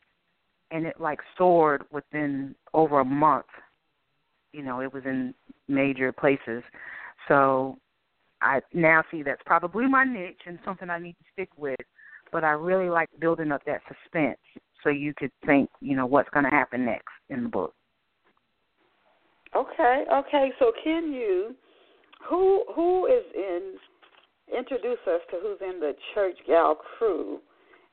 and 0.72 0.86
it 0.86 1.00
like 1.00 1.20
soared 1.38 1.84
within 1.92 2.56
over 2.74 3.00
a 3.00 3.06
month. 3.06 3.46
You 4.52 4.64
know, 4.64 4.82
it 4.82 4.94
was 4.94 5.04
in 5.06 5.34
major 5.68 6.12
places. 6.12 6.64
So 7.28 7.78
I 8.42 8.62
now 8.74 9.04
see 9.12 9.24
that's 9.24 9.42
probably 9.46 9.88
my 9.88 10.04
niche 10.04 10.42
and 10.46 10.60
something 10.66 10.90
I 10.90 11.00
need 11.00 11.14
to 11.14 11.26
stick 11.34 11.50
with 11.58 11.76
but 12.36 12.44
I 12.44 12.52
really 12.52 12.90
like 12.90 13.08
building 13.22 13.54
up 13.54 13.62
that 13.66 13.80
suspense 13.88 14.38
so 14.84 14.90
you 14.90 15.14
could 15.16 15.32
think, 15.46 15.70
you 15.80 15.96
know, 15.96 16.06
what's 16.06 16.28
going 16.32 16.44
to 16.44 16.52
happen 16.52 16.84
next 16.84 17.08
in 17.30 17.44
the 17.44 17.48
book. 17.48 17.74
Okay, 19.56 20.04
okay. 20.14 20.52
So 20.60 20.74
can 20.84 21.14
you 21.14 21.56
who 22.28 22.66
who 22.76 23.06
is 23.06 23.24
in 23.34 23.76
introduce 24.54 25.00
us 25.08 25.22
to 25.32 25.38
who's 25.42 25.60
in 25.62 25.80
the 25.80 25.94
church 26.14 26.38
gal 26.46 26.76
crew 26.76 27.40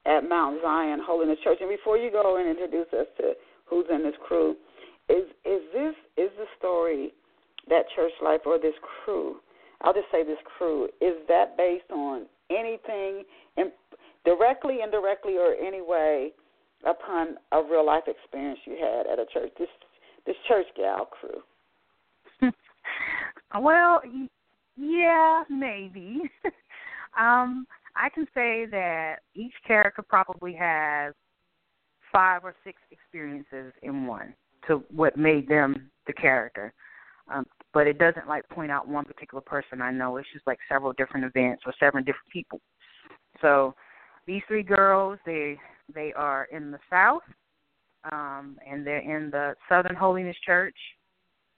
at 0.07 0.29
Mount 0.29 0.61
Zion 0.61 0.99
Holiness 1.01 1.39
Church. 1.45 1.59
And 1.61 1.71
before 1.71 1.97
you 1.97 2.11
go 2.11 2.37
and 2.37 2.49
introduce 2.49 2.93
us 2.93 3.07
to 3.19 3.35
who's 3.67 3.87
in 3.95 4.03
this 4.03 4.17
crew, 4.27 4.57
is 5.09 5.23
is 5.45 5.63
this 5.73 5.95
is 6.17 6.31
the 6.37 6.47
story 6.59 7.15
that 7.69 7.85
church 7.95 8.11
life 8.21 8.41
or 8.45 8.59
this 8.59 8.75
crew? 9.05 9.37
I'll 9.83 9.95
just 9.95 10.11
say 10.11 10.25
this 10.25 10.43
crew 10.59 10.89
is 11.01 11.15
that 11.29 11.57
based 11.57 11.93
on 11.93 12.27
anything 12.51 13.23
in, 13.57 13.71
directly, 14.25 14.79
indirectly, 14.83 15.37
or 15.37 15.55
any 15.55 15.81
way 15.81 16.33
upon 16.85 17.37
a 17.53 17.63
real 17.63 17.87
life 17.87 18.05
experience 18.07 18.59
you 18.65 18.77
had 18.81 19.07
at 19.07 19.19
a 19.19 19.27
church. 19.33 19.53
This 19.59 19.69
this 20.27 20.37
church 20.49 20.67
gal 20.77 21.07
crew. 21.07 22.51
well, 23.61 24.01
yeah, 24.77 25.43
maybe. 25.51 26.23
um, 27.19 27.67
I 27.97 28.09
can 28.09 28.27
say 28.35 28.67
that 28.71 29.17
each 29.35 29.53
character 29.67 30.03
probably 30.03 30.55
has 30.55 31.15
five 32.13 32.45
or 32.45 32.55
six 32.65 32.79
experiences 32.91 33.73
in 33.83 34.07
one 34.07 34.35
to 34.67 34.83
what 34.95 35.17
made 35.17 35.49
them 35.49 35.91
the 36.07 36.13
character. 36.13 36.73
Um, 37.33 37.47
but 37.73 37.87
it 37.87 37.99
doesn't 37.99 38.29
like 38.29 38.49
point 38.49 38.71
out 38.71 38.89
one 38.89 39.05
particular 39.05 39.41
person 39.41 39.81
I 39.81 39.91
know. 39.91 40.17
It's 40.17 40.29
just 40.33 40.47
like 40.47 40.59
several 40.69 40.93
different 40.93 41.27
events 41.27 41.63
or 41.67 41.73
several 41.79 42.03
different 42.03 42.29
people. 42.33 42.61
So 43.41 43.75
these 44.27 44.43
three 44.47 44.63
girls, 44.63 45.19
they 45.27 45.59
they 45.95 46.13
are 46.15 46.49
in 46.53 46.71
the 46.71 46.79
South, 46.89 47.23
um, 48.11 48.59
and 48.69 48.87
they're 48.87 48.99
in 48.99 49.31
the 49.31 49.55
Southern 49.69 49.97
Holiness 49.97 50.37
Church. 50.45 50.77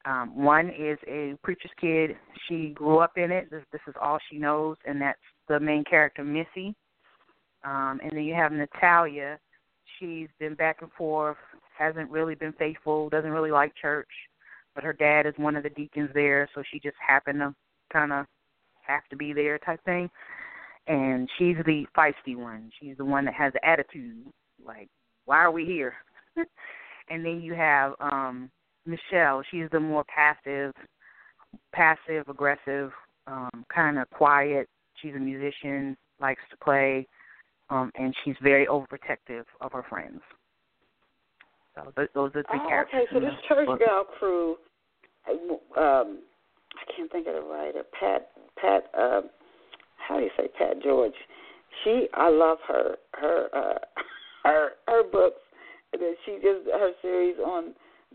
Um, 0.06 0.44
one 0.44 0.68
is 0.68 0.98
a 1.06 1.34
preacher's 1.42 1.70
kid. 1.80 2.16
She 2.48 2.70
grew 2.70 2.98
up 2.98 3.16
in 3.16 3.30
it. 3.30 3.50
This, 3.50 3.62
this 3.72 3.80
is 3.88 3.94
all 4.00 4.18
she 4.30 4.38
knows, 4.38 4.76
and 4.86 5.00
that's 5.00 5.18
the 5.48 5.58
main 5.58 5.84
character, 5.84 6.22
Missy. 6.22 6.74
Um, 7.64 8.00
and 8.02 8.12
then 8.12 8.24
you 8.24 8.34
have 8.34 8.52
Natalia. 8.52 9.38
She's 9.98 10.28
been 10.38 10.54
back 10.54 10.82
and 10.82 10.92
forth, 10.92 11.38
hasn't 11.78 12.10
really 12.10 12.34
been 12.34 12.52
faithful, 12.52 13.08
doesn't 13.08 13.30
really 13.30 13.50
like 13.50 13.72
church, 13.80 14.08
but 14.74 14.84
her 14.84 14.92
dad 14.92 15.24
is 15.26 15.34
one 15.36 15.56
of 15.56 15.62
the 15.62 15.70
deacons 15.70 16.10
there, 16.12 16.48
so 16.54 16.62
she 16.70 16.80
just 16.80 16.96
happened 17.06 17.38
to 17.38 17.54
kind 17.92 18.12
of 18.12 18.26
have 18.86 19.06
to 19.08 19.16
be 19.16 19.32
there 19.32 19.58
type 19.58 19.82
thing 19.84 20.10
and 20.86 21.28
she's 21.38 21.56
the 21.64 21.86
feisty 21.96 22.36
one. 22.36 22.70
She's 22.80 22.96
the 22.96 23.04
one 23.04 23.24
that 23.24 23.34
has 23.34 23.52
the 23.52 23.66
attitude, 23.66 24.26
like, 24.64 24.88
why 25.24 25.38
are 25.38 25.50
we 25.50 25.64
here? 25.64 25.94
and 26.36 27.24
then 27.24 27.40
you 27.40 27.54
have 27.54 27.94
um 28.00 28.50
Michelle. 28.86 29.42
She's 29.50 29.66
the 29.72 29.80
more 29.80 30.04
passive, 30.04 30.72
passive 31.72 32.28
aggressive, 32.28 32.90
um, 33.26 33.64
kind 33.74 33.98
of 33.98 34.08
quiet. 34.10 34.68
She's 35.00 35.14
a 35.14 35.18
musician, 35.18 35.96
likes 36.20 36.42
to 36.50 36.56
play, 36.58 37.06
um, 37.70 37.90
and 37.96 38.14
she's 38.24 38.36
very 38.42 38.66
overprotective 38.66 39.44
of 39.60 39.72
her 39.72 39.84
friends. 39.88 40.20
So 41.74 41.92
th- 41.96 42.10
those 42.14 42.30
are 42.34 42.42
the 42.42 42.48
three 42.48 42.60
oh, 42.62 42.68
characters. 42.68 43.06
Okay, 43.10 43.14
so 43.14 43.20
this 43.20 43.34
church 43.48 43.66
girl 43.78 44.04
crew, 44.18 44.56
um, 45.28 46.18
I 46.76 46.92
can't 46.96 47.10
think 47.10 47.26
of 47.26 47.34
the 47.34 47.40
writer, 47.40 47.82
Pat, 47.98 48.28
Pat. 48.60 48.84
Uh, 48.96 49.22
how 50.06 50.18
do 50.18 50.24
you 50.24 50.30
say 50.36 50.48
Pat 50.58 50.80
G'Orge? 50.82 51.12
She, 51.82 52.06
I 52.14 52.28
love 52.28 52.58
her, 52.68 52.96
her, 53.14 53.48
uh, 53.54 53.78
her, 54.44 54.68
her 54.88 55.02
books. 55.10 55.40
That 55.92 56.14
she 56.26 56.34
just 56.42 56.66
her 56.72 56.90
series 57.02 57.36
on 57.38 57.72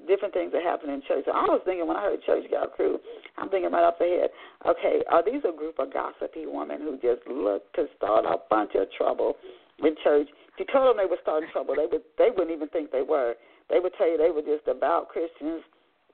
different 0.07 0.33
things 0.33 0.51
that 0.51 0.63
happen 0.63 0.89
in 0.89 1.01
church. 1.07 1.23
So 1.25 1.31
I 1.31 1.47
was 1.47 1.61
thinking 1.63 1.87
when 1.87 1.97
I 1.97 2.03
heard 2.03 2.23
Church 2.23 2.43
Gal 2.49 2.67
Crew, 2.67 2.99
I'm 3.37 3.49
thinking 3.49 3.71
right 3.71 3.83
off 3.83 3.95
the 3.99 4.05
head. 4.05 4.29
Okay, 4.67 4.99
are 5.09 5.23
these 5.23 5.41
a 5.47 5.55
group 5.55 5.79
of 5.79 5.93
gossipy 5.93 6.45
women 6.45 6.81
who 6.81 6.99
just 6.99 7.25
look 7.27 7.71
to 7.73 7.87
start 7.97 8.25
a 8.25 8.37
bunch 8.49 8.71
of 8.75 8.91
trouble 8.97 9.35
in 9.79 9.95
church? 10.03 10.27
If 10.27 10.59
you 10.59 10.65
told 10.71 10.91
them 10.91 10.97
they 10.97 11.09
were 11.09 11.19
starting 11.21 11.49
trouble, 11.51 11.75
they 11.75 11.87
would 11.87 12.03
they 12.17 12.29
wouldn't 12.29 12.51
even 12.51 12.69
think 12.69 12.91
they 12.91 13.01
were. 13.01 13.35
They 13.69 13.79
would 13.79 13.93
tell 13.97 14.09
you 14.09 14.17
they 14.17 14.31
were 14.31 14.43
just 14.43 14.65
devout 14.65 15.09
Christians. 15.09 15.63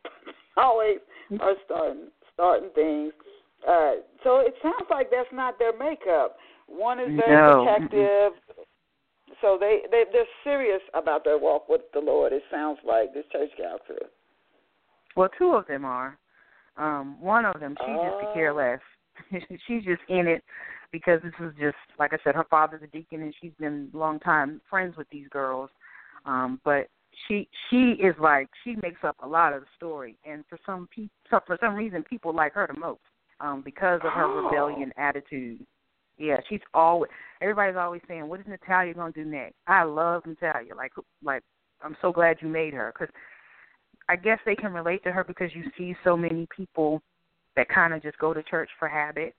Always 0.58 1.00
are 1.40 1.56
starting 1.66 2.14
starting 2.34 2.70
things. 2.76 3.14
Uh, 3.68 3.92
so 4.24 4.40
it 4.40 4.54
sounds 4.62 4.88
like 4.90 5.10
that's 5.10 5.30
not 5.34 5.58
their 5.60 5.78
makeup. 5.78 6.38
One 6.68 7.00
is 7.00 7.08
very 7.08 7.36
no. 7.36 7.66
protective. 7.66 8.34
So 9.42 9.58
they, 9.60 9.82
they 9.92 10.04
they're 10.12 10.26
serious 10.44 10.82
about 10.94 11.24
their 11.24 11.38
walk 11.38 11.68
with 11.68 11.82
the 11.94 12.00
Lord. 12.00 12.32
It 12.32 12.44
sounds 12.50 12.80
like 12.86 13.14
this 13.14 13.26
church 13.32 13.50
gal 13.58 13.78
crew. 13.86 13.98
Well, 15.16 15.30
two 15.38 15.54
of 15.54 15.68
them 15.68 15.86
are. 15.86 16.18
Um, 16.78 17.20
one 17.22 17.46
of 17.46 17.60
them, 17.60 17.76
she 17.80 17.92
oh. 17.92 18.20
just 18.22 18.34
care 18.34 18.52
oh. 18.52 18.56
less. 18.56 18.80
she's 19.68 19.84
just 19.84 20.02
in 20.10 20.28
it 20.28 20.44
because 20.92 21.22
this 21.24 21.34
is 21.40 21.54
just 21.60 21.78
like 22.00 22.14
I 22.14 22.18
said, 22.24 22.36
her 22.36 22.46
father's 22.50 22.84
a 22.84 22.88
deacon 22.88 23.22
and 23.22 23.34
she's 23.42 23.54
been 23.60 23.90
long 23.94 24.20
time 24.20 24.62
friends 24.70 24.96
with 24.98 25.10
these 25.10 25.28
girls. 25.30 25.70
Um, 26.26 26.60
but 26.64 26.88
she 27.28 27.48
she 27.70 27.92
is 27.92 28.16
like 28.20 28.50
she 28.64 28.76
makes 28.82 29.04
up 29.04 29.16
a 29.24 29.28
lot 29.28 29.54
of 29.54 29.62
the 29.62 29.68
story, 29.78 30.18
and 30.26 30.44
for 30.50 30.58
some 30.66 30.88
people, 30.94 31.40
for 31.46 31.58
some 31.60 31.76
reason, 31.76 32.04
people 32.04 32.34
like 32.34 32.54
her 32.54 32.68
the 32.72 32.80
most. 32.80 33.00
Um, 33.40 33.62
because 33.64 34.00
of 34.04 34.12
her 34.12 34.26
oh. 34.26 34.46
rebellion 34.46 34.92
attitude. 34.98 35.66
Yeah, 36.18 36.38
she's 36.48 36.62
always. 36.74 37.12
Everybody's 37.42 37.76
always 37.76 38.02
saying, 38.08 38.28
"What 38.28 38.40
is 38.40 38.48
Natalia 38.48 38.94
gonna 38.94 39.12
do 39.12 39.26
next?" 39.26 39.56
I 39.68 39.84
love 39.84 40.26
Natalia. 40.26 40.74
Like, 40.76 40.94
like 41.24 41.44
I'm 41.82 41.98
so 42.02 42.12
glad 42.12 42.38
you 42.42 42.48
made 42.48 42.74
her 42.74 42.94
because 42.94 43.14
I 44.08 44.16
guess 44.16 44.40
they 44.46 44.56
can 44.56 44.72
relate 44.72 45.04
to 45.04 45.12
her 45.12 45.24
because 45.24 45.52
you 45.54 45.64
see 45.78 45.96
so 46.04 46.16
many 46.16 46.48
people 46.56 47.02
that 47.56 47.68
kind 47.70 47.94
of 47.94 48.02
just 48.02 48.18
go 48.18 48.34
to 48.34 48.44
church 48.44 48.70
for 48.80 48.88
habit 48.88 49.36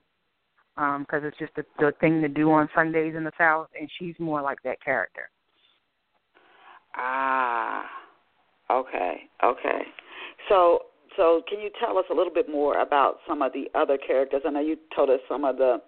because 0.75 1.21
um, 1.21 1.25
it's 1.25 1.37
just 1.37 1.55
the, 1.55 1.65
the 1.79 1.91
thing 1.99 2.21
to 2.21 2.27
do 2.27 2.51
on 2.51 2.69
Sundays 2.75 3.15
in 3.15 3.23
the 3.23 3.31
South, 3.37 3.67
and 3.79 3.89
she's 3.97 4.13
more 4.19 4.41
like 4.41 4.61
that 4.63 4.79
character. 4.83 5.29
Ah, 6.95 7.85
okay, 8.69 9.21
okay. 9.43 9.81
So, 10.49 10.81
so 11.17 11.41
can 11.49 11.59
you 11.59 11.69
tell 11.83 11.97
us 11.97 12.05
a 12.09 12.13
little 12.13 12.33
bit 12.33 12.49
more 12.49 12.79
about 12.79 13.17
some 13.27 13.41
of 13.41 13.51
the 13.51 13.65
other 13.75 13.97
characters? 13.97 14.41
I 14.45 14.51
know 14.51 14.61
you 14.61 14.77
told 14.95 15.09
us 15.09 15.19
some 15.27 15.43
of 15.43 15.57
the 15.57 15.81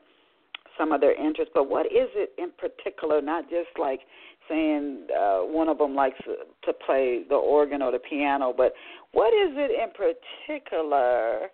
some 0.77 0.91
of 0.91 1.01
their 1.01 1.13
interests, 1.13 1.51
but 1.53 1.69
what 1.69 1.85
is 1.87 2.07
it 2.15 2.31
in 2.37 2.51
particular? 2.57 3.21
Not 3.21 3.49
just 3.49 3.67
like 3.77 4.01
saying 4.47 5.07
uh, 5.15 5.39
one 5.39 5.69
of 5.69 5.77
them 5.77 5.93
likes 5.93 6.17
to 6.25 6.73
play 6.85 7.23
the 7.27 7.35
organ 7.35 7.81
or 7.81 7.91
the 7.91 7.99
piano, 7.99 8.53
but 8.55 8.73
what 9.11 9.33
is 9.33 9.55
it 9.55 9.71
in 9.71 9.91
particular? 9.91 11.49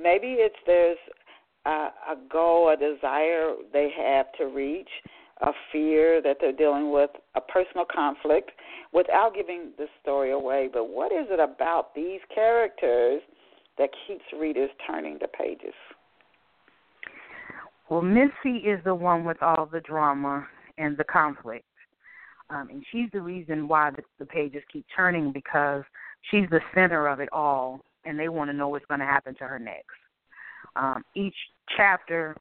Maybe 0.00 0.36
it's 0.38 0.54
there's 0.66 0.98
a, 1.66 1.88
a 2.12 2.16
goal, 2.30 2.70
a 2.70 2.76
desire 2.76 3.54
they 3.72 3.90
have 3.96 4.26
to 4.38 4.44
reach, 4.44 4.90
a 5.42 5.52
fear 5.72 6.20
that 6.22 6.38
they're 6.40 6.52
dealing 6.52 6.92
with, 6.92 7.10
a 7.34 7.40
personal 7.40 7.84
conflict, 7.84 8.50
without 8.92 9.34
giving 9.34 9.70
the 9.78 9.86
story 10.02 10.32
away. 10.32 10.68
But 10.72 10.88
what 10.88 11.12
is 11.12 11.26
it 11.30 11.40
about 11.40 11.94
these 11.94 12.20
characters 12.34 13.22
that 13.78 13.90
keeps 14.06 14.24
readers 14.38 14.70
turning 14.86 15.18
the 15.20 15.28
pages? 15.28 15.74
Well, 17.88 18.02
Missy 18.02 18.58
is 18.58 18.80
the 18.84 18.94
one 18.94 19.24
with 19.24 19.42
all 19.42 19.66
the 19.66 19.80
drama 19.80 20.46
and 20.76 20.96
the 20.96 21.04
conflict. 21.04 21.64
Um, 22.50 22.68
and 22.70 22.84
she's 22.90 23.10
the 23.12 23.20
reason 23.20 23.68
why 23.68 23.90
the, 23.90 24.02
the 24.18 24.26
pages 24.26 24.62
keep 24.72 24.86
turning 24.94 25.32
because 25.32 25.82
she's 26.30 26.48
the 26.50 26.60
center 26.74 27.06
of 27.06 27.20
it 27.20 27.28
all, 27.32 27.80
and 28.04 28.18
they 28.18 28.28
want 28.28 28.50
to 28.50 28.56
know 28.56 28.68
what's 28.68 28.86
going 28.86 29.00
to 29.00 29.06
happen 29.06 29.34
to 29.36 29.44
her 29.44 29.58
next. 29.58 29.84
Um, 30.76 31.04
each 31.14 31.34
chapter, 31.76 32.36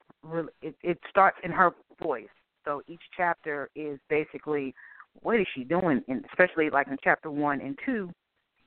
it, 0.61 0.75
it 0.81 0.99
starts 1.09 1.37
in 1.43 1.51
her 1.51 1.71
voice. 2.01 2.27
So 2.67 2.81
each 2.87 3.01
chapter 3.15 3.69
is 3.75 3.97
basically 4.09 4.75
what 5.21 5.39
is 5.39 5.47
she 5.55 5.63
doing, 5.63 6.01
and 6.09 6.25
especially 6.25 6.69
like 6.69 6.87
in 6.87 6.97
chapter 7.01 7.31
one 7.31 7.61
and 7.61 7.79
two, 7.85 8.11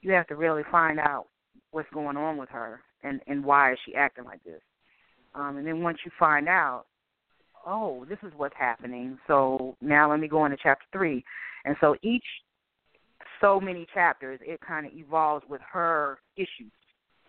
you 0.01 0.13
have 0.13 0.27
to 0.29 0.37
really 0.37 0.63
find 0.71 0.99
out 0.99 1.27
what's 1.71 1.89
going 1.93 2.17
on 2.17 2.39
with 2.39 2.49
her 2.49 2.81
and 3.05 3.21
and 3.27 3.45
why 3.45 3.73
is 3.73 3.79
she 3.85 3.95
acting 3.95 4.25
like 4.25 4.43
this. 4.43 4.63
Um, 5.35 5.59
and 5.59 5.67
then 5.67 5.83
once 5.83 5.99
you 6.05 6.11
find 6.19 6.49
out, 6.49 6.87
oh, 7.67 8.07
this 8.09 8.19
is 8.23 8.33
what's 8.37 8.57
happening. 8.59 9.19
So 9.27 9.77
now 9.83 10.11
let 10.11 10.19
me 10.19 10.29
go 10.29 10.47
into 10.47 10.57
chapter 10.61 10.87
three. 10.93 11.23
And 11.67 11.77
so 11.79 11.95
each 12.03 12.25
so 13.39 13.61
many 13.61 13.87
chapters, 13.93 14.41
it 14.43 14.61
kind 14.67 14.87
of 14.87 14.93
evolves 14.95 15.45
with 15.49 15.61
her 15.71 16.21
issues 16.37 16.73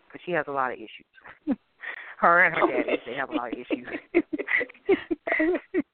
because 0.07 0.21
she 0.25 0.31
has 0.31 0.45
a 0.47 0.51
lot 0.51 0.71
of 0.71 0.77
issues. 0.77 1.57
her 2.19 2.45
and 2.45 2.55
her 2.55 2.67
dad, 2.84 2.99
they 3.05 3.13
have 3.13 3.29
a 3.29 3.36
lot 3.36 3.51
of 3.51 3.60
issues. 3.60 3.88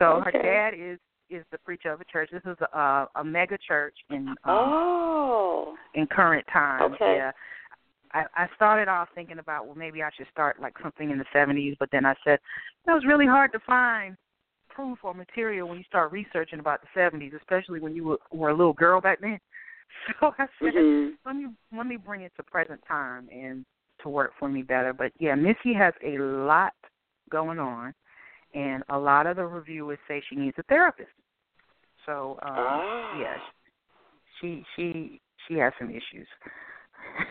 so 0.00 0.22
okay. 0.26 0.30
her 0.32 0.42
dad 0.42 0.74
is 0.74 0.98
is 1.28 1.44
the 1.52 1.58
preacher 1.58 1.92
of 1.92 2.00
a 2.00 2.04
church. 2.04 2.30
This 2.32 2.42
is 2.44 2.56
a 2.72 3.06
a 3.14 3.24
mega 3.24 3.58
church 3.58 3.94
in 4.10 4.28
um, 4.28 4.36
oh 4.46 5.74
in 5.94 6.06
current 6.06 6.46
times. 6.52 6.94
Okay. 6.94 7.16
Yeah. 7.16 7.32
I, 8.12 8.24
I 8.34 8.48
started 8.56 8.88
off 8.88 9.08
thinking 9.14 9.38
about 9.38 9.66
well 9.66 9.76
maybe 9.76 10.02
I 10.02 10.10
should 10.16 10.26
start 10.32 10.60
like 10.60 10.74
something 10.82 11.10
in 11.10 11.18
the 11.18 11.24
seventies, 11.32 11.76
but 11.78 11.90
then 11.92 12.04
I 12.04 12.14
said 12.24 12.40
that 12.86 12.94
was 12.94 13.04
really 13.06 13.26
hard 13.26 13.52
to 13.52 13.60
find 13.60 14.16
proof 14.68 14.98
or 15.02 15.14
material 15.14 15.68
when 15.68 15.78
you 15.78 15.84
start 15.84 16.10
researching 16.10 16.58
about 16.58 16.80
the 16.80 16.88
seventies, 16.94 17.32
especially 17.36 17.80
when 17.80 17.94
you 17.94 18.04
were, 18.04 18.18
were 18.32 18.50
a 18.50 18.56
little 18.56 18.72
girl 18.72 19.00
back 19.00 19.20
then. 19.20 19.38
So 20.20 20.32
I 20.38 20.46
said 20.62 20.74
mm-hmm. 20.74 21.14
let 21.26 21.34
me 21.34 21.46
let 21.76 21.86
me 21.86 21.96
bring 21.96 22.22
it 22.22 22.32
to 22.36 22.44
present 22.44 22.80
time 22.86 23.28
and 23.32 23.66
to 24.02 24.08
work 24.08 24.30
for 24.38 24.48
me 24.48 24.62
better. 24.62 24.92
But 24.92 25.10
yeah, 25.18 25.34
Missy 25.34 25.74
has 25.76 25.92
a 26.04 26.16
lot 26.18 26.72
going 27.28 27.58
on, 27.58 27.92
and 28.54 28.82
a 28.88 28.98
lot 28.98 29.26
of 29.26 29.36
the 29.36 29.46
reviewers 29.46 29.98
say 30.08 30.22
she 30.28 30.36
needs 30.36 30.56
a 30.58 30.62
therapist. 30.64 31.10
So 32.06 32.38
um, 32.42 32.54
ah. 32.56 33.20
yeah, 33.20 33.36
she 34.40 34.64
she 34.76 35.20
she 35.46 35.54
has 35.54 35.72
some 35.78 35.90
issues. 35.90 36.26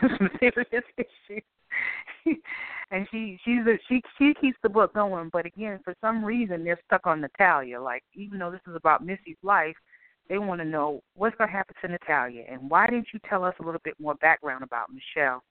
some 0.00 0.30
serious 0.38 0.84
issues. 0.96 1.42
and 2.90 3.06
she 3.10 3.38
she's 3.44 3.66
a, 3.66 3.78
she 3.88 4.02
she 4.18 4.34
keeps 4.40 4.58
the 4.62 4.68
book 4.68 4.94
going, 4.94 5.30
but 5.32 5.46
again, 5.46 5.80
for 5.84 5.94
some 6.00 6.24
reason 6.24 6.64
they're 6.64 6.80
stuck 6.86 7.06
on 7.06 7.20
Natalia. 7.20 7.80
Like 7.80 8.02
even 8.14 8.38
though 8.38 8.50
this 8.50 8.60
is 8.68 8.76
about 8.76 9.04
Missy's 9.04 9.36
life, 9.42 9.76
they 10.28 10.38
want 10.38 10.60
to 10.60 10.64
know 10.64 11.02
what's 11.14 11.36
going 11.36 11.48
to 11.48 11.52
happen 11.52 11.74
to 11.82 11.88
Natalia, 11.88 12.44
and 12.50 12.70
why 12.70 12.86
didn't 12.86 13.08
you 13.12 13.20
tell 13.28 13.44
us 13.44 13.54
a 13.60 13.64
little 13.64 13.80
bit 13.84 13.94
more 14.00 14.14
background 14.16 14.62
about 14.62 14.88
Michelle? 14.92 15.42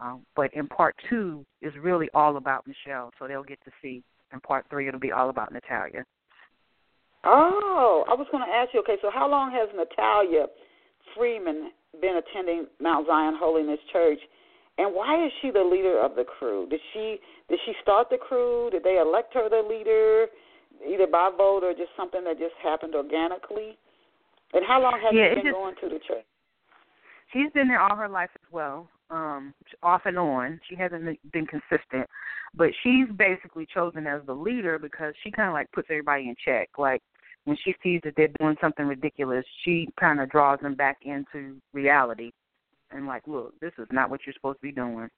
Um, 0.00 0.24
but 0.34 0.52
in 0.54 0.66
part 0.66 0.96
two 1.08 1.44
is 1.60 1.72
really 1.80 2.08
all 2.12 2.36
about 2.36 2.66
Michelle, 2.66 3.12
so 3.18 3.28
they'll 3.28 3.44
get 3.44 3.62
to 3.64 3.70
see. 3.80 4.02
In 4.32 4.40
part 4.40 4.66
three, 4.70 4.88
it'll 4.88 5.00
be 5.00 5.12
all 5.12 5.30
about 5.30 5.52
Natalia. 5.52 6.04
Oh, 7.24 8.04
I 8.08 8.14
was 8.14 8.26
going 8.32 8.44
to 8.44 8.52
ask 8.52 8.70
you. 8.74 8.80
Okay, 8.80 8.96
so 9.00 9.10
how 9.12 9.30
long 9.30 9.52
has 9.52 9.68
Natalia 9.76 10.46
Freeman 11.16 11.70
been 12.00 12.16
attending 12.16 12.66
Mount 12.80 13.06
Zion 13.06 13.36
Holiness 13.38 13.78
Church, 13.92 14.18
and 14.78 14.94
why 14.94 15.24
is 15.24 15.32
she 15.40 15.50
the 15.50 15.62
leader 15.62 16.00
of 16.00 16.16
the 16.16 16.24
crew? 16.24 16.66
Did 16.68 16.80
she 16.92 17.18
did 17.48 17.60
she 17.66 17.72
start 17.82 18.08
the 18.10 18.16
crew? 18.16 18.70
Did 18.70 18.82
they 18.82 18.98
elect 18.98 19.34
her 19.34 19.48
the 19.48 19.62
leader, 19.68 20.26
either 20.86 21.06
by 21.06 21.30
vote 21.36 21.62
or 21.62 21.72
just 21.74 21.90
something 21.96 22.24
that 22.24 22.38
just 22.38 22.54
happened 22.62 22.94
organically? 22.94 23.76
And 24.54 24.64
how 24.66 24.82
long 24.82 24.98
has 25.02 25.12
yeah, 25.14 25.30
she 25.30 25.34
been 25.36 25.44
just, 25.46 25.54
going 25.54 25.74
to 25.82 25.88
the 25.88 26.00
church? 26.06 26.24
She's 27.32 27.50
been 27.52 27.68
there 27.68 27.80
all 27.80 27.96
her 27.96 28.08
life 28.08 28.30
as 28.34 28.52
well, 28.52 28.88
um, 29.12 29.54
off 29.82 30.02
and 30.06 30.18
on. 30.18 30.58
She 30.68 30.74
hasn't 30.74 31.04
been 31.32 31.46
consistent, 31.46 32.08
but 32.54 32.70
she's 32.82 33.06
basically 33.16 33.66
chosen 33.72 34.06
as 34.06 34.22
the 34.26 34.34
leader 34.34 34.78
because 34.78 35.14
she 35.22 35.30
kind 35.30 35.48
of 35.48 35.54
like 35.54 35.70
puts 35.72 35.88
everybody 35.90 36.28
in 36.28 36.34
check. 36.44 36.70
Like 36.78 37.02
when 37.44 37.56
she 37.62 37.74
sees 37.82 38.00
that 38.04 38.14
they're 38.16 38.30
doing 38.40 38.56
something 38.60 38.86
ridiculous, 38.86 39.44
she 39.64 39.88
kind 40.00 40.20
of 40.20 40.30
draws 40.30 40.58
them 40.60 40.74
back 40.74 40.98
into 41.02 41.58
reality 41.72 42.32
and 42.90 43.06
like, 43.06 43.22
look, 43.26 43.58
this 43.60 43.72
is 43.78 43.86
not 43.92 44.10
what 44.10 44.20
you're 44.26 44.34
supposed 44.34 44.58
to 44.58 44.66
be 44.66 44.72
doing. 44.72 45.08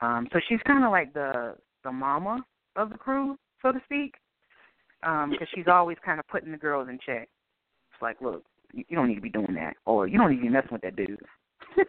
Um, 0.00 0.28
so 0.32 0.40
she's 0.48 0.60
kind 0.66 0.84
of 0.84 0.90
like 0.90 1.12
the 1.14 1.56
the 1.84 1.92
mama 1.92 2.44
of 2.76 2.90
the 2.90 2.98
crew, 2.98 3.36
so 3.62 3.72
to 3.72 3.80
speak, 3.84 4.14
Um 5.02 5.30
because 5.30 5.48
um, 5.48 5.52
she's 5.54 5.68
always 5.68 5.96
kind 6.04 6.20
of 6.20 6.28
putting 6.28 6.52
the 6.52 6.58
girls 6.58 6.88
in 6.88 6.98
check. 7.04 7.28
It's 7.92 8.02
like, 8.02 8.20
look, 8.20 8.44
you 8.72 8.84
don't 8.92 9.08
need 9.08 9.16
to 9.16 9.20
be 9.20 9.30
doing 9.30 9.54
that, 9.54 9.74
or 9.86 10.06
you 10.06 10.18
don't 10.18 10.30
need 10.30 10.36
to 10.36 10.42
be 10.42 10.48
messing 10.48 10.72
with 10.72 10.82
that 10.82 10.96
dude. 10.96 11.18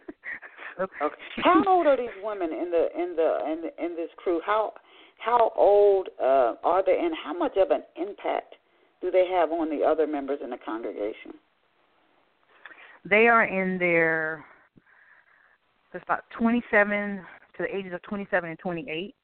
so, 0.80 1.06
okay. 1.06 1.14
How 1.42 1.62
old 1.66 1.86
are 1.86 1.96
these 1.96 2.08
women 2.22 2.50
in 2.52 2.70
the 2.70 2.88
in 2.96 3.14
the 3.16 3.38
in 3.46 3.84
in 3.84 3.96
this 3.96 4.08
crew? 4.16 4.40
How 4.44 4.72
how 5.18 5.52
old 5.56 6.08
uh, 6.20 6.54
are 6.64 6.84
they, 6.84 6.98
and 6.98 7.14
how 7.22 7.36
much 7.36 7.56
of 7.56 7.70
an 7.70 7.82
impact 7.96 8.54
do 9.02 9.10
they 9.10 9.26
have 9.30 9.50
on 9.52 9.68
the 9.68 9.84
other 9.84 10.06
members 10.06 10.38
in 10.42 10.50
the 10.50 10.56
congregation? 10.64 11.32
They 13.08 13.28
are 13.28 13.44
in 13.44 13.78
their 13.78 14.44
it's 15.92 16.04
about 16.04 16.24
27 16.38 17.20
to 17.56 17.62
the 17.62 17.76
ages 17.76 17.92
of 17.92 18.02
27 18.02 18.50
and 18.50 18.58
28. 18.58 19.14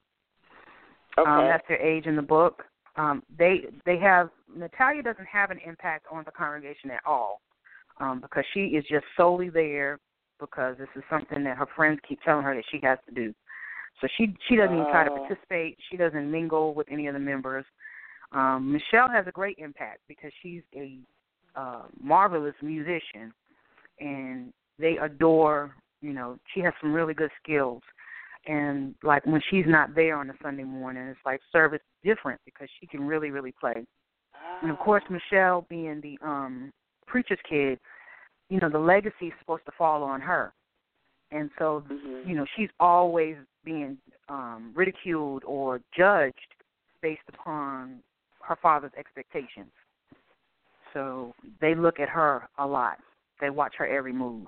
Okay. 1.19 1.31
Um, 1.31 1.45
that's 1.45 1.66
their 1.69 1.81
age 1.81 2.07
in 2.07 2.16
the 2.16 2.23
book. 2.23 2.64
Um, 2.97 3.23
they 3.38 3.66
they 3.85 3.99
have 3.99 4.31
Natalia 4.55 5.03
doesn't 5.03 5.27
have 5.27 5.51
an 5.51 5.59
impact 5.66 6.07
on 6.11 6.25
the 6.25 6.31
congregation 6.31 6.90
at 6.90 7.01
all 7.07 7.40
um, 8.01 8.21
because 8.21 8.45
she 8.53 8.61
is 8.61 8.85
just 8.90 9.05
solely 9.16 9.49
there 9.49 9.99
because 10.40 10.77
this 10.79 10.88
is 10.96 11.03
something 11.11 11.44
that 11.44 11.57
her 11.57 11.66
friends 11.77 12.01
keep 12.09 12.20
telling 12.22 12.44
her 12.44 12.55
that 12.55 12.64
she 12.70 12.81
has 12.83 12.99
to 13.09 13.14
do. 13.14 13.35
So 14.01 14.09
she 14.16 14.35
she 14.49 14.57
doesn't 14.57 14.75
even 14.75 14.90
try 14.90 15.05
to 15.05 15.11
participate. 15.11 15.79
She 15.90 15.96
doesn't 15.96 16.31
mingle 16.31 16.75
with 16.75 16.87
any 16.90 17.07
of 17.07 17.14
the 17.14 17.20
members. 17.20 17.64
Um, 18.33 18.72
Michelle 18.72 19.09
has 19.09 19.27
a 19.27 19.33
great 19.33 19.57
impact 19.59 20.01
because 20.09 20.33
she's 20.42 20.62
a 20.75 20.99
uh, 21.55 21.83
marvelous 22.03 22.55
musician, 22.62 23.33
and 24.01 24.53
they 24.79 24.99
adore. 24.99 25.75
You 26.03 26.12
know, 26.12 26.38
she 26.55 26.61
has 26.61 26.75
some 26.81 26.92
really 26.92 27.14
good 27.14 27.31
skills, 27.42 27.81
and 28.46 28.94
like 29.03 29.25
when 29.25 29.40
she's 29.51 29.64
not 29.66 29.94
there 29.94 30.16
on 30.16 30.29
a 30.29 30.35
Sunday 30.42 30.64
morning, 30.64 31.05
it's 31.05 31.18
like 31.25 31.40
service 31.51 31.81
different 32.05 32.40
because 32.44 32.68
she 32.79 32.87
can 32.87 33.07
really, 33.07 33.31
really 33.31 33.55
play. 33.59 33.87
And 34.62 34.70
of 34.70 34.79
course, 34.79 35.03
Michelle 35.09 35.66
being 35.70 36.01
the 36.03 36.18
um 36.27 36.70
preacher's 37.07 37.38
kid, 37.49 37.79
you 38.49 38.61
know, 38.61 38.69
the 38.69 38.79
legacy 38.79 39.27
is 39.27 39.33
supposed 39.41 39.65
to 39.67 39.73
fall 39.73 40.03
on 40.03 40.21
her. 40.21 40.53
And 41.31 41.51
so, 41.59 41.83
Mhm. 41.83 42.27
you 42.27 42.35
know, 42.35 42.47
she's 42.57 42.71
always 42.79 43.37
being 43.65 43.99
um 44.29 44.73
ridiculed 44.75 45.45
or 45.45 45.81
judged 45.93 46.55
based 47.01 47.29
upon 47.29 48.03
her 48.43 48.57
father's 48.57 48.95
expectations. 48.95 49.73
So 50.93 51.35
they 51.61 51.75
look 51.75 52.01
at 52.01 52.09
her 52.09 52.49
a 52.59 52.67
lot. 52.67 52.99
They 53.41 53.51
watch 53.51 53.75
her 53.77 53.87
every 53.87 54.13
move. 54.13 54.47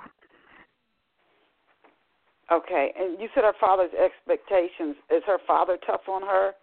Okay, 2.50 2.92
and 2.96 3.20
you 3.20 3.28
said 3.34 3.44
her 3.44 3.52
father's 3.60 3.92
expectations. 3.92 4.96
Is 5.10 5.22
her 5.24 5.38
father 5.46 5.76
tough 5.76 6.08
on 6.08 6.22
her 6.22 6.54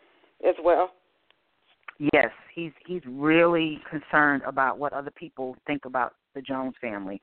as 0.44 0.56
well? 0.64 0.92
Yes, 2.14 2.32
he's 2.54 2.74
he's 2.86 3.06
really 3.06 3.82
concerned 3.90 4.42
about 4.44 4.80
what 4.80 4.94
other 4.94 5.12
people 5.12 5.56
think 5.68 5.86
about 5.86 6.16
the 6.36 6.42
Jones 6.42 6.76
family. 6.80 7.22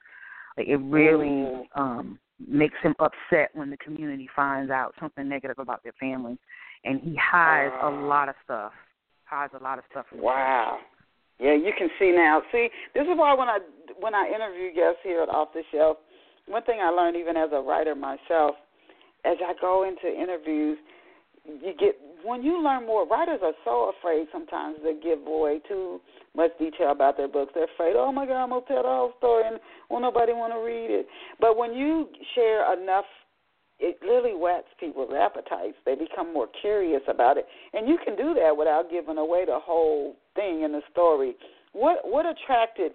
Like 0.57 0.66
it 0.68 0.77
really 0.77 1.68
um 1.75 2.18
makes 2.48 2.75
him 2.83 2.94
upset 2.98 3.51
when 3.55 3.70
the 3.70 3.77
community 3.77 4.29
finds 4.35 4.70
out 4.70 4.94
something 4.98 5.29
negative 5.29 5.59
about 5.59 5.83
their 5.83 5.94
family, 6.01 6.38
and 6.85 7.01
he 7.01 7.16
hides 7.16 7.75
a 7.83 7.88
lot 7.88 8.29
of 8.29 8.35
stuff. 8.44 8.72
Hides 9.25 9.53
a 9.59 9.62
lot 9.62 9.79
of 9.79 9.85
stuff. 9.90 10.07
Wow. 10.12 10.79
Yeah, 11.38 11.55
you 11.55 11.72
can 11.77 11.88
see 11.98 12.12
now. 12.14 12.42
See, 12.53 12.68
this 12.94 13.03
is 13.03 13.16
why 13.16 13.35
when 13.35 13.48
I 13.48 13.59
when 13.98 14.14
I 14.14 14.31
interview 14.35 14.75
guests 14.75 15.01
here 15.03 15.22
at 15.22 15.29
Off 15.29 15.48
the 15.55 15.62
Shelf, 15.72 15.98
one 16.46 16.62
thing 16.64 16.81
I 16.83 16.90
learned 16.90 17.16
even 17.16 17.37
as 17.37 17.51
a 17.53 17.61
writer 17.61 17.94
myself, 17.94 18.57
as 19.25 19.37
I 19.40 19.55
go 19.61 19.85
into 19.88 20.09
interviews, 20.09 20.79
you 21.44 21.74
get 21.78 21.96
when 22.24 22.42
you 22.42 22.62
learn 22.62 22.87
more. 22.87 23.07
Writers 23.07 23.40
are 23.42 23.55
so 23.64 23.92
afraid 23.98 24.26
sometimes 24.33 24.76
to 24.85 24.94
give 25.02 25.26
away 25.26 25.61
too 25.68 26.00
much 26.37 26.50
detail 26.59 26.92
about 26.92 27.16
their 27.16 27.28
books. 27.28 27.52
They're 27.55 27.64
afraid, 27.64 27.94
oh 27.96 28.12
my 28.12 28.26
God, 28.26 28.42
I'm 28.42 28.50
gonna 28.50 28.64
tell 28.66 28.83
the 28.83 28.88
whole 28.88 29.12
story 29.18 29.44
and 29.46 29.59
won't 29.90 30.02
nobody 30.02 30.33
want 30.33 30.52
to 30.52 30.61
read 30.61 30.90
it. 30.90 31.07
But 31.40 31.57
when 31.57 31.74
you 31.74 32.09
share 32.35 32.72
enough 32.81 33.05
it 33.83 33.98
literally 34.00 34.38
whets 34.38 34.68
people's 34.78 35.11
appetites. 35.12 35.74
They 35.85 35.96
become 35.96 36.33
more 36.33 36.46
curious 36.61 37.02
about 37.09 37.37
it, 37.37 37.46
and 37.72 37.88
you 37.88 37.98
can 38.05 38.16
do 38.16 38.33
that 38.35 38.57
without 38.57 38.88
giving 38.90 39.18
away 39.18 39.44
the 39.44 39.59
whole 39.59 40.14
thing 40.37 40.62
in 40.62 40.70
the 40.70 40.83
story. 40.92 41.35
What 41.72 41.98
what 42.05 42.24
attracted 42.24 42.92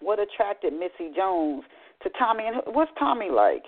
what 0.00 0.18
attracted 0.18 0.72
Missy 0.72 1.14
Jones 1.14 1.62
to 2.02 2.10
Tommy, 2.18 2.44
and 2.44 2.74
what's 2.74 2.90
Tommy 2.98 3.30
like? 3.30 3.62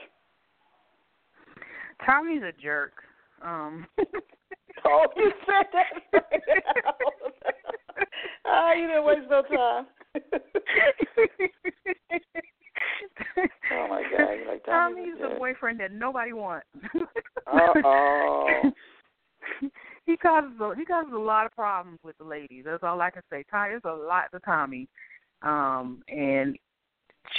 Tommy's 2.05 2.43
a 2.43 2.53
jerk. 2.61 2.93
Um 3.43 3.87
Oh, 4.85 5.07
you 5.17 5.31
said 5.47 5.67
that. 5.73 5.85
Right 6.13 6.43
ah, 8.47 8.73
you 8.73 8.87
didn't 8.87 9.05
waste 9.05 9.31
no 9.31 9.43
time. 9.43 9.87
oh 13.71 13.87
my 13.89 14.03
God, 14.11 14.29
like 14.49 14.65
Tommy's, 14.65 15.15
a 15.23 15.39
boyfriend 15.39 15.81
that 15.81 15.93
nobody 15.93 16.33
wants. 16.33 16.67
Uh-oh. 17.47 18.49
he 20.07 20.17
causes 20.17 20.53
a, 20.61 20.75
he 20.77 20.85
causes 20.85 21.13
a 21.15 21.19
lot 21.19 21.47
of 21.47 21.53
problems 21.53 21.99
with 22.03 22.19
the 22.19 22.25
ladies. 22.25 22.65
That's 22.67 22.83
all 22.83 23.01
I 23.01 23.11
can 23.11 23.23
say. 23.31 23.45
Tommy, 23.51 23.71
there's 23.71 23.83
a 23.85 23.93
lot 23.93 24.25
to 24.33 24.41
Tommy, 24.41 24.89
um, 25.43 26.03
and 26.09 26.57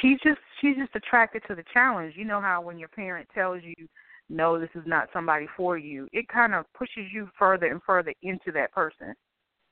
she's 0.01 0.19
just 0.23 0.39
she's 0.61 0.75
just 0.77 0.95
attracted 0.95 1.43
to 1.47 1.55
the 1.55 1.63
challenge. 1.73 2.13
You 2.15 2.25
know 2.25 2.41
how 2.41 2.61
when 2.61 2.77
your 2.77 2.89
parent 2.89 3.27
tells 3.33 3.61
you, 3.63 3.87
"No, 4.29 4.59
this 4.59 4.69
is 4.75 4.83
not 4.85 5.09
somebody 5.13 5.47
for 5.55 5.77
you," 5.77 6.07
it 6.11 6.27
kind 6.27 6.53
of 6.53 6.71
pushes 6.73 7.11
you 7.11 7.29
further 7.37 7.67
and 7.67 7.81
further 7.83 8.13
into 8.21 8.51
that 8.53 8.71
person. 8.71 9.15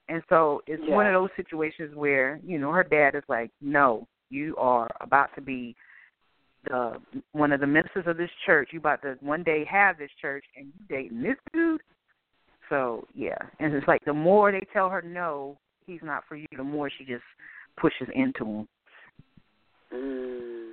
And 0.09 0.21
so 0.29 0.61
it's 0.67 0.83
one 0.87 1.07
of 1.07 1.13
those 1.13 1.29
situations 1.35 1.95
where 1.95 2.39
you 2.43 2.59
know 2.59 2.71
her 2.71 2.83
dad 2.83 3.15
is 3.15 3.23
like, 3.27 3.51
"No, 3.61 4.07
you 4.29 4.55
are 4.57 4.89
about 4.99 5.33
to 5.35 5.41
be 5.41 5.75
the 6.65 7.01
one 7.31 7.51
of 7.51 7.59
the 7.59 7.67
ministers 7.67 8.05
of 8.07 8.17
this 8.17 8.31
church. 8.45 8.69
You 8.73 8.79
about 8.79 9.01
to 9.03 9.17
one 9.21 9.43
day 9.43 9.63
have 9.65 9.97
this 9.97 10.11
church, 10.19 10.45
and 10.55 10.67
you 10.67 10.85
dating 10.89 11.21
this 11.21 11.37
dude." 11.53 11.81
So 12.69 13.05
yeah, 13.13 13.37
and 13.59 13.73
it's 13.73 13.87
like 13.87 14.03
the 14.05 14.13
more 14.13 14.51
they 14.51 14.65
tell 14.73 14.89
her 14.89 15.01
no, 15.01 15.57
he's 15.85 16.01
not 16.03 16.23
for 16.27 16.35
you, 16.35 16.47
the 16.55 16.63
more 16.63 16.89
she 16.89 17.05
just 17.05 17.23
pushes 17.77 18.07
into 18.13 18.45
him. 18.45 18.67
Mm. 19.93 20.71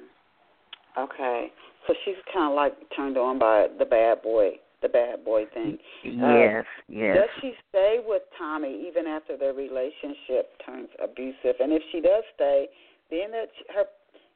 Okay, 0.96 1.52
so 1.88 1.94
she's 2.04 2.20
kind 2.32 2.52
of 2.52 2.54
like 2.54 2.74
turned 2.94 3.16
on 3.16 3.38
by 3.38 3.66
the 3.78 3.84
bad 3.84 4.20
boy, 4.22 4.60
the 4.82 4.88
bad 4.88 5.24
boy 5.24 5.44
thing. 5.54 5.78
Uh, 6.04 6.36
yes, 6.36 6.64
yes. 6.88 7.16
Does 7.16 7.30
she 7.40 7.52
stay 7.70 7.98
with 8.04 8.22
Tommy 8.36 8.86
even 8.86 9.06
after 9.06 9.36
their 9.36 9.54
relationship 9.54 10.52
turns 10.64 10.88
abusive? 11.02 11.56
And 11.58 11.72
if 11.72 11.82
she 11.90 12.00
does 12.00 12.22
stay, 12.34 12.68
then 13.10 13.32
that 13.32 13.48
her, 13.74 13.84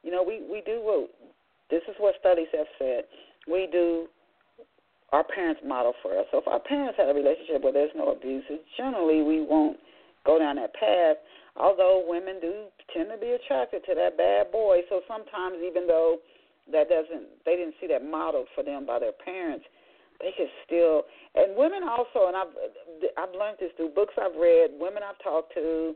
you 0.03 0.11
know, 0.11 0.25
we 0.25 0.43
we 0.51 0.62
do 0.65 0.81
what 0.81 1.11
this 1.71 1.83
is 1.88 1.95
what 2.01 2.15
studies 2.19 2.49
have 2.57 2.67
said. 2.79 3.05
We 3.47 3.69
do 3.71 4.09
our 5.12 5.25
parents 5.25 5.61
model 5.65 5.93
for 6.03 6.19
us. 6.19 6.25
So 6.33 6.38
if 6.38 6.49
our 6.49 6.61
parents 6.61 6.97
had 6.97 7.11
a 7.11 7.15
relationship 7.15 7.62
where 7.62 7.73
there's 7.73 7.93
no 7.95 8.12
abuse, 8.12 8.45
generally 8.79 9.23
we 9.23 9.45
won't 9.45 9.77
go 10.25 10.38
down 10.38 10.57
that 10.57 10.73
path. 10.75 11.17
Although 11.55 12.05
women 12.09 12.41
do 12.41 12.73
tend 12.97 13.11
to 13.12 13.19
be 13.21 13.37
attracted 13.37 13.85
to 13.85 13.95
that 13.95 14.17
bad 14.17 14.51
boy, 14.51 14.81
so 14.88 15.03
sometimes 15.07 15.61
even 15.61 15.87
though 15.87 16.17
that 16.70 16.88
doesn't, 16.88 17.27
they 17.44 17.57
didn't 17.57 17.75
see 17.81 17.87
that 17.88 18.05
modeled 18.05 18.46
for 18.55 18.62
them 18.62 18.87
by 18.87 18.98
their 18.98 19.12
parents, 19.12 19.64
they 20.20 20.31
can 20.37 20.46
still. 20.64 21.03
And 21.35 21.57
women 21.57 21.83
also, 21.83 22.29
and 22.29 22.37
I've 22.37 22.55
I've 23.18 23.35
learned 23.35 23.59
this 23.59 23.70
through 23.77 23.90
books 23.90 24.14
I've 24.20 24.37
read, 24.38 24.70
women 24.79 25.03
I've 25.03 25.18
talked 25.22 25.55
to, 25.55 25.94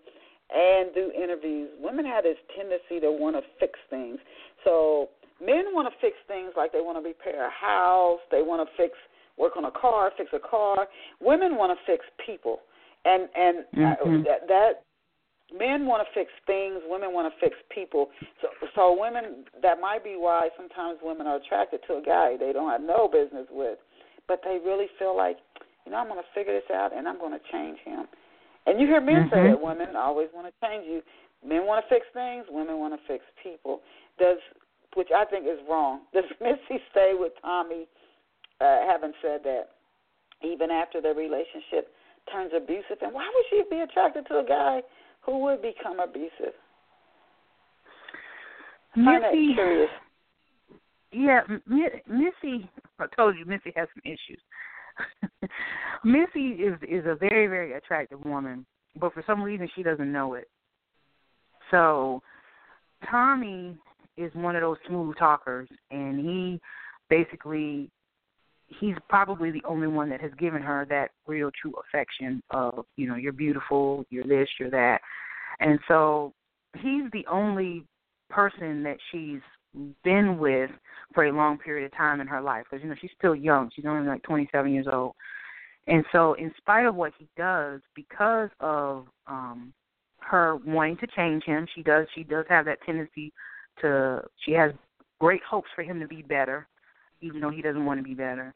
and 0.54 0.92
through 0.92 1.12
interviews. 1.12 1.70
Women 1.78 2.04
have 2.06 2.24
this 2.24 2.38
tendency 2.56 3.00
to 3.00 3.12
want 3.12 3.36
to 3.36 3.42
fix 3.60 3.78
things. 3.90 4.18
So 4.64 5.10
men 5.40 5.70
want 5.70 5.86
to 5.86 5.94
fix 6.00 6.16
things 6.26 6.52
like 6.56 6.72
they 6.72 6.80
want 6.80 6.98
to 6.98 7.06
repair 7.06 7.46
a 7.46 7.50
house, 7.50 8.20
they 8.30 8.42
want 8.42 8.66
to 8.66 8.76
fix 8.76 8.94
work 9.36 9.56
on 9.56 9.66
a 9.66 9.70
car, 9.70 10.10
fix 10.16 10.30
a 10.32 10.38
car. 10.38 10.88
Women 11.20 11.56
want 11.56 11.76
to 11.76 11.84
fix 11.84 12.04
people, 12.24 12.60
and 13.04 13.28
and 13.36 13.58
uh, 13.76 13.96
Mhm. 14.04 14.24
that 14.24 14.48
that 14.48 14.82
men 15.54 15.86
want 15.86 16.06
to 16.06 16.10
fix 16.12 16.30
things, 16.46 16.82
women 16.86 17.12
want 17.12 17.32
to 17.32 17.40
fix 17.40 17.56
people. 17.70 18.10
So 18.42 18.48
so 18.74 18.96
women 18.98 19.44
that 19.62 19.80
might 19.80 20.02
be 20.02 20.16
why 20.16 20.48
sometimes 20.56 20.98
women 21.02 21.26
are 21.26 21.36
attracted 21.36 21.80
to 21.86 21.98
a 21.98 22.02
guy 22.02 22.36
they 22.38 22.52
don't 22.52 22.70
have 22.70 22.82
no 22.82 23.08
business 23.08 23.46
with, 23.50 23.78
but 24.26 24.40
they 24.42 24.58
really 24.64 24.86
feel 24.98 25.16
like, 25.16 25.38
you 25.84 25.92
know, 25.92 25.98
I'm 25.98 26.08
going 26.08 26.18
to 26.18 26.30
figure 26.34 26.52
this 26.52 26.70
out 26.74 26.96
and 26.96 27.06
I'm 27.06 27.18
going 27.18 27.32
to 27.32 27.44
change 27.52 27.78
him. 27.84 28.06
And 28.66 28.80
you 28.80 28.86
hear 28.86 29.00
men 29.00 29.30
say 29.30 29.36
Mhm. 29.38 29.50
that 29.50 29.60
women 29.60 29.94
always 29.94 30.28
want 30.34 30.48
to 30.48 30.66
change 30.66 30.86
you. 30.86 31.02
Men 31.44 31.66
want 31.66 31.84
to 31.84 31.88
fix 31.88 32.06
things, 32.12 32.44
women 32.50 32.80
want 32.80 32.98
to 32.98 33.06
fix 33.06 33.24
people. 33.42 33.82
Does 34.18 34.38
which 34.94 35.12
I 35.14 35.24
think 35.26 35.46
is 35.46 35.60
wrong. 35.68 36.00
Does 36.12 36.24
Missy 36.40 36.82
stay 36.90 37.14
with 37.14 37.32
Tommy? 37.40 37.86
Uh, 38.58 38.86
having 38.88 39.12
said 39.20 39.44
that, 39.44 39.76
even 40.42 40.70
after 40.70 41.02
their 41.02 41.12
relationship 41.12 41.92
turns 42.32 42.52
abusive, 42.56 42.96
and 43.02 43.12
why 43.12 43.28
would 43.28 43.44
she 43.50 43.62
be 43.70 43.80
attracted 43.80 44.26
to 44.28 44.38
a 44.38 44.44
guy 44.44 44.82
who 45.26 45.40
would 45.40 45.60
become 45.60 46.00
abusive? 46.00 46.54
Missy, 48.96 49.52
curious. 49.54 49.90
yeah, 51.12 51.40
Missy. 51.66 52.70
I 52.98 53.06
told 53.14 53.36
you 53.36 53.44
Missy 53.44 53.72
has 53.76 53.88
some 53.94 54.02
issues. 54.04 54.40
Missy 56.04 56.62
is 56.62 56.78
is 56.88 57.04
a 57.04 57.16
very 57.16 57.46
very 57.46 57.74
attractive 57.74 58.24
woman, 58.24 58.64
but 58.98 59.12
for 59.12 59.22
some 59.26 59.42
reason 59.42 59.68
she 59.74 59.82
doesn't 59.82 60.10
know 60.10 60.34
it. 60.34 60.48
So 61.70 62.22
Tommy 63.10 63.76
is 64.16 64.32
one 64.34 64.56
of 64.56 64.62
those 64.62 64.78
smooth 64.88 65.18
talkers, 65.18 65.68
and 65.90 66.18
he 66.18 66.60
basically 67.10 67.90
he's 68.68 68.96
probably 69.08 69.50
the 69.50 69.62
only 69.64 69.86
one 69.86 70.08
that 70.10 70.20
has 70.20 70.32
given 70.38 70.62
her 70.62 70.86
that 70.88 71.10
real 71.26 71.50
true 71.60 71.74
affection 71.86 72.42
of 72.50 72.84
you 72.96 73.08
know 73.08 73.16
you're 73.16 73.32
beautiful, 73.32 74.04
you're 74.10 74.24
this, 74.24 74.48
you're 74.58 74.70
that, 74.70 75.00
and 75.60 75.78
so 75.88 76.32
he's 76.74 77.10
the 77.12 77.24
only 77.30 77.84
person 78.28 78.82
that 78.82 78.98
she's 79.10 79.40
been 80.04 80.38
with 80.38 80.70
for 81.14 81.26
a 81.26 81.32
long 81.32 81.58
period 81.58 81.86
of 81.86 81.96
time 81.96 82.20
in 82.20 82.26
her 82.26 82.40
life 82.40 82.64
because 82.68 82.82
you 82.82 82.88
know 82.88 82.96
she's 83.00 83.10
still 83.16 83.34
young. 83.34 83.70
She's 83.74 83.84
only 83.86 84.06
like 84.06 84.22
27 84.22 84.72
years 84.72 84.86
old. 84.90 85.14
And 85.86 86.04
so 86.10 86.34
in 86.34 86.52
spite 86.56 86.86
of 86.86 86.94
what 86.96 87.12
he 87.18 87.28
does 87.36 87.80
because 87.94 88.50
of 88.60 89.06
um 89.26 89.72
her 90.18 90.56
wanting 90.66 90.96
to 90.96 91.06
change 91.06 91.44
him 91.44 91.66
she 91.74 91.82
does 91.82 92.06
she 92.14 92.24
does 92.24 92.44
have 92.48 92.64
that 92.64 92.78
tendency 92.84 93.32
to 93.80 94.20
she 94.44 94.52
has 94.52 94.72
great 95.20 95.42
hopes 95.48 95.68
for 95.74 95.82
him 95.82 96.00
to 96.00 96.08
be 96.08 96.22
better 96.22 96.66
even 97.26 97.40
though 97.40 97.50
he 97.50 97.62
doesn't 97.62 97.84
want 97.84 97.98
to 97.98 98.04
be 98.04 98.14
better 98.14 98.54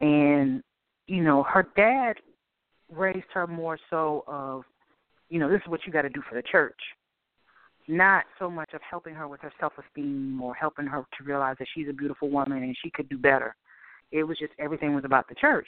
and 0.00 0.62
you 1.06 1.22
know 1.22 1.42
her 1.42 1.66
dad 1.76 2.14
raised 2.94 3.26
her 3.32 3.46
more 3.46 3.78
so 3.88 4.24
of 4.26 4.62
you 5.28 5.38
know 5.38 5.48
this 5.50 5.60
is 5.64 5.68
what 5.68 5.80
you 5.86 5.92
got 5.92 6.02
to 6.02 6.08
do 6.08 6.22
for 6.28 6.34
the 6.34 6.42
church 6.42 6.78
not 7.90 8.24
so 8.38 8.48
much 8.48 8.70
of 8.72 8.80
helping 8.88 9.14
her 9.14 9.26
with 9.26 9.40
her 9.40 9.52
self 9.58 9.72
esteem 9.78 10.40
or 10.40 10.54
helping 10.54 10.86
her 10.86 11.04
to 11.18 11.24
realize 11.24 11.56
that 11.58 11.68
she's 11.74 11.88
a 11.88 11.92
beautiful 11.92 12.30
woman 12.30 12.62
and 12.62 12.76
she 12.82 12.90
could 12.90 13.08
do 13.08 13.18
better. 13.18 13.54
It 14.12 14.22
was 14.24 14.38
just 14.38 14.52
everything 14.58 14.94
was 14.94 15.04
about 15.04 15.28
the 15.28 15.34
church. 15.34 15.66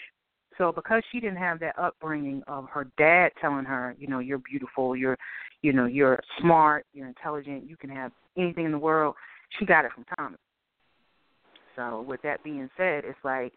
So 0.59 0.71
because 0.71 1.03
she 1.11 1.19
didn't 1.19 1.39
have 1.39 1.59
that 1.61 1.79
upbringing 1.79 2.43
of 2.47 2.69
her 2.69 2.87
dad 2.99 3.31
telling 3.41 3.65
her, 3.65 3.97
you 3.99 4.07
know, 4.07 4.21
you're 4.21 4.39
beautiful, 4.39 4.95
you're 4.95 5.17
you 5.63 5.73
know, 5.73 5.87
you're 5.87 6.21
smart, 6.41 6.87
you're 6.93 7.07
intelligent, 7.07 7.69
you 7.69 7.77
can 7.77 7.91
have 7.91 8.13
anything 8.37 8.65
in 8.65 8.73
the 8.73 8.79
world, 8.79 9.15
she 9.59 9.65
got 9.65 9.85
it 9.85 9.93
from 9.93 10.05
Thomas. 10.17 10.41
So 11.77 12.05
with 12.07 12.23
that 12.23 12.43
being 12.45 12.69
said, 12.77 13.05
it's 13.05 13.19
like 13.25 13.55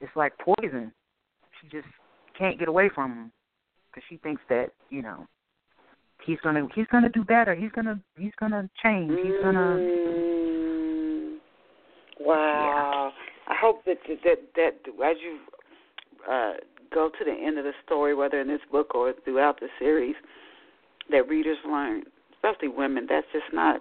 it's 0.00 0.14
like 0.16 0.32
poison. 0.38 0.92
She 1.60 1.68
just 1.68 1.88
can't 2.38 2.58
get 2.58 2.68
away 2.68 2.90
from 2.94 3.12
him 3.12 3.32
because 3.90 4.04
she 4.08 4.16
thinks 4.18 4.42
that, 4.48 4.68
you 4.88 5.02
know, 5.02 5.26
he's 6.24 6.38
gonna 6.42 6.66
he's 6.74 6.86
gonna 6.90 7.08
do 7.08 7.24
better. 7.24 7.54
He's 7.54 7.72
gonna 7.72 8.00
he's 8.18 8.32
gonna 8.38 8.68
change. 8.82 9.10
He's 9.10 9.42
gonna 9.42 9.78
Mm. 9.80 11.38
Wow. 12.20 13.12
I 13.48 13.54
hope 13.60 13.84
that 13.86 13.98
that 14.06 14.38
that 14.54 14.72
as 15.04 15.16
you 15.22 15.38
uh, 16.30 16.52
go 16.92 17.08
to 17.08 17.24
the 17.24 17.32
end 17.32 17.58
of 17.58 17.64
the 17.64 17.72
story, 17.84 18.14
whether 18.14 18.40
in 18.40 18.48
this 18.48 18.60
book 18.70 18.94
or 18.94 19.12
throughout 19.24 19.60
the 19.60 19.68
series, 19.78 20.14
that 21.10 21.28
readers 21.28 21.58
learn, 21.66 22.04
especially 22.34 22.68
women. 22.68 23.06
That's 23.08 23.26
just 23.32 23.52
not. 23.52 23.80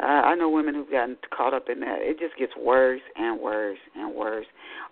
Uh, 0.00 0.04
I 0.04 0.34
know 0.34 0.48
women 0.48 0.74
who've 0.74 0.90
gotten 0.90 1.16
caught 1.36 1.54
up 1.54 1.68
in 1.68 1.80
that. 1.80 1.98
It 2.00 2.18
just 2.18 2.36
gets 2.36 2.52
worse 2.58 3.02
and 3.16 3.40
worse 3.40 3.78
and 3.94 4.14
worse. 4.14 4.46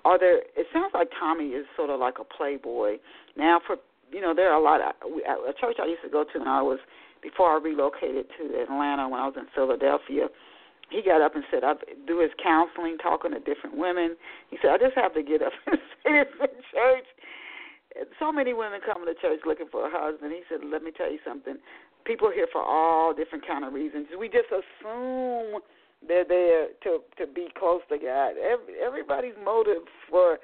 Are 0.04 0.18
there? 0.18 0.38
It 0.56 0.66
sounds 0.72 0.92
like 0.94 1.08
Tommy 1.18 1.48
is 1.48 1.66
sort 1.76 1.90
of 1.90 1.98
like 1.98 2.14
a 2.20 2.24
playboy. 2.24 2.98
Now, 3.36 3.60
for 3.66 3.76
you 4.12 4.20
know, 4.20 4.34
there 4.34 4.50
are 4.50 4.60
a 4.60 4.62
lot 4.62 4.80
of 4.80 4.94
a 5.02 5.52
church 5.60 5.76
I 5.82 5.86
used 5.86 6.02
to 6.02 6.10
go 6.10 6.24
to 6.24 6.38
when 6.38 6.48
I 6.48 6.62
was 6.62 6.78
before 7.22 7.50
I 7.50 7.60
relocated 7.60 8.26
to 8.38 8.62
Atlanta 8.62 9.08
when 9.08 9.20
I 9.20 9.26
was 9.26 9.34
in 9.36 9.46
Philadelphia 9.54 10.28
he 10.90 11.02
got 11.02 11.22
up 11.22 11.34
and 11.34 11.44
said, 11.50 11.62
I 11.62 11.74
do 12.06 12.18
his 12.18 12.34
counseling, 12.42 12.98
talking 12.98 13.30
to 13.30 13.38
different 13.38 13.78
women. 13.78 14.16
He 14.50 14.58
said, 14.60 14.70
I 14.74 14.78
just 14.78 14.98
have 14.98 15.14
to 15.14 15.22
get 15.22 15.40
up 15.40 15.54
and 15.66 15.78
say 16.02 16.26
this 16.26 16.34
in 16.42 16.62
church. 16.74 17.06
So 18.18 18.30
many 18.30 18.54
women 18.54 18.80
come 18.84 19.06
to 19.06 19.14
church 19.14 19.40
looking 19.46 19.66
for 19.70 19.86
a 19.86 19.90
husband. 19.90 20.32
He 20.32 20.42
said, 20.50 20.60
Let 20.66 20.82
me 20.82 20.90
tell 20.90 21.10
you 21.10 21.18
something. 21.26 21.56
People 22.04 22.28
are 22.28 22.32
here 22.32 22.48
for 22.50 22.62
all 22.62 23.14
different 23.14 23.46
kind 23.46 23.64
of 23.64 23.72
reasons. 23.72 24.06
We 24.18 24.28
just 24.28 24.48
assume 24.48 25.60
they're 26.06 26.24
there 26.24 26.68
to 26.84 27.00
to 27.18 27.26
be 27.26 27.48
close 27.58 27.82
to 27.90 27.98
God. 27.98 28.34
Every, 28.40 28.74
everybody's 28.84 29.34
motive 29.44 29.82
for 30.08 30.38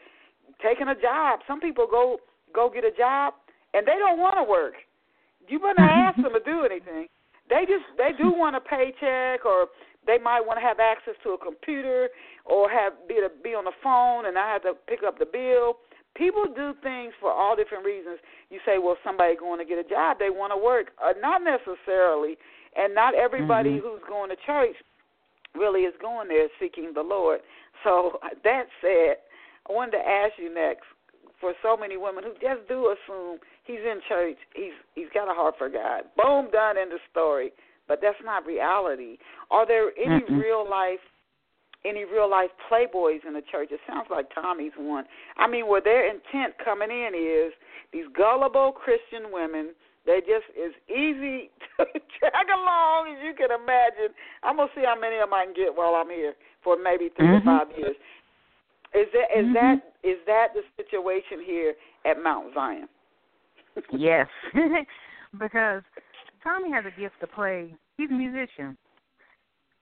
taking 0.62 0.88
a 0.88 0.94
job. 0.94 1.40
Some 1.46 1.60
people 1.60 1.86
go 1.90 2.18
go 2.54 2.70
get 2.72 2.84
a 2.84 2.90
job 2.90 3.34
and 3.74 3.86
they 3.86 3.96
don't 3.98 4.18
want 4.18 4.36
to 4.36 4.44
work. 4.44 4.74
You 5.48 5.58
better 5.58 5.80
ask 5.88 6.16
them 6.16 6.32
to 6.32 6.44
do 6.44 6.64
anything. 6.64 7.06
They 7.48 7.64
just 7.66 7.84
they 7.96 8.10
do 8.16 8.30
want 8.30 8.56
a 8.56 8.60
paycheck 8.60 9.44
or 9.44 9.68
they 10.06 10.18
might 10.18 10.40
want 10.40 10.58
to 10.58 10.64
have 10.64 10.78
access 10.78 11.14
to 11.24 11.30
a 11.30 11.38
computer 11.38 12.08
or 12.44 12.70
have 12.70 12.92
be 13.08 13.14
to 13.14 13.30
be 13.42 13.50
on 13.50 13.64
the 13.64 13.76
phone 13.82 14.26
and 14.26 14.38
I 14.38 14.52
have 14.52 14.62
to 14.62 14.74
pick 14.86 15.00
up 15.06 15.18
the 15.18 15.26
bill. 15.26 15.78
People 16.16 16.44
do 16.54 16.72
things 16.82 17.12
for 17.20 17.30
all 17.30 17.56
different 17.56 17.84
reasons. 17.84 18.18
You 18.50 18.58
say, 18.64 18.78
well, 18.78 18.96
somebody 19.04 19.36
going 19.36 19.58
to 19.58 19.64
get 19.64 19.78
a 19.78 19.88
job, 19.88 20.18
they 20.18 20.30
want 20.30 20.52
to 20.52 20.56
work. 20.56 20.92
Uh, 20.96 21.12
not 21.20 21.42
necessarily, 21.42 22.36
and 22.76 22.94
not 22.94 23.14
everybody 23.14 23.76
mm-hmm. 23.76 23.86
who's 23.86 24.00
going 24.08 24.30
to 24.30 24.36
church 24.46 24.76
really 25.54 25.82
is 25.82 25.94
going 26.00 26.28
there 26.28 26.48
seeking 26.60 26.92
the 26.94 27.02
Lord. 27.02 27.40
So 27.84 28.18
that 28.44 28.64
said, 28.80 29.16
I 29.68 29.72
wanted 29.72 29.98
to 29.98 30.04
ask 30.08 30.32
you 30.38 30.52
next 30.52 30.84
for 31.40 31.52
so 31.62 31.76
many 31.76 31.96
women 31.96 32.24
who 32.24 32.32
just 32.40 32.66
do 32.68 32.94
assume 32.94 33.38
he's 33.64 33.84
in 33.84 34.00
church, 34.08 34.38
he's 34.54 34.72
he's 34.94 35.12
got 35.12 35.30
a 35.30 35.34
heart 35.34 35.56
for 35.58 35.68
God. 35.68 36.04
Boom, 36.16 36.50
done 36.50 36.78
in 36.78 36.88
the 36.88 36.98
story 37.10 37.52
but 37.88 38.00
that's 38.02 38.18
not 38.24 38.46
reality. 38.46 39.18
Are 39.50 39.66
there 39.66 39.90
any 39.96 40.24
mm 40.24 40.42
real 40.42 40.68
life 40.68 41.00
any 41.86 42.04
real 42.04 42.30
life 42.30 42.50
playboys 42.70 43.20
in 43.26 43.34
the 43.34 43.42
church? 43.42 43.68
It 43.70 43.80
sounds 43.86 44.08
like 44.10 44.26
Tommy's 44.34 44.72
one. 44.76 45.04
I 45.36 45.48
mean, 45.48 45.66
where 45.66 45.80
their 45.80 46.08
intent 46.08 46.54
coming 46.62 46.90
in 46.90 47.12
is 47.14 47.52
these 47.92 48.06
gullible 48.16 48.72
Christian 48.72 49.32
women. 49.32 49.74
They 50.04 50.20
just 50.20 50.46
as 50.54 50.72
easy 50.88 51.50
to 51.78 51.84
drag 52.20 52.46
along 52.54 53.16
as 53.16 53.24
you 53.24 53.34
can 53.34 53.50
imagine. 53.50 54.14
I'm 54.42 54.56
gonna 54.56 54.70
see 54.74 54.82
how 54.84 54.98
many 54.98 55.16
of 55.16 55.30
them 55.30 55.34
I 55.34 55.44
can 55.44 55.54
get 55.54 55.74
while 55.74 55.94
I'm 55.94 56.10
here 56.10 56.34
for 56.62 56.76
maybe 56.76 57.10
3 57.16 57.26
mm-hmm. 57.26 57.38
to 57.38 57.44
five 57.44 57.66
years. 57.76 57.96
Is 58.94 59.06
that 59.12 59.38
is 59.38 59.44
mm-hmm. 59.44 59.54
that 59.54 59.76
is 60.02 60.16
that 60.26 60.48
the 60.54 60.62
situation 60.76 61.44
here 61.44 61.74
at 62.04 62.22
Mount 62.22 62.54
Zion? 62.54 62.88
yes, 63.92 64.28
because 65.38 65.82
Tommy 66.42 66.70
has 66.70 66.84
a 66.86 67.00
gift 67.00 67.14
to 67.20 67.26
play. 67.26 67.74
He's 67.96 68.10
a 68.10 68.14
musician. 68.14 68.76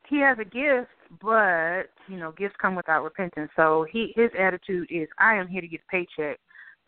He 0.08 0.20
has 0.20 0.38
a 0.38 0.44
gift, 0.44 0.90
but 1.20 1.84
you 2.08 2.16
know, 2.16 2.32
gifts 2.32 2.56
come 2.60 2.74
without 2.74 3.04
repentance. 3.04 3.50
So 3.56 3.86
he 3.90 4.12
his 4.16 4.30
attitude 4.38 4.88
is, 4.90 5.08
I 5.18 5.34
am 5.34 5.48
here 5.48 5.60
to 5.60 5.68
get 5.68 5.80
a 5.80 5.90
paycheck. 5.90 6.38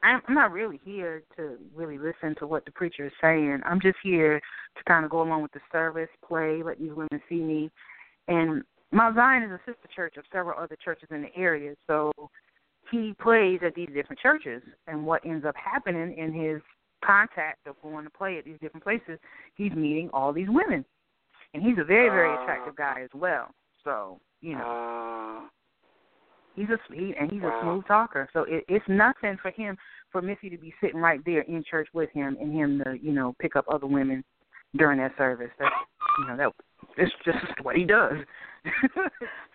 I'm, 0.03 0.21
I'm 0.29 0.35
not 0.35 0.53
really 0.53 0.81
here 0.85 1.23
to 1.37 1.57
really 1.75 1.99
listen 1.99 2.35
to 2.39 2.47
what 2.47 2.65
the 2.65 2.71
preacher 2.71 3.07
is 3.07 3.13
saying. 3.21 3.61
I'm 3.65 3.81
just 3.81 3.97
here 4.03 4.39
to 4.77 4.85
kind 4.85 5.05
of 5.05 5.11
go 5.11 5.23
along 5.23 5.43
with 5.43 5.53
the 5.53 5.61
service, 5.73 6.09
play, 6.27 6.63
let 6.63 6.79
these 6.79 6.93
women 6.93 7.21
see 7.29 7.41
me. 7.41 7.71
And 8.29 8.63
Mount 8.93 9.17
Zion 9.17 9.43
is 9.43 9.51
a 9.51 9.61
sister 9.65 9.89
church 9.95 10.17
of 10.17 10.25
several 10.33 10.59
other 10.59 10.77
churches 10.85 11.09
in 11.11 11.23
the 11.23 11.35
area, 11.37 11.75
so 11.87 12.13
he 12.91 13.15
plays 13.21 13.61
at 13.65 13.75
these 13.75 13.89
different 13.93 14.21
churches. 14.21 14.63
And 14.87 15.05
what 15.05 15.25
ends 15.25 15.45
up 15.47 15.55
happening 15.57 16.17
in 16.17 16.33
his 16.33 16.61
contact 17.05 17.67
of 17.67 17.77
going 17.83 18.05
to 18.05 18.11
play 18.11 18.39
at 18.39 18.45
these 18.45 18.59
different 18.61 18.85
places, 18.85 19.19
he's 19.55 19.73
meeting 19.73 20.11
all 20.13 20.33
these 20.33 20.49
women, 20.49 20.85
and 21.55 21.63
he's 21.63 21.79
a 21.79 21.85
very 21.85 22.09
very 22.09 22.37
uh, 22.37 22.43
attractive 22.43 22.77
guy 22.77 23.01
as 23.03 23.11
well. 23.15 23.51
So 23.87 24.19
you 24.41 24.55
know, 24.55 25.45
uh, 25.45 25.49
he's 26.57 26.69
a 26.69 26.93
he, 26.93 27.15
and 27.19 27.31
he's 27.31 27.41
wow. 27.41 27.57
a 27.57 27.63
smooth 27.63 27.87
talker. 27.87 28.29
So 28.33 28.43
it, 28.43 28.65
it's 28.69 28.85
nothing 28.89 29.39
for 29.41 29.53
him 29.53 29.79
for 30.11 30.21
Missy 30.21 30.51
to 30.51 30.59
be 30.59 30.75
sitting 30.83 31.01
right 31.01 31.21
there 31.25 31.43
in 31.43 31.63
church 31.71 31.89
with 31.95 32.11
him 32.11 32.37
and 32.41 32.53
him 32.53 32.83
to 32.85 32.99
you 33.01 33.13
know 33.13 33.37
pick 33.41 33.55
up 33.55 33.65
other 33.73 33.87
women 33.87 34.25
during 34.77 34.99
that 34.99 35.13
service. 35.17 35.51
That's 35.59 35.75
you 36.19 36.27
know 36.27 36.37
that 36.37 36.53
it's 36.99 37.13
just 37.25 37.39
what 37.63 37.77
he 37.77 37.85
does. 37.85 38.17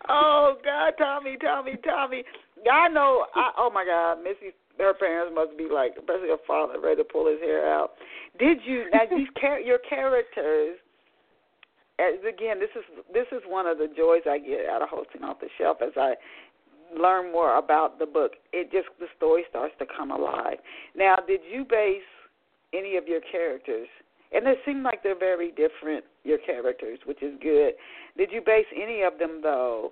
oh 0.09 0.55
God, 0.63 0.93
Tommy, 0.97 1.37
Tommy, 1.43 1.75
Tommy. 1.83 2.23
I 2.71 2.87
know. 2.87 3.25
I, 3.35 3.51
oh 3.57 3.69
my 3.69 3.83
God, 3.83 4.23
Missy 4.23 4.55
her 4.77 4.93
parents 4.93 5.33
must 5.35 5.57
be 5.57 5.67
like, 5.71 5.91
especially 5.99 6.29
her 6.29 6.41
father, 6.47 6.79
ready 6.79 6.97
to 6.97 7.03
pull 7.03 7.29
his 7.29 7.39
hair 7.41 7.67
out. 7.67 7.91
Did 8.39 8.59
you 8.65 8.85
now 8.93 9.01
these 9.09 9.27
char- 9.39 9.59
your 9.59 9.79
characters? 9.79 10.77
As 12.01 12.17
again, 12.27 12.59
this 12.59 12.73
is 12.75 12.83
this 13.13 13.27
is 13.31 13.43
one 13.47 13.67
of 13.67 13.77
the 13.77 13.87
joys 13.87 14.21
I 14.27 14.39
get 14.39 14.65
out 14.67 14.81
of 14.81 14.89
hosting 14.89 15.23
off 15.23 15.39
the 15.39 15.49
shelf 15.57 15.77
as 15.85 15.93
I 15.95 16.15
learn 16.97 17.31
more 17.31 17.57
about 17.57 17.99
the 17.99 18.05
book. 18.05 18.33
It 18.51 18.71
just 18.71 18.87
the 18.99 19.05
story 19.17 19.43
starts 19.49 19.73
to 19.79 19.85
come 19.85 20.09
alive. 20.09 20.57
Now, 20.95 21.17
did 21.27 21.41
you 21.49 21.63
base 21.63 22.01
any 22.73 22.97
of 22.97 23.07
your 23.07 23.21
characters? 23.31 23.87
And 24.33 24.45
they 24.45 24.55
seem 24.65 24.81
like 24.81 25.03
they're 25.03 25.17
very 25.17 25.51
different, 25.51 26.05
your 26.23 26.37
characters, 26.37 26.99
which 27.05 27.21
is 27.21 27.33
good. 27.41 27.73
Did 28.17 28.29
you 28.31 28.41
base 28.43 28.65
any 28.75 29.03
of 29.03 29.19
them 29.19 29.41
though 29.43 29.91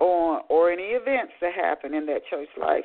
on 0.00 0.42
or 0.48 0.70
any 0.70 0.90
events 0.92 1.32
that 1.40 1.54
happened 1.54 1.94
in 1.94 2.04
that 2.06 2.26
church 2.28 2.48
life 2.60 2.84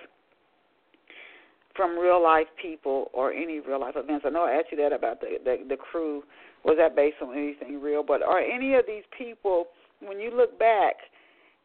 from 1.76 1.98
real 1.98 2.22
life 2.22 2.48
people 2.62 3.10
or 3.14 3.34
any 3.34 3.60
real 3.60 3.82
life 3.82 3.96
events? 3.98 4.26
I 4.26 4.30
know 4.30 4.46
I 4.46 4.54
asked 4.54 4.68
you 4.72 4.78
that 4.78 4.94
about 4.94 5.20
the, 5.20 5.38
the 5.44 5.58
the 5.68 5.78
crew. 5.78 6.24
Was 6.64 6.78
that 6.78 6.96
based 6.96 7.18
on 7.22 7.38
anything 7.38 7.82
real? 7.82 8.04
But 8.04 8.22
are 8.22 8.40
any 8.40 8.76
of 8.76 8.86
these 8.88 9.04
people, 9.16 9.66
when 10.02 10.20
you 10.20 10.32
look 10.36 10.58
back, 10.60 10.96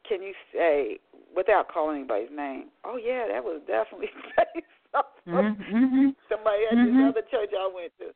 can 0.08 0.22
you 0.22 0.32
say 0.52 0.98
without 1.34 1.68
calling 1.68 1.98
anybody's 1.98 2.34
name? 2.34 2.68
Oh 2.84 2.96
yeah, 2.96 3.26
that 3.30 3.42
was 3.42 3.60
definitely 3.66 4.10
based 4.54 4.66
on 4.94 5.56
mm-hmm. 5.56 6.08
somebody 6.30 6.62
at 6.70 6.76
mm-hmm. 6.76 6.98
this 6.98 7.10
other 7.10 7.26
church 7.30 7.50
I 7.56 7.70
went 7.74 7.92
to, 7.98 8.14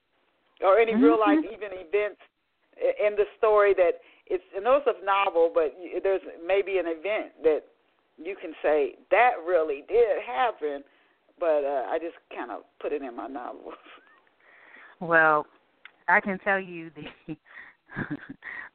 or 0.65 0.79
any 0.79 0.93
mm-hmm. 0.93 1.03
real 1.03 1.19
life 1.19 1.39
even 1.45 1.71
events 1.73 2.21
in 2.79 3.17
the 3.17 3.25
story 3.39 3.75
that 3.75 4.01
it's. 4.27 4.45
I 4.57 4.61
know 4.61 4.81
it's 4.85 4.87
a 4.87 5.05
novel, 5.05 5.51
but 5.53 5.75
there's 6.03 6.23
maybe 6.47 6.79
an 6.79 6.87
event 6.87 7.33
that 7.43 7.63
you 8.19 8.37
can 8.41 8.53
say 8.63 8.95
that 9.11 9.33
really 9.47 9.83
did 9.89 10.23
happen 10.25 10.85
but 11.41 11.65
uh, 11.65 11.87
I 11.89 11.99
just 12.01 12.17
kind 12.35 12.51
of 12.51 12.63
put 12.81 12.93
it 12.93 13.03
in 13.03 13.17
my 13.17 13.27
novels. 13.27 13.75
Well, 15.01 15.47
I 16.09 16.21
can 16.21 16.39
tell 16.41 16.61
you 16.61 16.91
the 16.97 17.37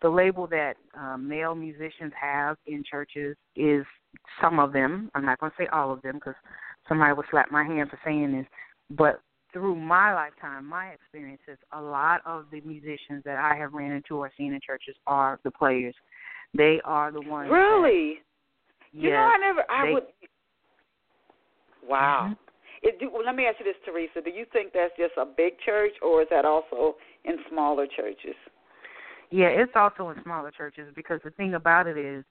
the 0.01 0.09
label 0.09 0.47
that 0.47 0.73
um, 0.97 1.27
male 1.27 1.55
musicians 1.55 2.11
have 2.19 2.57
in 2.67 2.83
churches 2.89 3.35
is 3.55 3.85
some 4.41 4.59
of 4.59 4.73
them. 4.73 5.09
I'm 5.15 5.25
not 5.25 5.39
going 5.39 5.51
to 5.51 5.63
say 5.63 5.67
all 5.71 5.91
of 5.91 6.01
them 6.01 6.15
because 6.15 6.35
somebody 6.87 7.13
would 7.13 7.25
slap 7.31 7.51
my 7.51 7.63
hand 7.63 7.89
for 7.89 7.99
saying 8.03 8.31
this, 8.33 8.45
but 8.89 9.21
through 9.51 9.75
my 9.75 10.13
lifetime, 10.13 10.67
my 10.67 10.87
experiences, 10.87 11.57
a 11.71 11.81
lot 11.81 12.21
of 12.25 12.45
the 12.51 12.59
musicians 12.61 13.23
that 13.23 13.37
I 13.37 13.55
have 13.55 13.73
ran 13.73 13.91
into 13.91 14.17
or 14.17 14.31
seen 14.35 14.53
in 14.53 14.59
churches 14.65 14.95
are 15.05 15.39
the 15.43 15.51
players. 15.51 15.93
They 16.55 16.81
are 16.83 17.11
the 17.11 17.21
ones. 17.21 17.49
Really? 17.51 18.15
That, 18.15 18.99
you 18.99 19.09
yes, 19.09 19.11
know, 19.11 19.17
I 19.17 19.37
never. 19.37 19.71
I 19.71 19.85
they, 19.85 19.93
would. 19.93 20.03
Wow. 21.87 22.23
Mm-hmm. 22.25 22.33
It, 22.83 22.99
do, 22.99 23.09
well, 23.13 23.23
let 23.25 23.35
me 23.35 23.45
ask 23.45 23.59
you 23.59 23.65
this, 23.65 23.75
Teresa. 23.85 24.21
Do 24.21 24.29
you 24.29 24.45
think 24.51 24.73
that's 24.73 24.93
just 24.97 25.13
a 25.17 25.25
big 25.25 25.53
church, 25.65 25.93
or 26.01 26.21
is 26.21 26.27
that 26.31 26.45
also 26.45 26.95
in 27.25 27.37
smaller 27.49 27.87
churches? 27.87 28.35
Yeah, 29.31 29.47
it's 29.47 29.71
also 29.75 30.09
in 30.09 30.21
smaller 30.23 30.51
churches 30.51 30.91
because 30.95 31.19
the 31.23 31.31
thing 31.31 31.55
about 31.55 31.87
it 31.87 31.97
is 31.97 32.23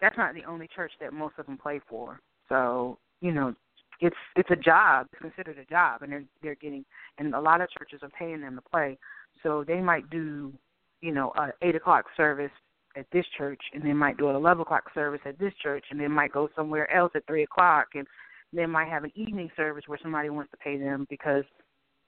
that's 0.00 0.16
not 0.16 0.34
the 0.34 0.44
only 0.44 0.68
church 0.74 0.92
that 1.00 1.12
most 1.12 1.34
of 1.38 1.46
them 1.46 1.58
play 1.58 1.80
for. 1.88 2.20
So 2.48 2.98
you 3.20 3.32
know, 3.32 3.54
it's 4.00 4.16
it's 4.36 4.50
a 4.50 4.56
job. 4.56 5.08
It's 5.12 5.22
considered 5.22 5.58
a 5.58 5.64
job, 5.64 6.02
and 6.02 6.12
they're 6.12 6.24
they're 6.42 6.54
getting 6.56 6.84
and 7.18 7.34
a 7.34 7.40
lot 7.40 7.60
of 7.60 7.68
churches 7.70 8.00
are 8.02 8.10
paying 8.10 8.40
them 8.40 8.56
to 8.56 8.62
play. 8.62 8.98
So 9.42 9.64
they 9.66 9.80
might 9.80 10.08
do, 10.10 10.52
you 11.00 11.12
know, 11.12 11.32
a 11.36 11.50
eight 11.62 11.76
o'clock 11.76 12.06
service 12.16 12.50
at 12.96 13.06
this 13.12 13.26
church, 13.36 13.60
and 13.74 13.82
they 13.82 13.92
might 13.92 14.16
do 14.16 14.28
an 14.28 14.36
eleven 14.36 14.62
o'clock 14.62 14.84
service 14.94 15.20
at 15.24 15.38
this 15.38 15.52
church, 15.62 15.84
and 15.90 16.00
they 16.00 16.08
might 16.08 16.32
go 16.32 16.48
somewhere 16.56 16.92
else 16.94 17.12
at 17.14 17.26
three 17.26 17.42
o'clock, 17.42 17.88
and 17.94 18.06
they 18.52 18.66
might 18.66 18.88
have 18.88 19.04
an 19.04 19.12
evening 19.14 19.50
service 19.56 19.84
where 19.86 19.98
somebody 20.02 20.30
wants 20.30 20.50
to 20.50 20.56
pay 20.56 20.78
them 20.78 21.06
because 21.10 21.44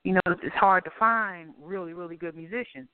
you 0.03 0.13
know 0.13 0.21
it's 0.25 0.55
hard 0.55 0.83
to 0.83 0.91
find 0.99 1.53
really 1.61 1.93
really 1.93 2.15
good 2.15 2.35
musicians 2.35 2.87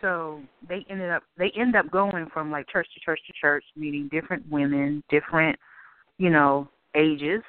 so 0.00 0.40
they 0.68 0.84
ended 0.90 1.10
up 1.10 1.22
they 1.38 1.52
end 1.56 1.76
up 1.76 1.90
going 1.90 2.26
from 2.32 2.50
like 2.50 2.68
church 2.68 2.88
to 2.94 3.00
church 3.00 3.20
to 3.26 3.32
church 3.40 3.64
meeting 3.76 4.08
different 4.12 4.42
women 4.50 5.02
different 5.10 5.58
you 6.18 6.30
know, 6.30 6.68
ages, 6.94 7.42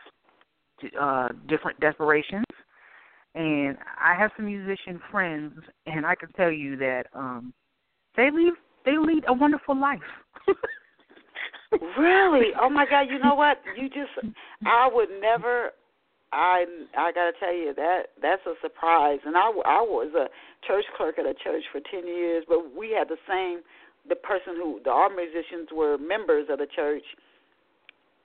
uh, 0.99 1.29
different 1.47 1.79
desperations. 1.79 2.45
And 3.35 3.77
I 4.01 4.15
have 4.17 4.31
some 4.35 4.45
musician 4.45 4.99
friends, 5.11 5.53
and 5.85 6.05
I 6.05 6.15
can 6.15 6.31
tell 6.33 6.51
you 6.51 6.77
that 6.77 7.07
um, 7.13 7.53
they 8.15 8.29
leave 8.31 8.53
they 8.85 8.97
lead 8.97 9.25
a 9.27 9.33
wonderful 9.33 9.79
life. 9.79 9.99
really? 11.97 12.51
Oh 12.61 12.69
my 12.69 12.85
God! 12.89 13.07
You 13.09 13.19
know 13.19 13.35
what? 13.35 13.57
You 13.77 13.89
just 13.89 14.35
I 14.65 14.89
would 14.91 15.09
never. 15.21 15.71
I 16.35 16.65
I 16.97 17.11
gotta 17.15 17.31
tell 17.39 17.55
you 17.55 17.73
that 17.75 18.11
that's 18.21 18.45
a 18.45 18.53
surprise. 18.61 19.19
And 19.25 19.37
I 19.37 19.47
I 19.63 19.81
was 19.81 20.11
a 20.13 20.27
church 20.67 20.85
clerk 20.97 21.17
at 21.17 21.25
a 21.25 21.33
church 21.33 21.63
for 21.71 21.79
ten 21.79 22.05
years, 22.05 22.43
but 22.47 22.75
we 22.75 22.91
had 22.91 23.07
the 23.07 23.17
same. 23.27 23.63
The 24.07 24.15
person 24.15 24.53
who 24.53 24.81
the 24.83 24.91
our 24.91 25.09
musicians 25.09 25.69
were 25.73 25.97
members 25.97 26.47
of 26.51 26.59
the 26.59 26.67
church, 26.67 27.03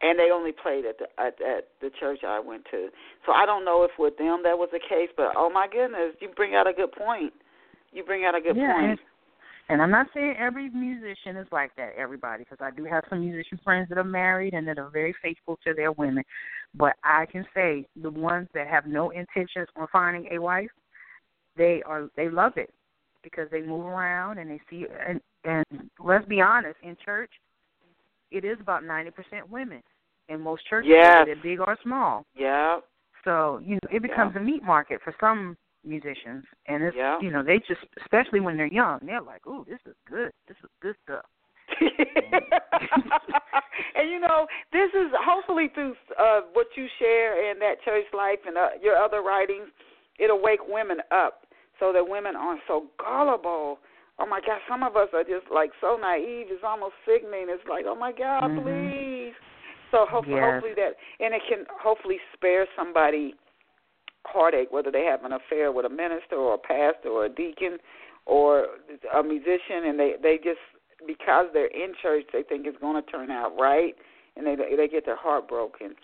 and 0.02 0.18
they 0.18 0.30
only 0.34 0.52
played 0.52 0.84
at 0.84 0.98
the 0.98 1.06
at, 1.16 1.40
at 1.40 1.68
the 1.80 1.90
church 1.98 2.20
I 2.26 2.40
went 2.40 2.64
to. 2.72 2.88
So 3.24 3.32
I 3.32 3.46
don't 3.46 3.64
know 3.64 3.84
if 3.84 3.92
with 3.98 4.18
them 4.18 4.42
that 4.42 4.58
was 4.58 4.68
the 4.72 4.80
case, 4.80 5.08
but 5.16 5.32
oh 5.36 5.48
my 5.48 5.68
goodness, 5.70 6.18
you 6.20 6.28
bring 6.34 6.54
out 6.54 6.66
a 6.66 6.74
good 6.74 6.92
point. 6.92 7.32
You 7.92 8.04
bring 8.04 8.24
out 8.24 8.34
a 8.34 8.40
good 8.40 8.56
yeah, 8.56 8.74
point. 8.74 9.00
And 9.70 9.80
I'm 9.80 9.90
not 9.92 10.08
saying 10.12 10.34
every 10.36 10.68
musician 10.70 11.36
is 11.36 11.46
like 11.52 11.70
that, 11.76 11.92
everybody, 11.96 12.42
because 12.42 12.58
I 12.60 12.72
do 12.72 12.84
have 12.86 13.04
some 13.08 13.20
musician 13.20 13.60
friends 13.62 13.88
that 13.88 13.98
are 13.98 14.04
married 14.04 14.52
and 14.52 14.66
that 14.66 14.78
are 14.78 14.90
very 14.90 15.14
faithful 15.22 15.60
to 15.64 15.72
their 15.74 15.92
women. 15.92 16.24
But 16.74 16.96
I 17.04 17.26
can 17.26 17.46
say 17.54 17.86
the 18.02 18.10
ones 18.10 18.48
that 18.52 18.66
have 18.66 18.86
no 18.86 19.10
intentions 19.10 19.68
on 19.76 19.86
finding 19.92 20.28
a 20.32 20.40
wife, 20.40 20.70
they 21.56 21.82
are 21.86 22.08
they 22.16 22.28
love 22.28 22.54
it 22.56 22.74
because 23.22 23.48
they 23.52 23.62
move 23.62 23.86
around 23.86 24.38
and 24.38 24.50
they 24.50 24.60
see 24.68 24.86
and 25.08 25.20
and 25.44 25.64
let's 26.04 26.26
be 26.26 26.40
honest, 26.40 26.76
in 26.82 26.96
church, 27.04 27.30
it 28.32 28.44
is 28.44 28.58
about 28.60 28.82
ninety 28.82 29.12
percent 29.12 29.48
women 29.48 29.82
in 30.28 30.40
most 30.40 30.66
churches, 30.68 30.90
yes. 30.92 31.20
whether 31.20 31.26
they're 31.26 31.42
big 31.44 31.60
or 31.60 31.78
small. 31.84 32.26
Yeah. 32.36 32.80
So 33.24 33.60
you 33.64 33.74
know, 33.74 33.88
it 33.92 34.02
becomes 34.02 34.32
yeah. 34.34 34.40
a 34.40 34.44
meat 34.44 34.64
market 34.64 35.00
for 35.04 35.14
some 35.20 35.56
musicians, 35.84 36.44
and 36.66 36.82
it's 36.82 36.96
yeah. 36.96 37.18
you 37.20 37.30
know 37.30 37.42
they 37.42 37.58
just 37.58 37.80
especially 38.02 38.40
when 38.40 38.56
they're 38.56 38.72
young, 38.72 39.00
they're 39.02 39.22
like, 39.22 39.46
"Ooh, 39.46 39.64
this 39.68 39.80
is 39.86 39.94
good. 40.08 40.32
This 40.48 40.56
is 40.62 40.70
good 40.80 40.96
stuff." 41.04 41.24
and 43.96 44.10
you 44.10 44.20
know, 44.20 44.46
this 44.72 44.90
is 44.90 45.10
hopefully 45.24 45.68
through 45.74 45.94
uh, 46.18 46.40
what 46.52 46.66
you 46.76 46.86
share 46.98 47.50
in 47.50 47.58
that 47.60 47.82
church 47.84 48.04
life 48.12 48.38
and 48.46 48.56
uh, 48.56 48.68
your 48.82 48.96
other 48.96 49.22
writings, 49.22 49.68
it'll 50.18 50.42
wake 50.42 50.60
women 50.68 50.98
up 51.10 51.46
so 51.78 51.92
that 51.92 52.06
women 52.06 52.36
aren't 52.36 52.60
so 52.66 52.86
gullible. 52.98 53.78
Oh 54.18 54.26
my 54.26 54.40
God, 54.40 54.58
some 54.68 54.82
of 54.82 54.96
us 54.96 55.08
are 55.14 55.24
just 55.24 55.50
like 55.52 55.70
so 55.80 55.96
naive. 56.00 56.48
It's 56.50 56.64
almost 56.64 56.94
sickening. 57.06 57.46
It's 57.48 57.62
like, 57.68 57.86
oh 57.88 57.94
my 57.96 58.12
God, 58.12 58.50
mm-hmm. 58.50 58.62
please. 58.62 59.34
So 59.90 60.06
hopefully, 60.08 60.36
yes. 60.36 60.44
hopefully 60.44 60.74
that, 60.76 60.94
and 61.24 61.34
it 61.34 61.42
can 61.48 61.64
hopefully 61.82 62.18
spare 62.34 62.66
somebody 62.76 63.34
heartache, 64.24 64.68
whether 64.70 64.90
they 64.90 65.04
have 65.04 65.24
an 65.24 65.32
affair 65.32 65.72
with 65.72 65.86
a 65.86 65.88
minister 65.88 66.36
or 66.36 66.54
a 66.54 66.58
pastor 66.58 67.08
or 67.08 67.24
a 67.26 67.28
deacon 67.28 67.78
or 68.26 68.66
a 69.14 69.22
musician, 69.22 69.86
and 69.86 69.98
they 69.98 70.14
they 70.22 70.36
just 70.36 70.60
because 71.06 71.46
they're 71.52 71.66
in 71.66 71.94
church, 72.00 72.24
they 72.32 72.42
think 72.42 72.66
it's 72.66 72.78
going 72.78 73.02
to 73.02 73.10
turn 73.10 73.30
out 73.30 73.52
right, 73.58 73.94
and 74.36 74.46
they 74.46 74.56
they 74.56 74.88
get 74.88 75.06
their 75.06 75.16
heart 75.16 75.48
broken. 75.48 75.94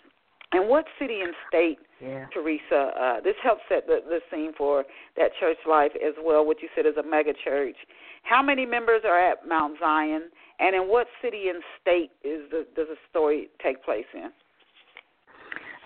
And 0.53 0.69
what 0.69 0.85
city 0.97 1.19
and 1.21 1.33
state, 1.49 1.77
yeah. 2.01 2.25
Teresa? 2.33 2.91
Uh, 2.97 3.21
this 3.21 3.35
helps 3.43 3.61
set 3.67 3.85
the, 3.85 3.99
the 4.07 4.19
scene 4.31 4.53
for 4.57 4.85
that 5.17 5.31
church 5.39 5.57
life 5.67 5.91
as 5.95 6.13
well. 6.23 6.45
What 6.45 6.61
you 6.61 6.69
said 6.73 6.85
is 6.85 6.95
a 6.97 7.03
mega 7.03 7.33
church. 7.43 7.75
How 8.23 8.41
many 8.41 8.65
members 8.65 9.01
are 9.05 9.19
at 9.19 9.45
Mount 9.45 9.77
Zion, 9.79 10.29
and 10.59 10.75
in 10.75 10.83
what 10.83 11.07
city 11.21 11.49
and 11.49 11.61
state 11.81 12.11
is 12.23 12.49
the 12.49 12.65
does 12.75 12.87
the 12.87 12.95
story 13.09 13.49
take 13.61 13.83
place 13.83 14.05
in? 14.13 14.31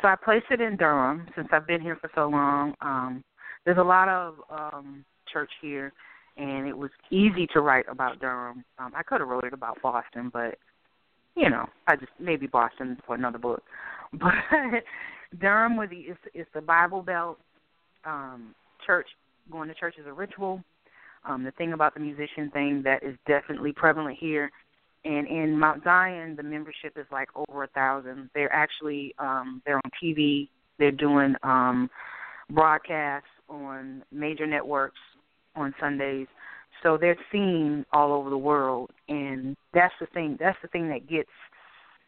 So 0.02 0.08
I 0.08 0.16
placed 0.16 0.48
it 0.50 0.62
in 0.62 0.78
Durham 0.78 1.28
since 1.36 1.48
I've 1.52 1.68
been 1.68 1.82
here 1.82 1.96
for 1.96 2.10
so 2.16 2.28
long. 2.28 2.74
Um, 2.82 3.24
there's 3.66 3.78
a 3.78 3.84
lot 3.84 4.10
of 4.10 4.36
um, 4.50 5.06
church 5.32 5.52
here, 5.62 5.94
and 6.38 6.68
it 6.68 6.76
was 6.76 6.90
easy 7.12 7.48
to 7.54 7.62
write 7.62 7.86
about 7.88 8.20
Durham. 8.20 8.64
Um, 8.80 8.92
I 8.96 9.04
could 9.04 9.20
have 9.22 9.30
wrote 9.30 9.44
it 9.44 9.54
about 9.54 9.82
Boston, 9.82 10.32
but 10.34 10.58
you 11.36 11.50
know, 11.50 11.68
I 11.88 11.96
just 11.96 12.12
maybe 12.20 12.48
Boston 12.48 12.98
for 13.06 13.16
another 13.16 13.38
book. 13.38 13.64
But 14.20 14.34
Durham 15.40 15.78
was 15.78 15.88
the 15.90 16.00
is, 16.00 16.18
is 16.34 16.46
the 16.54 16.60
Bible 16.60 17.02
Belt 17.02 17.38
um, 18.04 18.54
church. 18.86 19.08
Going 19.50 19.70
to 19.70 19.76
church 19.76 19.96
is 19.98 20.06
a 20.06 20.12
ritual. 20.12 20.62
Um, 21.24 21.44
the 21.44 21.52
thing 21.52 21.72
about 21.72 21.94
the 21.94 22.02
musician 22.02 22.50
thing 22.52 22.82
that 22.84 23.04
is 23.04 23.16
definitely 23.26 23.72
prevalent 23.72 24.18
here 24.20 24.52
and 25.04 25.28
in 25.28 25.58
Mount 25.58 25.84
Zion, 25.84 26.36
the 26.36 26.44
membership 26.44 26.96
is 26.96 27.06
like 27.12 27.30
over 27.36 27.64
a 27.64 27.68
thousand. 27.68 28.30
They're 28.36 28.54
actually 28.54 29.16
um, 29.18 29.62
they're 29.66 29.78
on 29.78 29.92
TV. 30.02 30.48
They're 30.78 30.92
doing 30.92 31.36
um, 31.44 31.90
broadcasts 32.50 33.30
on 33.50 34.04
major 34.12 34.46
networks 34.46 35.00
on 35.56 35.74
Sundays. 35.80 36.28
So 36.84 36.98
they're 36.98 37.18
seen 37.32 37.86
all 37.94 38.14
over 38.14 38.30
the 38.30 38.38
world, 38.38 38.92
and 39.08 39.56
that's 39.74 39.94
the 40.00 40.08
thing. 40.08 40.38
That's 40.40 40.58
the 40.62 40.68
thing 40.68 40.90
that 40.90 41.08
gets 41.08 41.30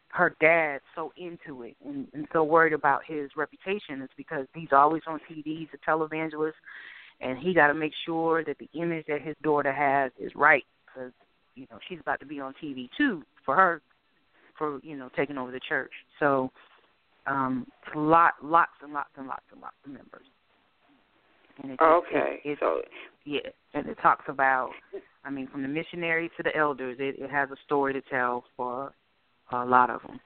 her 0.08 0.36
dad 0.40 0.80
so 0.94 1.12
into 1.16 1.64
it 1.64 1.74
and, 1.84 2.06
and 2.14 2.28
so 2.32 2.44
worried 2.44 2.72
about 2.72 3.00
his 3.04 3.30
reputation 3.36 4.00
is 4.00 4.08
because 4.16 4.46
he's 4.54 4.68
always 4.70 5.02
on 5.08 5.18
TV. 5.30 5.58
He's 5.58 5.68
a 5.74 5.90
televangelist, 5.90 6.52
and 7.20 7.36
he 7.38 7.52
got 7.52 7.66
to 7.66 7.74
make 7.74 7.92
sure 8.06 8.44
that 8.44 8.56
the 8.58 8.68
image 8.80 9.06
that 9.08 9.22
his 9.22 9.34
daughter 9.42 9.72
has 9.72 10.12
is 10.18 10.32
right 10.36 10.64
because 10.86 11.12
you 11.54 11.66
know 11.70 11.78
she's 11.88 12.00
about 12.00 12.20
to 12.20 12.26
be 12.26 12.40
on 12.40 12.54
TV 12.62 12.88
too 12.96 13.22
for 13.44 13.54
her 13.56 13.80
for 14.56 14.80
you 14.82 14.96
know 14.96 15.08
taking 15.16 15.38
over 15.38 15.50
the 15.50 15.60
church. 15.60 15.92
So 16.18 16.50
um 17.26 17.66
it's 17.82 17.96
a 17.96 17.98
lot 17.98 18.34
lots 18.42 18.72
and 18.82 18.92
lots 18.92 19.10
and 19.16 19.26
lots 19.26 19.44
and 19.52 19.60
lots 19.60 19.76
of 19.84 19.92
members. 19.92 20.26
And 21.62 21.72
it, 21.72 21.80
okay. 21.80 22.40
It, 22.44 22.50
it, 22.50 22.58
so 22.60 22.82
yeah, 23.24 23.40
and 23.74 23.86
it 23.86 23.98
talks 24.02 24.24
about 24.28 24.70
I 25.24 25.30
mean 25.30 25.48
from 25.48 25.62
the 25.62 25.68
missionaries 25.68 26.30
to 26.36 26.42
the 26.42 26.56
elders, 26.56 26.96
it, 27.00 27.16
it 27.18 27.30
has 27.30 27.50
a 27.50 27.56
story 27.64 27.92
to 27.92 28.00
tell 28.02 28.44
for 28.56 28.92
a 29.52 29.64
lot 29.64 29.90
of 29.90 30.02
them. 30.02 30.20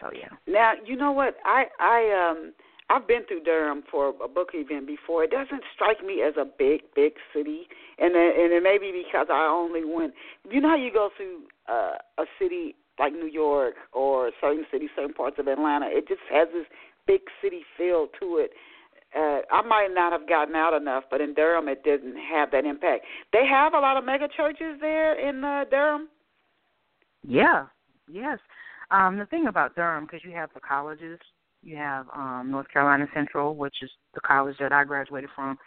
So 0.00 0.10
yeah. 0.12 0.28
Now 0.46 0.72
you 0.84 0.96
know 0.96 1.12
what 1.12 1.36
I 1.44 1.64
I 1.80 2.30
um 2.30 2.52
I've 2.88 3.08
been 3.08 3.24
through 3.26 3.42
Durham 3.42 3.82
for 3.90 4.14
a 4.22 4.28
book 4.28 4.50
event 4.54 4.86
before. 4.86 5.24
It 5.24 5.30
doesn't 5.30 5.62
strike 5.74 6.04
me 6.04 6.22
as 6.22 6.34
a 6.36 6.44
big, 6.44 6.82
big 6.94 7.14
city, 7.34 7.66
and 7.98 8.14
and 8.14 8.52
it 8.52 8.62
may 8.62 8.78
be 8.78 8.92
because 9.04 9.26
I 9.30 9.46
only 9.46 9.84
went. 9.84 10.14
You 10.48 10.60
know 10.60 10.68
how 10.68 10.76
you 10.76 10.92
go 10.92 11.10
through 11.16 11.42
uh, 11.68 11.96
a 12.18 12.24
city 12.40 12.76
like 12.98 13.12
New 13.12 13.28
York 13.28 13.74
or 13.92 14.30
certain 14.40 14.64
cities, 14.70 14.90
certain 14.94 15.14
parts 15.14 15.36
of 15.38 15.48
Atlanta. 15.48 15.86
It 15.88 16.06
just 16.06 16.20
has 16.30 16.48
this 16.52 16.66
big 17.06 17.22
city 17.42 17.62
feel 17.76 18.06
to 18.20 18.38
it. 18.38 18.52
Uh, 19.14 19.40
I 19.50 19.62
might 19.62 19.88
not 19.92 20.12
have 20.12 20.28
gotten 20.28 20.54
out 20.54 20.74
enough, 20.74 21.04
but 21.10 21.20
in 21.20 21.34
Durham, 21.34 21.68
it 21.68 21.82
didn't 21.84 22.16
have 22.16 22.50
that 22.50 22.64
impact. 22.64 23.04
They 23.32 23.46
have 23.46 23.74
a 23.74 23.78
lot 23.78 23.96
of 23.96 24.04
mega 24.04 24.28
churches 24.28 24.76
there 24.80 25.18
in 25.18 25.42
uh, 25.42 25.64
Durham. 25.70 26.08
Yeah. 27.26 27.66
Yes. 28.10 28.38
Um, 28.90 29.18
the 29.18 29.26
thing 29.26 29.46
about 29.46 29.74
Durham, 29.74 30.04
because 30.04 30.20
you 30.24 30.32
have 30.32 30.50
the 30.54 30.60
colleges 30.60 31.18
you 31.66 31.76
have 31.76 32.06
um, 32.14 32.48
North 32.50 32.68
Carolina 32.72 33.06
Central, 33.12 33.56
which 33.56 33.74
is 33.82 33.90
the 34.14 34.20
college 34.20 34.56
that 34.60 34.72
I 34.72 34.84
graduated 34.84 35.30
from, 35.34 35.58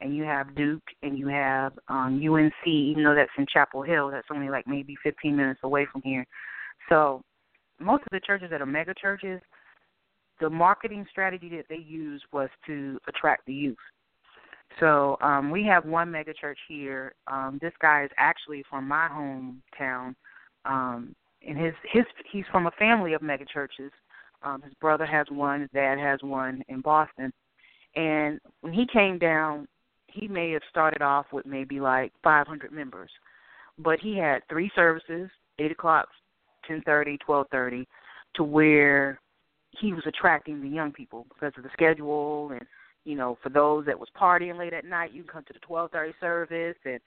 and 0.00 0.14
you 0.14 0.22
have 0.24 0.54
Duke, 0.54 0.82
and 1.02 1.18
you 1.18 1.28
have 1.28 1.72
um, 1.88 2.20
UNC. 2.22 2.52
Even 2.66 3.04
though 3.04 3.14
that's 3.14 3.30
in 3.38 3.46
Chapel 3.50 3.82
Hill, 3.82 4.10
that's 4.10 4.28
only 4.30 4.50
like 4.50 4.66
maybe 4.66 4.94
15 5.02 5.34
minutes 5.34 5.60
away 5.62 5.86
from 5.90 6.02
here. 6.02 6.26
So 6.90 7.22
most 7.80 8.02
of 8.02 8.08
the 8.12 8.20
churches 8.20 8.50
that 8.50 8.60
are 8.60 8.66
mega 8.66 8.92
churches, 9.00 9.40
the 10.40 10.50
marketing 10.50 11.06
strategy 11.10 11.48
that 11.56 11.64
they 11.70 11.82
use 11.82 12.22
was 12.32 12.50
to 12.66 12.98
attract 13.08 13.46
the 13.46 13.54
youth. 13.54 13.76
So 14.78 15.16
um, 15.22 15.50
we 15.50 15.64
have 15.64 15.86
one 15.86 16.10
mega 16.10 16.34
church 16.34 16.58
here. 16.68 17.14
Um, 17.28 17.58
this 17.62 17.72
guy 17.80 18.04
is 18.04 18.10
actually 18.18 18.62
from 18.68 18.86
my 18.86 19.08
hometown, 19.08 20.14
um, 20.66 21.14
and 21.46 21.56
his 21.56 21.72
his 21.90 22.04
he's 22.30 22.44
from 22.52 22.66
a 22.66 22.72
family 22.72 23.14
of 23.14 23.22
mega 23.22 23.46
churches. 23.46 23.90
Um, 24.42 24.62
his 24.62 24.74
brother 24.80 25.06
has 25.06 25.26
one, 25.30 25.62
his 25.62 25.70
dad 25.72 25.98
has 25.98 26.20
one 26.22 26.62
in 26.68 26.80
Boston. 26.80 27.32
And 27.94 28.40
when 28.60 28.72
he 28.72 28.86
came 28.92 29.18
down, 29.18 29.66
he 30.06 30.28
may 30.28 30.52
have 30.52 30.62
started 30.70 31.02
off 31.02 31.26
with 31.32 31.46
maybe 31.46 31.80
like 31.80 32.12
500 32.22 32.72
members, 32.72 33.10
but 33.78 33.98
he 34.00 34.16
had 34.16 34.40
three 34.48 34.70
services: 34.74 35.30
eight 35.58 35.72
o'clock, 35.72 36.08
ten 36.66 36.82
thirty, 36.86 37.18
twelve 37.18 37.46
thirty, 37.50 37.86
to 38.34 38.44
where 38.44 39.20
he 39.80 39.92
was 39.92 40.04
attracting 40.06 40.60
the 40.62 40.68
young 40.68 40.92
people 40.92 41.26
because 41.28 41.52
of 41.56 41.62
the 41.62 41.70
schedule 41.72 42.50
and 42.52 42.62
you 43.04 43.16
know 43.16 43.38
for 43.42 43.50
those 43.50 43.84
that 43.86 43.98
was 43.98 44.08
partying 44.20 44.58
late 44.58 44.72
at 44.72 44.84
night 44.84 45.12
you 45.12 45.22
can 45.22 45.32
come 45.32 45.44
to 45.44 45.52
the 45.52 45.66
12:30 45.66 46.12
service 46.20 46.76
and 46.84 47.00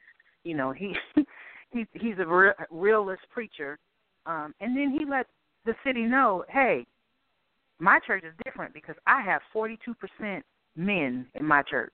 you 0.44 0.56
know 0.56 0.72
he 0.72 0.94
he's 1.72 1.88
he's 1.94 2.16
a 2.20 2.26
real, 2.26 2.54
realist 2.70 3.24
preacher 3.32 3.78
um 4.26 4.54
and 4.60 4.78
then 4.78 4.92
he 4.92 5.06
let 5.06 5.26
the 5.66 5.74
city 5.84 6.04
know 6.04 6.44
hey 6.50 6.86
my 7.80 8.00
church 8.06 8.24
is 8.24 8.34
different 8.44 8.74
because 8.74 8.96
I 9.08 9.22
have 9.22 9.42
42% 9.56 9.78
men 10.76 11.26
in 11.34 11.46
my 11.46 11.64
church. 11.64 11.94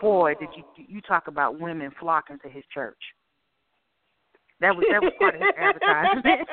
Boy, 0.00 0.34
did 0.38 0.48
you 0.56 0.64
you 0.88 1.00
talk 1.02 1.28
about 1.28 1.60
women 1.60 1.90
flocking 2.00 2.38
to 2.42 2.48
his 2.48 2.64
church. 2.72 2.98
That 4.60 4.74
was 4.74 4.86
that 4.90 5.02
was 5.02 5.12
part 5.18 5.34
of 5.34 5.40
his 5.40 5.50
advertisement. 5.58 6.48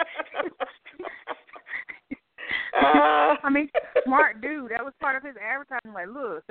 Uh-huh. 2.73 3.35
I 3.43 3.49
mean, 3.49 3.69
smart 4.05 4.41
dude. 4.41 4.71
That 4.71 4.83
was 4.83 4.93
part 4.99 5.15
of 5.15 5.23
his 5.23 5.35
advertising. 5.41 5.93
Like, 5.93 6.07
look, 6.07 6.43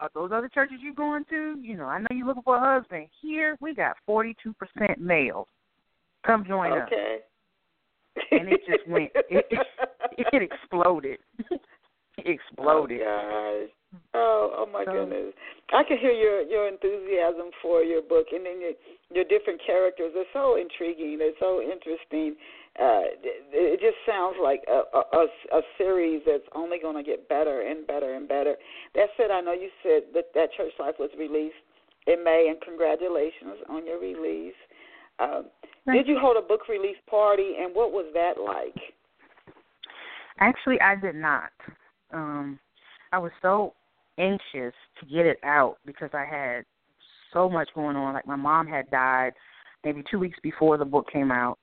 are 0.00 0.10
those 0.14 0.30
other 0.32 0.48
churches 0.48 0.78
you 0.82 0.94
going 0.94 1.24
to? 1.30 1.56
You 1.62 1.76
know, 1.76 1.86
I 1.86 1.98
know 1.98 2.06
you're 2.10 2.26
looking 2.26 2.42
for 2.42 2.56
a 2.56 2.78
husband. 2.78 3.08
Here, 3.22 3.56
we 3.60 3.74
got 3.74 3.96
42% 4.08 4.34
males. 4.98 5.46
Come 6.26 6.44
join 6.46 6.72
okay. 6.72 6.80
us. 6.80 6.88
Okay. 6.88 7.16
And 8.30 8.48
it 8.48 8.60
just 8.66 8.86
went. 8.88 9.10
It, 9.14 9.46
it, 9.50 9.66
it 10.32 10.42
exploded. 10.42 11.18
it 12.18 12.26
exploded. 12.26 13.00
Oh 13.04 13.66
gosh. 13.66 13.76
Oh, 14.14 14.54
oh 14.54 14.66
my 14.70 14.84
so, 14.84 14.92
goodness! 14.92 15.34
I 15.74 15.82
can 15.82 15.98
hear 15.98 16.12
your 16.12 16.42
your 16.42 16.68
enthusiasm 16.68 17.50
for 17.60 17.82
your 17.82 18.02
book, 18.02 18.26
and 18.32 18.46
then 18.46 18.60
your 18.60 18.72
your 19.10 19.24
different 19.24 19.60
characters. 19.66 20.12
They're 20.14 20.30
so 20.32 20.56
intriguing. 20.56 21.18
They're 21.18 21.38
so 21.40 21.60
interesting. 21.60 22.36
Uh, 22.78 23.10
it 23.50 23.80
just 23.80 23.98
sounds 24.06 24.36
like 24.40 24.62
a, 24.70 24.86
a, 24.94 25.26
a 25.58 25.60
series 25.76 26.22
that's 26.24 26.46
only 26.54 26.78
going 26.78 26.94
to 26.94 27.02
get 27.02 27.28
better 27.28 27.62
and 27.62 27.84
better 27.84 28.14
and 28.14 28.28
better. 28.28 28.54
That 28.94 29.08
said, 29.16 29.32
I 29.32 29.40
know 29.40 29.52
you 29.52 29.70
said 29.82 30.14
that 30.14 30.30
that 30.34 30.52
Church 30.56 30.72
Life 30.78 30.94
was 31.00 31.10
released 31.18 31.58
in 32.06 32.22
May, 32.22 32.46
and 32.48 32.60
congratulations 32.60 33.58
on 33.68 33.86
your 33.86 33.98
release. 33.98 34.54
Um, 35.18 35.50
did 35.92 36.06
you 36.06 36.18
hold 36.20 36.36
a 36.36 36.46
book 36.46 36.68
release 36.68 36.96
party, 37.08 37.54
and 37.60 37.74
what 37.74 37.92
was 37.92 38.06
that 38.14 38.40
like? 38.40 38.76
Actually, 40.38 40.80
I 40.80 40.96
did 40.96 41.14
not. 41.14 41.50
Um, 42.12 42.58
I 43.12 43.18
was 43.18 43.32
so 43.42 43.74
anxious 44.18 44.74
to 45.00 45.06
get 45.10 45.26
it 45.26 45.38
out 45.44 45.76
because 45.86 46.10
I 46.12 46.24
had 46.24 46.64
so 47.32 47.48
much 47.48 47.68
going 47.74 47.96
on. 47.96 48.14
Like 48.14 48.26
my 48.26 48.36
mom 48.36 48.66
had 48.66 48.90
died 48.90 49.32
maybe 49.84 50.02
two 50.10 50.18
weeks 50.18 50.38
before 50.42 50.76
the 50.76 50.84
book 50.84 51.06
came 51.12 51.30
out, 51.30 51.58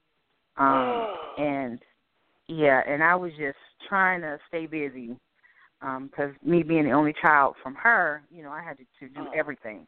um, 0.57 1.15
and 1.37 1.79
yeah, 2.47 2.81
and 2.87 3.03
I 3.03 3.15
was 3.15 3.31
just 3.37 3.57
trying 3.87 4.21
to 4.21 4.37
stay 4.47 4.65
busy 4.65 5.15
because 5.79 6.31
um, 6.31 6.35
me 6.43 6.63
being 6.63 6.85
the 6.85 6.91
only 6.91 7.13
child 7.21 7.55
from 7.61 7.75
her, 7.75 8.23
you 8.31 8.41
know, 8.41 8.51
I 8.51 8.63
had 8.63 8.77
to, 8.77 8.85
to 9.01 9.13
do 9.13 9.27
everything. 9.35 9.85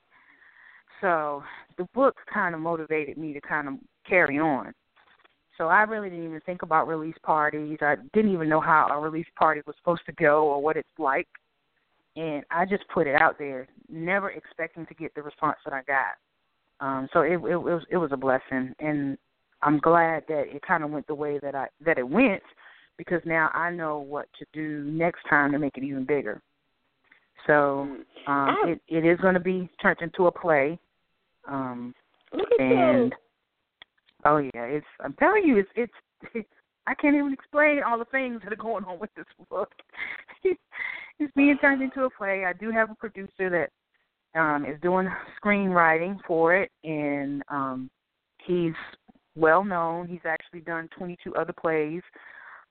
So 1.02 1.44
the 1.78 1.88
book 1.94 2.16
kind 2.32 2.54
of 2.54 2.62
motivated 2.62 3.18
me 3.18 3.34
to 3.34 3.42
kind 3.42 3.68
of 3.68 3.74
carry 4.10 4.40
on. 4.40 4.74
So 5.58 5.68
I 5.68 5.82
really 5.82 6.10
didn't 6.10 6.26
even 6.26 6.42
think 6.42 6.62
about 6.62 6.88
release 6.88 7.18
parties. 7.22 7.78
I 7.82 7.96
didn't 8.14 8.34
even 8.34 8.48
know 8.48 8.62
how 8.62 8.88
a 8.92 9.00
release 9.00 9.28
party 9.38 9.62
was 9.68 9.76
supposed 9.78 10.06
to 10.06 10.14
go 10.14 10.46
or 10.46 10.62
what 10.62 10.78
it's 10.78 10.88
like 10.98 11.28
and 12.16 12.44
I 12.52 12.66
just 12.66 12.84
put 12.94 13.08
it 13.08 13.16
out 13.20 13.38
there, 13.38 13.68
never 13.90 14.32
expecting 14.32 14.86
to 14.88 14.94
get 14.94 15.14
the 15.16 15.22
response 15.22 15.58
that 15.66 15.74
I 15.74 15.82
got. 15.84 16.86
Um, 16.86 17.08
so 17.14 17.22
it, 17.22 17.34
it, 17.34 17.52
it 17.52 17.58
was 17.58 17.84
it 17.90 17.98
was 17.98 18.12
a 18.12 18.18
blessing, 18.18 18.74
and 18.80 19.18
I'm 19.62 19.80
glad 19.80 20.24
that 20.28 20.46
it 20.48 20.62
kind 20.66 20.84
of 20.84 20.92
went 20.92 21.08
the 21.08 21.16
way 21.16 21.40
that 21.40 21.56
I 21.56 21.68
that 21.86 21.98
it 21.98 22.08
went, 22.08 22.44
because 22.98 23.22
now 23.26 23.50
I 23.54 23.70
know 23.72 24.00
what 24.00 24.28
to 24.40 24.46
do 24.54 24.84
next 24.86 25.22
time 25.30 25.52
to 25.52 25.60
make 25.60 25.78
it 25.78 25.84
even 25.84 26.06
bigger. 26.06 26.42
So 27.48 27.88
mm. 28.28 28.30
um, 28.30 28.56
it 28.66 28.82
it 28.88 29.06
is 29.06 29.20
going 29.20 29.34
to 29.34 29.40
be 29.40 29.70
turned 29.82 30.02
into 30.02 30.28
a 30.28 30.32
play. 30.32 30.80
Um, 31.48 31.94
Look 32.34 32.48
at 32.60 32.62
and 32.62 33.16
oh 34.26 34.38
yeah, 34.38 34.64
it's 34.64 34.86
I'm 35.00 35.14
telling 35.14 35.44
you, 35.44 35.58
it's 35.58 35.70
it's 35.76 36.48
I 36.88 36.96
can't 36.96 37.16
even 37.16 37.34
explain 37.34 37.82
all 37.86 38.00
the 38.00 38.06
things 38.06 38.42
that 38.44 38.54
are 38.54 38.56
going 38.56 38.84
on 38.86 39.00
with 39.00 39.14
this 39.16 39.26
book. 39.50 39.72
it's 40.44 41.34
being 41.36 41.58
turned 41.60 41.82
into 41.82 42.04
a 42.04 42.10
play. 42.10 42.46
I 42.46 42.54
do 42.54 42.72
have 42.72 42.90
a 42.90 42.96
producer 42.96 43.50
that 43.50 43.70
um 44.40 44.66
is 44.66 44.80
doing 44.82 45.08
screenwriting 45.42 46.18
for 46.28 46.56
it 46.56 46.72
and 46.84 47.44
um 47.50 47.90
he's 48.46 48.74
well 49.36 49.64
known. 49.64 50.08
He's 50.08 50.26
actually 50.26 50.62
done 50.62 50.90
22 50.98 51.36
other 51.36 51.54
plays. 51.54 52.02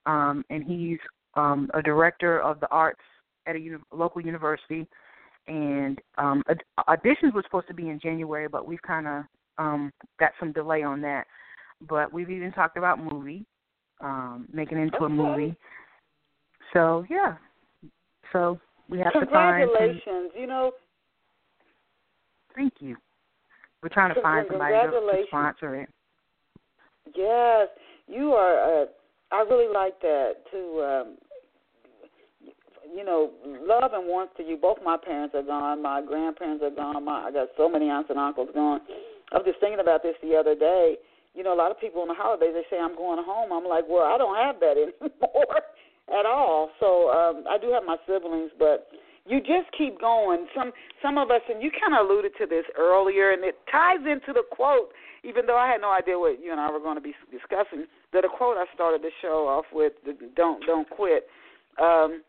Um 0.07 0.45
and 0.51 0.65
he's 0.65 0.99
um 1.35 1.71
a 1.75 1.83
director 1.83 2.41
of 2.41 2.61
the 2.61 2.69
arts 2.71 3.01
at 3.47 3.57
a 3.57 3.61
uni- 3.61 3.83
local 3.93 4.21
university 4.21 4.87
and 5.47 5.99
um 6.19 6.43
auditions 6.89 7.33
were 7.33 7.43
supposed 7.45 7.69
to 7.69 7.75
be 7.75 7.89
in 7.89 8.01
January, 8.01 8.49
but 8.49 8.67
we've 8.67 8.83
kind 8.83 9.07
of 9.07 9.25
um 9.59 9.93
got 10.19 10.33
some 10.39 10.53
delay 10.53 10.83
on 10.83 11.01
that. 11.03 11.27
But 11.89 12.13
we've 12.13 12.31
even 12.31 12.53
talked 12.53 12.77
about 12.77 13.03
movie, 13.03 13.45
um 14.01 14.47
making 14.53 14.79
it 14.79 14.83
into 14.83 14.97
okay. 14.97 15.07
a 15.07 15.09
movie. 15.09 15.57
So, 16.73 17.05
yeah, 17.09 17.37
so 18.33 18.61
we 18.89 18.99
have 18.99 19.13
to 19.13 19.27
find. 19.27 19.65
Congratulations! 19.65 20.33
You 20.39 20.47
know. 20.47 20.73
Thank 22.55 22.75
you. 22.81 22.97
We're 23.83 23.89
trying 23.91 24.15
to 24.15 24.21
find 24.21 24.47
somebody 24.51 24.75
to, 24.75 24.91
to 24.91 25.23
sponsor 25.29 25.77
it. 25.77 25.89
Yes, 27.15 27.69
you 28.09 28.33
are. 28.33 28.83
Uh, 28.83 28.87
I 29.31 29.43
really 29.49 29.73
like 29.73 30.01
that 30.01 30.33
to. 30.51 30.59
Um, 30.83 31.17
you 32.95 33.05
know, 33.05 33.31
love 33.45 33.93
and 33.93 34.07
warmth 34.07 34.35
to 34.39 34.43
you. 34.43 34.57
Both 34.57 34.79
my 34.83 34.97
parents 34.97 35.35
are 35.35 35.43
gone. 35.43 35.83
My 35.83 36.03
grandparents 36.07 36.65
are 36.65 36.75
gone. 36.75 37.05
My 37.05 37.27
I 37.29 37.31
got 37.31 37.49
so 37.57 37.69
many 37.69 37.91
aunts 37.91 38.11
and 38.11 38.19
uncles 38.19 38.49
gone. 38.55 38.81
I 39.33 39.39
was 39.39 39.47
just 39.47 39.61
thinking 39.61 39.81
about 39.81 40.03
this 40.03 40.17
the 40.23 40.37
other 40.37 40.55
day. 40.55 40.97
You 41.35 41.45
know, 41.45 41.55
a 41.55 41.61
lot 41.61 41.71
of 41.71 41.81
people 41.81 42.03
on 42.03 42.09
the 42.09 42.17
holidays 42.17 42.55
they 42.55 42.65
say 42.71 42.81
I'm 42.81 42.97
going 42.97 43.23
home. 43.23 43.53
I'm 43.53 43.69
like, 43.69 43.85
well, 43.89 44.05
I 44.05 44.19
don't 44.19 44.37
have 44.37 44.61
that 44.61 44.77
anymore 44.83 45.61
at 46.09 46.27
all. 46.27 46.71
So 46.81 47.11
um, 47.11 47.45
I 47.49 47.59
do 47.59 47.71
have 47.71 47.85
my 47.85 47.97
siblings, 48.07 48.51
but 48.59 48.89
you 49.29 49.41
just 49.41 49.69
keep 49.77 50.01
going. 50.01 50.49
Some 50.57 50.73
some 51.03 51.19
of 51.19 51.31
us, 51.31 51.43
and 51.49 51.63
you 51.63 51.71
kind 51.71 51.93
of 51.93 52.09
alluded 52.09 52.33
to 52.41 52.47
this 52.47 52.65
earlier, 52.77 53.31
and 53.33 53.45
it 53.45 53.57
ties 53.71 54.01
into 54.01 54.33
the 54.33 54.43
quote. 54.51 54.91
Even 55.25 55.47
though 55.47 55.59
I 55.59 55.69
had 55.69 55.81
no 55.83 55.91
idea 55.91 56.19
what 56.19 56.41
you 56.41 56.53
and 56.53 56.61
I 56.61 56.71
were 56.71 56.79
going 56.79 56.97
to 56.97 57.03
be 57.03 57.13
discussing, 57.31 57.87
that 58.13 58.25
a 58.25 58.29
quote 58.29 58.57
I 58.57 58.65
started 58.73 59.03
the 59.03 59.11
show 59.21 59.47
off 59.47 59.67
with, 59.73 59.93
"Don't 60.35 60.65
don't 60.65 60.89
quit." 60.89 61.29
Um, 61.77 62.23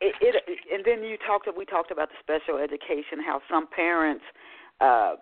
it, 0.00 0.14
it 0.22 0.36
and 0.72 0.84
then 0.84 1.04
you 1.04 1.18
talked. 1.26 1.48
We 1.54 1.64
talked 1.66 1.90
about 1.90 2.08
the 2.08 2.18
special 2.22 2.58
education, 2.58 3.20
how 3.24 3.42
some 3.50 3.66
parents 3.66 4.24
uh, 4.80 5.16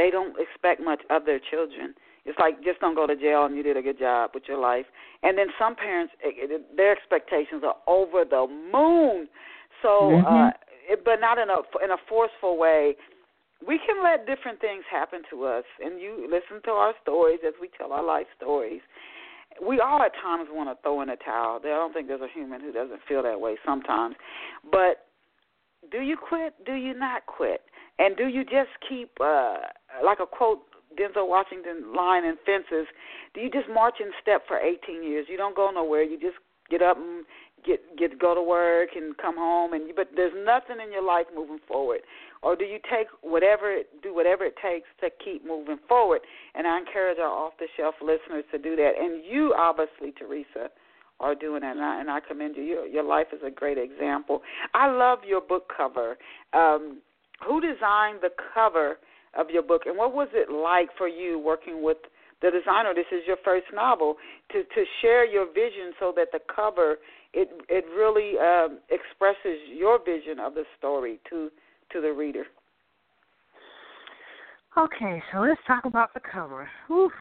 they 0.00 0.10
don't 0.10 0.34
expect 0.40 0.80
much 0.80 1.02
of 1.10 1.26
their 1.26 1.40
children 1.50 1.92
it's 2.24 2.38
like 2.38 2.62
just 2.62 2.80
don't 2.80 2.94
go 2.94 3.06
to 3.06 3.16
jail 3.16 3.46
and 3.46 3.56
you 3.56 3.62
did 3.62 3.76
a 3.76 3.82
good 3.82 3.98
job 3.98 4.30
with 4.34 4.44
your 4.46 4.58
life. 4.58 4.86
And 5.22 5.38
then 5.38 5.46
some 5.58 5.74
parents, 5.74 6.12
their 6.76 6.92
expectations 6.92 7.62
are 7.64 7.76
over 7.86 8.24
the 8.24 8.46
moon. 8.48 9.28
So, 9.82 9.88
mm-hmm. 9.88 10.26
uh, 10.26 10.50
it, 10.88 11.04
but 11.04 11.20
not 11.20 11.38
in 11.38 11.48
a 11.48 11.58
in 11.84 11.90
a 11.90 11.96
forceful 12.08 12.58
way. 12.58 12.96
We 13.66 13.78
can 13.78 14.02
let 14.02 14.26
different 14.26 14.60
things 14.60 14.84
happen 14.90 15.20
to 15.30 15.44
us, 15.44 15.64
and 15.84 16.00
you 16.00 16.26
listen 16.30 16.62
to 16.64 16.70
our 16.70 16.94
stories 17.02 17.40
as 17.46 17.52
we 17.60 17.68
tell 17.76 17.92
our 17.92 18.04
life 18.04 18.26
stories. 18.36 18.80
We 19.60 19.80
all 19.80 20.00
at 20.00 20.12
times 20.22 20.48
want 20.50 20.70
to 20.70 20.80
throw 20.82 21.02
in 21.02 21.10
a 21.10 21.16
towel. 21.16 21.60
I 21.62 21.68
don't 21.68 21.92
think 21.92 22.08
there's 22.08 22.22
a 22.22 22.32
human 22.32 22.62
who 22.62 22.72
doesn't 22.72 23.00
feel 23.06 23.22
that 23.22 23.38
way 23.38 23.56
sometimes. 23.64 24.14
But 24.70 25.04
do 25.92 26.00
you 26.00 26.16
quit? 26.16 26.54
Do 26.64 26.72
you 26.72 26.94
not 26.94 27.26
quit? 27.26 27.60
And 28.00 28.16
do 28.16 28.28
you 28.28 28.44
just 28.44 28.72
keep, 28.88 29.12
uh, 29.20 29.58
like 30.02 30.18
a 30.20 30.26
quote 30.26 30.60
Denzel 30.98 31.28
Washington 31.28 31.94
line 31.94 32.24
and 32.24 32.38
fences, 32.44 32.88
do 33.34 33.40
you 33.40 33.50
just 33.50 33.68
march 33.68 33.96
in 34.00 34.10
step 34.20 34.42
for 34.48 34.58
18 34.58 35.02
years? 35.04 35.26
You 35.28 35.36
don't 35.36 35.54
go 35.54 35.70
nowhere. 35.70 36.02
You 36.02 36.18
just 36.18 36.38
get 36.70 36.82
up 36.82 36.96
and 36.96 37.24
get 37.64 37.80
get 37.98 38.18
go 38.18 38.34
to 38.34 38.42
work 38.42 38.90
and 38.96 39.16
come 39.18 39.36
home 39.36 39.72
and 39.74 39.86
you, 39.86 39.92
but 39.94 40.08
there's 40.16 40.32
nothing 40.44 40.82
in 40.82 40.90
your 40.90 41.04
life 41.04 41.26
moving 41.34 41.58
forward. 41.68 42.00
Or 42.42 42.56
do 42.56 42.64
you 42.64 42.78
take 42.90 43.08
whatever 43.22 43.82
do 44.02 44.14
whatever 44.14 44.44
it 44.44 44.54
takes 44.62 44.88
to 45.00 45.10
keep 45.22 45.46
moving 45.46 45.78
forward? 45.88 46.22
And 46.54 46.66
i 46.66 46.78
encourage 46.78 47.18
our 47.18 47.28
off 47.28 47.52
the 47.58 47.66
shelf 47.76 47.96
listeners 48.00 48.44
to 48.52 48.58
do 48.58 48.76
that. 48.76 48.92
And 48.98 49.22
you 49.24 49.54
obviously 49.56 50.12
teresa 50.18 50.70
are 51.20 51.34
doing 51.34 51.60
that. 51.60 51.76
And 51.76 51.84
i, 51.84 52.00
and 52.00 52.10
I 52.10 52.20
commend 52.20 52.56
you. 52.56 52.62
Your, 52.62 52.86
your 52.86 53.04
life 53.04 53.26
is 53.32 53.40
a 53.46 53.50
great 53.50 53.78
example. 53.78 54.40
I 54.74 54.90
love 54.90 55.18
your 55.26 55.40
book 55.40 55.70
cover. 55.76 56.16
Um 56.52 57.02
who 57.46 57.60
designed 57.60 58.18
the 58.22 58.30
cover 58.54 58.98
of 59.38 59.50
your 59.50 59.62
book, 59.62 59.82
and 59.86 59.96
what 59.96 60.14
was 60.14 60.28
it 60.32 60.50
like 60.50 60.88
for 60.96 61.08
you 61.08 61.38
working 61.38 61.82
with 61.82 61.98
the 62.42 62.50
designer? 62.50 62.94
This 62.94 63.06
is 63.12 63.22
your 63.26 63.36
first 63.44 63.66
novel 63.72 64.16
to 64.52 64.62
to 64.62 64.84
share 65.00 65.24
your 65.24 65.46
vision 65.46 65.92
so 65.98 66.12
that 66.16 66.28
the 66.32 66.40
cover 66.54 66.96
it 67.32 67.48
it 67.68 67.84
really 67.96 68.38
um, 68.38 68.78
expresses 68.90 69.58
your 69.72 69.98
vision 70.04 70.38
of 70.40 70.54
the 70.54 70.64
story 70.78 71.20
to 71.30 71.50
to 71.92 72.00
the 72.00 72.12
reader. 72.12 72.44
Okay, 74.78 75.22
so 75.32 75.40
let's 75.40 75.60
talk 75.66 75.84
about 75.84 76.14
the 76.14 76.20
cover. 76.20 76.68
Oof. 76.90 77.12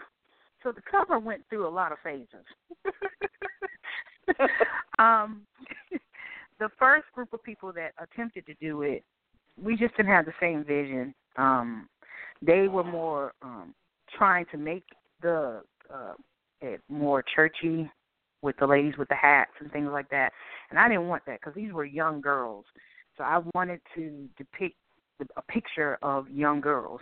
So 0.62 0.72
the 0.72 0.82
cover 0.82 1.20
went 1.20 1.42
through 1.50 1.68
a 1.68 1.70
lot 1.70 1.92
of 1.92 1.98
phases. 2.04 2.46
um, 5.00 5.42
the 6.60 6.70
first 6.78 7.06
group 7.14 7.34
of 7.34 7.44
people 7.44 7.72
that 7.74 7.94
attempted 8.02 8.46
to 8.46 8.54
do 8.56 8.82
it, 8.82 9.04
we 9.62 9.76
just 9.76 9.96
didn't 9.98 10.12
have 10.12 10.26
the 10.26 10.34
same 10.40 10.64
vision. 10.64 11.14
Um, 11.38 11.88
they 12.42 12.68
were 12.68 12.84
more 12.84 13.34
um 13.42 13.74
trying 14.18 14.46
to 14.52 14.58
make 14.58 14.84
the 15.22 15.62
uh 15.94 16.14
it 16.62 16.82
more 16.90 17.24
churchy 17.36 17.90
with 18.42 18.56
the 18.58 18.68
ladies 18.68 18.98
with 18.98 19.10
the 19.10 19.16
hats 19.16 19.52
and 19.60 19.72
things 19.72 19.90
like 19.92 20.10
that. 20.10 20.32
And 20.70 20.80
I 20.80 20.88
didn't 20.88 21.08
want 21.08 21.26
that 21.26 21.40
because 21.40 21.56
these 21.56 21.74
were 21.74 21.86
young 21.86 22.22
girls. 22.22 22.66
So 23.18 23.24
I 23.24 23.42
wanted 23.54 23.82
to 23.96 24.28
depict 24.38 24.76
a 25.36 25.42
picture 25.44 25.98
of 26.02 26.30
young 26.30 26.62
girls. 26.62 27.02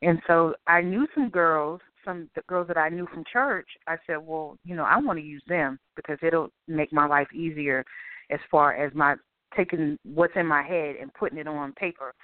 And 0.00 0.20
so 0.26 0.54
I 0.66 0.80
knew 0.80 1.06
some 1.14 1.28
girls 1.28 1.80
some 2.04 2.28
the 2.34 2.42
girls 2.48 2.68
that 2.68 2.76
I 2.76 2.88
knew 2.88 3.06
from 3.06 3.24
church, 3.32 3.68
I 3.86 3.96
said, 4.06 4.16
well, 4.20 4.56
you 4.64 4.74
know, 4.74 4.84
I 4.84 4.96
want 4.98 5.18
to 5.18 5.24
use 5.24 5.42
them 5.46 5.78
because 5.96 6.18
it'll 6.22 6.50
make 6.68 6.92
my 6.92 7.06
life 7.06 7.28
easier 7.34 7.84
as 8.30 8.40
far 8.50 8.74
as 8.74 8.92
my 8.94 9.14
taking 9.56 9.98
what's 10.04 10.34
in 10.36 10.46
my 10.46 10.62
head 10.62 10.96
and 11.00 11.12
putting 11.14 11.38
it 11.38 11.46
on 11.46 11.72
paper. 11.72 12.14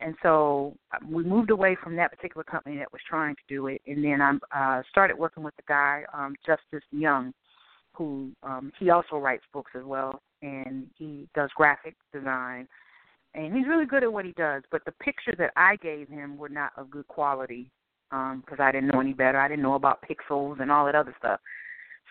And 0.00 0.14
so 0.22 0.74
uh, 0.92 0.98
we 1.08 1.22
moved 1.24 1.50
away 1.50 1.76
from 1.82 1.94
that 1.96 2.10
particular 2.10 2.44
company 2.44 2.78
that 2.78 2.92
was 2.92 3.02
trying 3.08 3.34
to 3.34 3.42
do 3.48 3.66
it, 3.66 3.82
and 3.86 4.02
then 4.02 4.20
I 4.22 4.78
uh, 4.78 4.82
started 4.88 5.18
working 5.18 5.42
with 5.42 5.54
the 5.56 5.62
guy 5.68 6.04
um, 6.14 6.34
Justice 6.44 6.86
Young, 6.90 7.34
who 7.92 8.30
um, 8.42 8.72
he 8.78 8.88
also 8.90 9.16
writes 9.16 9.44
books 9.52 9.72
as 9.76 9.84
well, 9.84 10.22
and 10.40 10.86
he 10.96 11.28
does 11.34 11.50
graphic 11.54 11.96
design, 12.14 12.66
and 13.34 13.54
he's 13.54 13.66
really 13.66 13.84
good 13.84 14.02
at 14.02 14.12
what 14.12 14.24
he 14.24 14.32
does. 14.32 14.62
But 14.70 14.84
the 14.86 14.92
pictures 14.92 15.36
that 15.38 15.52
I 15.56 15.76
gave 15.76 16.08
him 16.08 16.38
were 16.38 16.48
not 16.48 16.72
of 16.78 16.90
good 16.90 17.06
quality 17.08 17.70
because 18.10 18.58
um, 18.58 18.60
I 18.60 18.72
didn't 18.72 18.88
know 18.88 19.00
any 19.00 19.12
better. 19.12 19.38
I 19.38 19.48
didn't 19.48 19.62
know 19.62 19.74
about 19.74 20.02
pixels 20.02 20.60
and 20.60 20.72
all 20.72 20.86
that 20.86 20.94
other 20.94 21.14
stuff. 21.18 21.40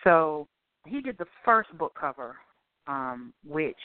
So 0.04 0.48
he 0.86 1.02
did 1.02 1.18
the 1.18 1.26
first 1.44 1.76
book 1.78 1.94
cover, 2.00 2.38
um, 2.88 3.34
which 3.46 3.76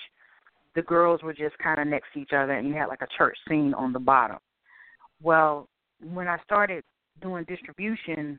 the 0.75 0.83
girls 0.83 1.23
were 1.23 1.33
just 1.33 1.57
kind 1.59 1.81
of 1.81 1.87
next 1.87 2.09
to 2.15 2.21
each 2.21 2.33
other, 2.33 2.53
and 2.53 2.69
you 2.69 2.75
had 2.75 2.87
like 2.87 3.03
a 3.03 3.09
church 3.17 3.37
scene 3.49 3.75
on 3.75 3.93
the 3.93 3.99
bottom. 3.99 4.39
Well, 5.23 5.69
when 6.03 6.29
I 6.29 6.39
started 6.45 6.85
doing 7.23 7.45
distribution, 7.45 8.39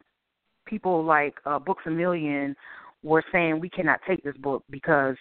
people 0.65 1.03
like 1.03 1.35
uh, 1.45 1.59
Books 1.59 1.83
a 1.85 1.91
Million 1.91 2.55
were 3.03 3.23
saying 3.31 3.59
we 3.59 3.69
cannot 3.69 3.99
take 4.07 4.23
this 4.23 4.35
book 4.37 4.63
because 4.69 5.15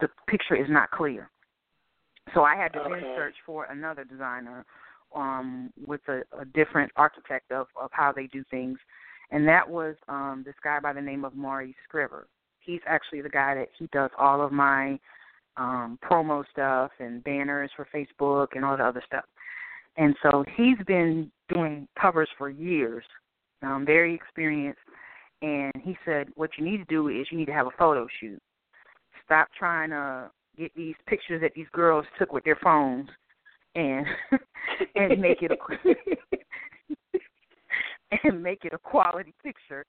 the 0.00 0.08
picture 0.28 0.56
is 0.56 0.66
not 0.68 0.90
clear. 0.90 1.30
So 2.34 2.42
I 2.42 2.56
had 2.56 2.72
to 2.74 2.80
okay. 2.80 3.00
then 3.00 3.02
search 3.16 3.34
for 3.46 3.64
another 3.64 4.04
designer 4.04 4.66
um, 5.16 5.72
with 5.86 6.02
a, 6.08 6.22
a 6.38 6.44
different 6.44 6.92
architect 6.96 7.50
of, 7.50 7.68
of 7.80 7.90
how 7.92 8.12
they 8.12 8.26
do 8.26 8.44
things, 8.50 8.78
and 9.30 9.48
that 9.48 9.68
was 9.68 9.96
um, 10.08 10.42
this 10.44 10.54
guy 10.62 10.78
by 10.80 10.92
the 10.92 11.00
name 11.00 11.24
of 11.24 11.34
Maurice 11.34 11.74
Scriver. 11.88 12.28
He's 12.60 12.80
actually 12.86 13.22
the 13.22 13.30
guy 13.30 13.54
that 13.54 13.68
he 13.78 13.88
does 13.92 14.10
all 14.18 14.42
of 14.44 14.52
my 14.52 14.98
um, 15.58 15.98
promo 16.02 16.44
stuff 16.50 16.90
and 17.00 17.22
banners 17.24 17.70
for 17.76 17.86
Facebook 17.94 18.48
and 18.54 18.64
all 18.64 18.76
the 18.76 18.84
other 18.84 19.02
stuff. 19.06 19.24
And 19.96 20.14
so 20.22 20.44
he's 20.56 20.78
been 20.86 21.30
doing 21.52 21.88
covers 22.00 22.28
for 22.38 22.48
years, 22.48 23.04
um, 23.62 23.84
very 23.84 24.14
experienced. 24.14 24.78
And 25.42 25.72
he 25.82 25.96
said, 26.04 26.28
what 26.36 26.50
you 26.56 26.64
need 26.64 26.78
to 26.78 26.84
do 26.84 27.08
is 27.08 27.26
you 27.30 27.38
need 27.38 27.46
to 27.46 27.52
have 27.52 27.66
a 27.66 27.76
photo 27.78 28.06
shoot. 28.20 28.40
Stop 29.24 29.48
trying 29.58 29.90
to 29.90 30.30
get 30.56 30.72
these 30.74 30.94
pictures 31.06 31.40
that 31.42 31.52
these 31.54 31.66
girls 31.72 32.06
took 32.18 32.32
with 32.32 32.44
their 32.44 32.58
phones 32.62 33.08
and 33.74 34.06
and 34.94 35.20
make 35.20 35.42
it 35.42 35.52
a 35.52 35.56
and 38.24 38.42
make 38.42 38.64
it 38.64 38.72
a 38.72 38.78
quality 38.78 39.34
picture. 39.42 39.84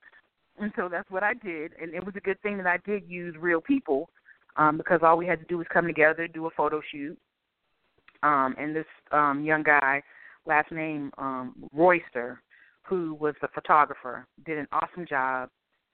And 0.60 0.72
so 0.76 0.90
that's 0.92 1.10
what 1.10 1.24
I 1.24 1.34
did, 1.36 1.72
and 1.82 1.94
it 1.94 2.06
was 2.06 2.16
a 2.18 2.20
good 2.20 2.40
thing 2.42 2.58
that 2.58 2.68
I 2.68 2.78
did 2.86 3.10
use 3.10 3.34
real 3.40 3.62
people 3.62 4.10
um, 4.56 4.78
because 4.78 5.00
all 5.04 5.18
we 5.18 5.26
had 5.26 5.40
to 5.40 5.46
do 5.46 5.58
was 5.58 5.68
come 5.72 5.88
together, 5.88 6.28
do 6.28 6.48
a 6.48 6.52
photo 6.52 6.82
shoot. 6.92 7.18
Um, 8.24 8.56
and 8.58 8.76
this 8.76 8.86
um, 9.12 9.44
young 9.44 9.64
guy, 9.64 10.02
last 10.46 10.72
name 10.72 11.12
um, 11.18 11.56
Royster, 11.74 12.42
who 12.84 13.16
was 13.16 13.36
the 13.42 13.48
photographer, 13.54 14.26
did 14.46 14.58
an 14.58 14.68
awesome 14.72 15.06
job. 15.08 15.50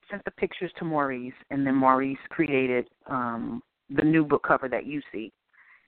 Sent 0.09 0.23
the 0.23 0.31
pictures 0.31 0.71
to 0.77 0.85
Maurice, 0.85 1.33
and 1.49 1.65
then 1.65 1.75
Maurice 1.75 2.17
created 2.29 2.87
um, 3.07 3.63
the 3.89 4.03
new 4.03 4.23
book 4.23 4.43
cover 4.47 4.69
that 4.69 4.85
you 4.85 5.01
see. 5.11 5.31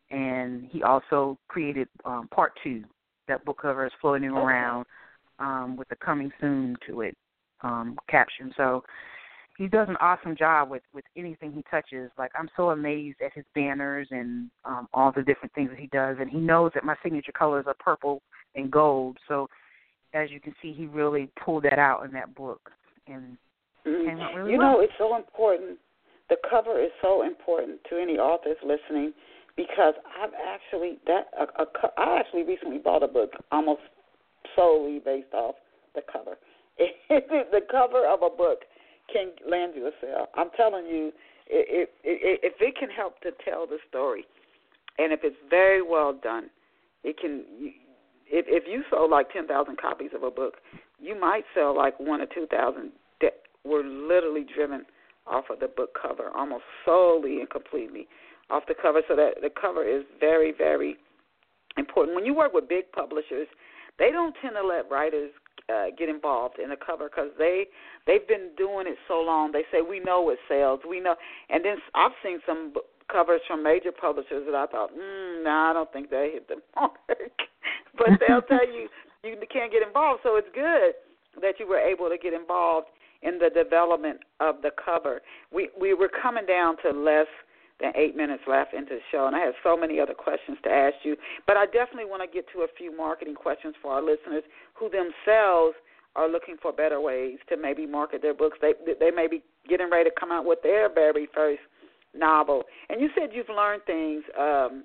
And 0.10 0.68
he 0.72 0.82
also 0.82 1.38
created 1.48 1.88
um, 2.04 2.28
part 2.34 2.54
two. 2.64 2.84
That 3.28 3.46
book 3.46 3.60
cover 3.62 3.86
is 3.86 3.92
floating 4.02 4.30
around 4.30 4.86
um, 5.38 5.76
with 5.78 5.88
the 5.90 5.98
coming 5.98 6.32
soon 6.42 6.76
to 6.88 7.02
it 7.02 7.16
um, 7.62 7.96
caption. 8.10 8.52
So 8.58 8.84
he 9.58 9.68
does 9.68 9.90
an 9.90 9.98
awesome 10.00 10.36
job 10.36 10.70
with 10.70 10.84
with 10.94 11.06
anything 11.18 11.52
he 11.52 11.64
touches. 11.70 12.12
Like 12.18 12.32
I'm 12.38 12.50
so 12.56 12.70
amazed 12.70 13.18
at 13.26 13.34
his 13.34 13.46
banners 13.56 14.08
and 14.12 14.50
um 14.66 14.88
all 14.94 15.12
the 15.12 15.24
different 15.24 15.54
things 15.54 15.70
that 15.72 15.80
he 15.80 15.88
does 15.88 16.18
and 16.20 16.30
he 16.30 16.38
knows 16.38 16.72
that 16.76 16.84
my 16.84 16.96
signature 17.04 17.32
colors 17.32 17.66
are 17.68 17.76
purple 17.80 18.22
and 18.56 18.72
gold. 18.72 19.18
So 19.28 19.50
as 20.14 20.30
you 20.32 20.40
can 20.40 20.54
see 20.62 20.74
he 20.74 20.86
really 20.86 21.30
pulled 21.44 21.64
that 21.64 21.80
out 21.80 22.06
in 22.06 22.12
that 22.12 22.36
book 22.36 22.72
and 23.08 23.38
mm-hmm. 23.86 24.38
really 24.38 24.54
You 24.54 24.60
well. 24.60 24.74
know, 24.74 24.80
it's 24.80 24.94
so 24.98 25.16
important. 25.16 25.80
The 26.30 26.38
cover 26.50 26.80
is 26.82 26.92
so 27.02 27.24
important 27.24 27.80
to 27.90 27.98
any 27.98 28.18
authors 28.18 28.58
listening 28.64 29.14
because 29.56 29.96
I've 30.22 30.34
actually 30.34 31.00
that 31.08 31.28
a, 31.40 31.64
a, 31.64 31.66
I 31.98 32.20
actually 32.20 32.44
recently 32.44 32.78
bought 32.78 33.02
a 33.02 33.08
book 33.08 33.32
almost 33.52 33.82
solely 34.56 35.00
based 35.04 35.34
off 35.34 35.56
the 35.96 36.02
cover. 36.12 36.38
the 37.10 37.62
cover 37.72 38.06
of 38.06 38.22
a 38.22 38.30
book 38.30 38.60
can 39.12 39.32
land 39.50 39.74
you 39.76 39.88
a 39.88 39.92
sale. 40.02 40.28
I'm 40.36 40.50
telling 40.56 40.86
you, 40.86 41.12
if, 41.48 41.90
if, 42.04 42.40
if 42.44 42.54
it 42.60 42.76
can 42.78 42.90
help 42.90 43.20
to 43.22 43.32
tell 43.44 43.66
the 43.66 43.78
story, 43.90 44.26
and 44.98 45.14
if 45.14 45.22
it's 45.24 45.38
very 45.50 45.82
well 45.82 46.14
done, 46.14 46.50
it 47.04 47.18
can. 47.20 47.46
If 48.30 48.46
if 48.50 48.64
you 48.68 48.84
sold 48.90 49.12
like 49.12 49.32
ten 49.32 49.48
thousand 49.48 49.78
copies 49.78 50.10
of 50.14 50.24
a 50.24 50.32
book, 50.32 50.56
you 51.00 51.20
might 51.20 51.46
sell 51.56 51.76
like 51.76 51.98
one 52.00 52.20
or 52.20 52.26
two 52.26 52.48
thousand 52.48 52.92
that 53.22 53.34
were 53.64 53.84
literally 53.84 54.46
driven 54.54 54.86
off 55.26 55.46
of 55.50 55.60
the 55.60 55.68
book 55.68 55.92
cover, 56.02 56.30
almost 56.36 56.64
solely 56.86 57.40
and 57.40 57.50
completely 57.50 58.08
off 58.50 58.64
the 58.68 58.76
cover. 58.82 59.02
So 59.08 59.16
that 59.16 59.36
the 59.42 59.50
cover 59.50 59.88
is 59.88 60.04
very, 60.20 60.54
very 60.58 60.98
important. 61.78 62.16
When 62.16 62.26
you 62.26 62.34
work 62.34 62.54
with 62.54 62.68
big 62.68 62.92
publishers, 62.92 63.48
they 64.00 64.12
don't 64.12 64.36
tend 64.42 64.56
to 64.56 64.68
let 64.68 64.92
writers 64.92 65.32
uh, 65.70 65.88
get 65.98 66.10
involved 66.10 66.60
in 66.60 66.70
the 66.70 66.76
cover 66.76 67.10
because 67.10 67.30
they 67.38 67.66
they've 68.06 68.28
been 68.28 68.50
doing 68.58 68.88
it 68.88 68.98
so 69.08 69.22
long. 69.22 69.52
They 69.52 69.64
say 69.72 69.82
we 69.82 70.00
know 70.00 70.30
it 70.30 70.40
sells, 70.48 70.82
we 70.88 71.00
know. 71.00 71.16
And 71.50 71.64
then 71.64 71.78
I've 71.96 72.16
seen 72.24 72.40
some 72.46 72.74
covers 73.12 73.42
from 73.48 73.64
major 73.64 73.92
publishers 73.92 74.46
that 74.46 74.56
I 74.56 74.68
thought, 74.68 74.92
mm, 74.92 75.44
no, 75.44 75.50
nah, 75.50 75.72
I 75.72 75.74
don't 75.74 75.92
think 75.92 76.10
they 76.10 76.32
hit 76.34 76.48
the 76.48 76.56
mark. 76.76 76.98
but 77.98 78.08
they'll 78.20 78.42
tell 78.42 78.68
you 78.68 78.88
you 79.24 79.36
can't 79.52 79.72
get 79.72 79.86
involved. 79.86 80.22
So 80.24 80.36
it's 80.36 80.48
good 80.54 80.94
that 81.42 81.60
you 81.60 81.68
were 81.68 81.80
able 81.80 82.10
to 82.10 82.18
get 82.18 82.34
involved 82.34 82.88
in 83.22 83.40
the 83.40 83.50
development 83.50 84.20
of 84.40 84.62
the 84.62 84.72
cover. 84.84 85.22
We 85.52 85.70
we 85.80 85.94
were 85.94 86.10
coming 86.10 86.46
down 86.46 86.78
to 86.84 86.92
less 86.92 87.28
than 87.80 87.92
eight 87.96 88.16
minutes 88.16 88.44
left 88.48 88.74
into 88.74 88.96
the 88.96 89.06
show, 89.12 89.28
and 89.28 89.36
I 89.36 89.40
have 89.40 89.54
so 89.64 89.78
many 89.78 90.00
other 90.00 90.14
questions 90.14 90.58
to 90.64 90.70
ask 90.70 90.96
you. 91.04 91.16
But 91.46 91.58
I 91.58 91.66
definitely 91.66 92.06
want 92.10 92.24
to 92.24 92.34
get 92.34 92.46
to 92.54 92.62
a 92.62 92.68
few 92.78 92.96
marketing 92.96 93.36
questions 93.36 93.76
for 93.82 93.94
our 93.94 94.02
listeners 94.02 94.44
who 94.74 94.90
themselves 94.90 95.76
are 96.16 96.28
looking 96.28 96.58
for 96.60 96.74
better 96.74 97.00
ways 97.00 97.38
to 97.50 97.58
maybe 97.58 97.86
market 97.86 98.22
their 98.22 98.34
books. 98.34 98.58
They 98.62 98.74
they 99.00 99.12
may 99.12 99.28
be 99.28 99.44
getting 99.70 99.90
ready 99.92 100.10
to 100.10 100.16
come 100.20 100.32
out 100.32 100.46
with 100.46 100.60
their 100.64 100.92
very 100.92 101.28
first 101.34 101.62
novel. 102.16 102.64
And 102.90 103.00
you 103.00 103.10
said 103.14 103.30
you've 103.32 103.50
learned 103.50 103.84
things, 103.86 104.24
um, 104.38 104.84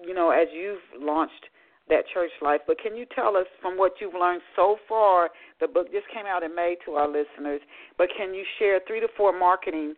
you 0.00 0.14
know, 0.14 0.30
as 0.30 0.46
you've 0.54 0.84
launched 1.00 1.50
that 1.88 2.04
church 2.12 2.30
life. 2.42 2.60
But 2.66 2.78
can 2.80 2.96
you 2.96 3.06
tell 3.14 3.36
us 3.36 3.46
from 3.60 3.76
what 3.76 3.92
you've 4.00 4.14
learned 4.14 4.42
so 4.54 4.76
far? 4.88 5.30
The 5.60 5.68
book 5.68 5.90
just 5.92 6.06
came 6.12 6.26
out 6.26 6.42
in 6.42 6.54
May 6.54 6.76
to 6.84 6.92
our 6.92 7.06
listeners. 7.06 7.60
But 7.98 8.08
can 8.16 8.34
you 8.34 8.44
share 8.58 8.80
three 8.86 9.00
to 9.00 9.08
four 9.16 9.36
marketing 9.36 9.94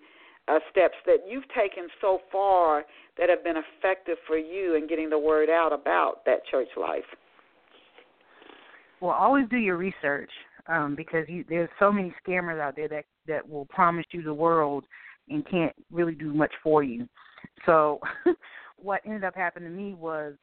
uh, 0.51 0.59
steps 0.71 0.95
that 1.07 1.19
you've 1.29 1.49
taken 1.49 1.89
so 2.01 2.21
far 2.31 2.85
that 3.19 3.29
have 3.29 3.45
been 3.45 3.57
effective 3.57 4.17
for 4.27 4.39
you 4.39 4.77
in 4.77 4.87
getting 4.87 5.11
the 5.11 5.19
word 5.19 5.51
out 5.51 5.73
about 5.73 6.25
that 6.27 6.47
church 6.51 6.69
life? 6.77 7.05
Well, 9.01 9.13
always 9.13 9.47
do 9.51 9.57
your 9.57 9.77
research 9.77 10.31
um, 10.67 10.95
because 10.97 11.27
you, 11.29 11.45
there's 11.49 11.69
so 11.79 11.93
many 11.93 12.13
scammers 12.27 12.61
out 12.61 12.77
there 12.77 12.89
that 12.89 13.05
that 13.27 13.49
will 13.49 13.67
promise 13.67 14.07
you 14.11 14.23
the 14.23 14.35
world 14.35 14.85
and 15.29 15.49
can't 15.49 15.75
really 15.93 16.15
do 16.15 16.33
much 16.33 16.53
for 16.63 16.83
you. 16.83 17.07
So, 17.67 18.01
what 18.79 19.03
ended 19.05 19.25
up 19.25 19.35
happening 19.35 19.71
to 19.71 19.77
me 19.77 19.95
was 19.95 20.35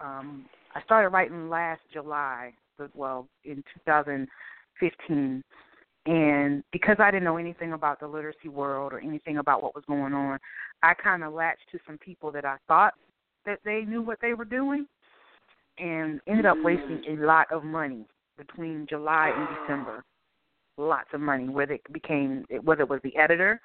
um, 0.00 0.44
I 0.74 0.82
started 0.82 1.08
writing 1.08 1.48
last 1.48 1.80
July, 1.92 2.52
well, 2.94 3.28
in 3.44 3.62
2015, 3.86 5.44
and 6.06 6.62
because 6.70 6.96
I 6.98 7.10
didn't 7.10 7.24
know 7.24 7.38
anything 7.38 7.72
about 7.72 7.98
the 8.00 8.06
literacy 8.06 8.48
world 8.48 8.92
or 8.92 9.00
anything 9.00 9.38
about 9.38 9.62
what 9.62 9.74
was 9.74 9.84
going 9.86 10.12
on, 10.12 10.38
I 10.82 10.92
kind 10.94 11.24
of 11.24 11.32
latched 11.32 11.70
to 11.72 11.78
some 11.86 11.98
people 11.98 12.30
that 12.32 12.44
I 12.44 12.56
thought 12.68 12.94
that 13.46 13.60
they 13.64 13.82
knew 13.82 14.02
what 14.02 14.18
they 14.20 14.34
were 14.34 14.44
doing 14.44 14.86
and 15.78 16.20
ended 16.26 16.46
up 16.46 16.58
wasting 16.62 17.02
a 17.08 17.24
lot 17.24 17.50
of 17.50 17.64
money 17.64 18.04
between 18.36 18.86
July 18.88 19.32
and 19.34 19.48
December. 19.58 20.04
Lots 20.76 21.08
of 21.12 21.20
money, 21.20 21.48
whether 21.48 21.74
it 21.74 21.92
became 21.92 22.44
whether 22.62 22.82
it 22.82 22.88
was 22.88 23.00
the 23.02 23.16
editor, 23.16 23.60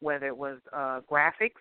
whether 0.00 0.26
it 0.26 0.36
was 0.36 0.58
uh 0.72 1.00
graphics, 1.10 1.60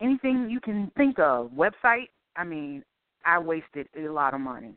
anything 0.00 0.50
you 0.50 0.60
can 0.60 0.90
think 0.96 1.18
of, 1.18 1.50
website. 1.52 2.08
I 2.36 2.44
mean, 2.44 2.84
I 3.24 3.38
wasted 3.38 3.88
a 3.96 4.08
lot 4.08 4.34
of 4.34 4.40
money. 4.40 4.74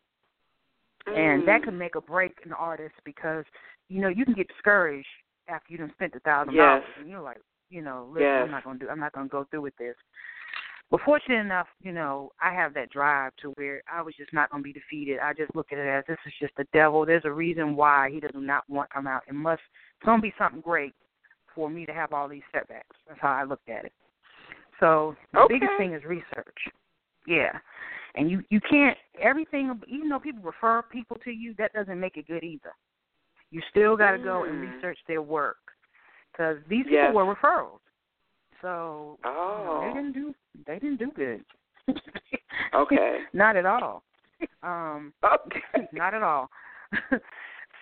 And 1.07 1.47
that 1.47 1.63
can 1.63 1.77
make 1.77 1.95
or 1.95 2.01
break 2.01 2.37
an 2.45 2.53
artist 2.53 2.93
because 3.03 3.43
you 3.91 4.01
know, 4.01 4.07
you 4.07 4.23
can 4.25 4.33
get 4.33 4.47
discouraged 4.47 5.07
after 5.49 5.71
you 5.71 5.77
done 5.77 5.91
spent 5.95 6.15
a 6.15 6.19
thousand 6.21 6.55
dollars, 6.55 6.83
and 6.99 7.09
you're 7.09 7.21
like, 7.21 7.41
you 7.69 7.81
know, 7.81 8.07
listen, 8.09 8.23
yes. 8.23 8.43
I'm 8.45 8.51
not 8.51 8.63
gonna 8.63 8.79
do, 8.79 8.89
I'm 8.89 8.99
not 8.99 9.13
gonna 9.13 9.27
go 9.27 9.45
through 9.49 9.61
with 9.61 9.75
this. 9.77 9.95
but 10.89 10.99
fortunate 11.05 11.39
enough, 11.39 11.67
you 11.81 11.91
know, 11.91 12.31
I 12.41 12.53
have 12.53 12.73
that 12.73 12.89
drive 12.89 13.31
to 13.41 13.49
where 13.51 13.81
I 13.91 14.01
was 14.01 14.13
just 14.17 14.33
not 14.33 14.49
going 14.51 14.61
to 14.61 14.67
be 14.67 14.73
defeated. 14.73 15.19
I 15.19 15.33
just 15.33 15.55
look 15.55 15.71
at 15.71 15.77
it 15.77 15.87
as 15.87 16.03
this 16.07 16.17
is 16.25 16.33
just 16.39 16.53
the 16.57 16.65
devil. 16.73 17.05
There's 17.05 17.23
a 17.23 17.31
reason 17.31 17.75
why 17.77 18.09
he 18.11 18.19
does 18.19 18.31
not 18.35 18.69
want 18.69 18.89
to 18.89 18.93
come 18.93 19.07
out. 19.07 19.23
It 19.27 19.33
must 19.33 19.61
it's 19.97 20.05
going 20.05 20.19
to 20.19 20.21
be 20.21 20.33
something 20.37 20.61
great 20.61 20.93
for 21.55 21.69
me 21.69 21.85
to 21.85 21.93
have 21.93 22.11
all 22.11 22.27
these 22.27 22.41
setbacks. 22.51 22.95
That's 23.07 23.21
how 23.21 23.31
I 23.31 23.43
looked 23.45 23.69
at 23.69 23.85
it. 23.85 23.93
So 24.79 25.15
the 25.33 25.39
okay. 25.41 25.53
biggest 25.55 25.71
thing 25.77 25.93
is 25.93 26.03
research. 26.03 26.57
Yeah, 27.27 27.57
and 28.15 28.29
you 28.29 28.43
you 28.49 28.59
can't 28.59 28.97
everything. 29.21 29.79
Even 29.87 30.09
though 30.09 30.19
people 30.19 30.41
refer 30.43 30.81
people 30.81 31.17
to 31.23 31.31
you, 31.31 31.53
that 31.57 31.71
doesn't 31.73 31.99
make 31.99 32.17
it 32.17 32.27
good 32.27 32.43
either. 32.43 32.73
You 33.51 33.61
still 33.69 33.95
got 33.97 34.11
to 34.11 34.17
mm. 34.17 34.23
go 34.23 34.43
and 34.43 34.53
Mm-hmm. 34.53 34.75
research 34.75 34.97
their 35.07 35.21
work 35.21 35.57
because 36.31 36.57
these 36.67 36.85
Yes. 36.89 37.07
people 37.07 37.25
were 37.25 37.35
referrals. 37.35 37.79
So 38.61 39.17
you 39.23 39.29
know, 39.29 39.37
Oh. 39.37 39.81
they 39.81 39.93
didn't 39.93 40.13
do 40.13 40.35
they 40.65 40.79
didn't 40.79 40.97
do 40.97 41.11
good. 41.11 41.45
Okay. 42.73 43.25
not 43.33 43.55
at 43.55 43.65
all. 43.65 44.03
Um, 44.63 45.13
Okay. 45.23 45.87
not 45.91 46.13
at 46.13 46.23
all. 46.23 46.49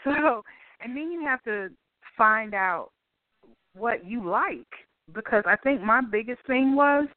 so, 0.04 0.44
and 0.82 0.96
then 0.96 1.12
you 1.12 1.24
have 1.26 1.44
to 1.44 1.70
find 2.18 2.54
out 2.54 2.92
what 3.76 4.06
you 4.06 4.28
like 4.28 4.68
because 5.14 5.44
I 5.46 5.56
think 5.58 5.82
my 5.82 6.02
biggest 6.02 6.42
thing 6.48 6.76
was 6.76 7.08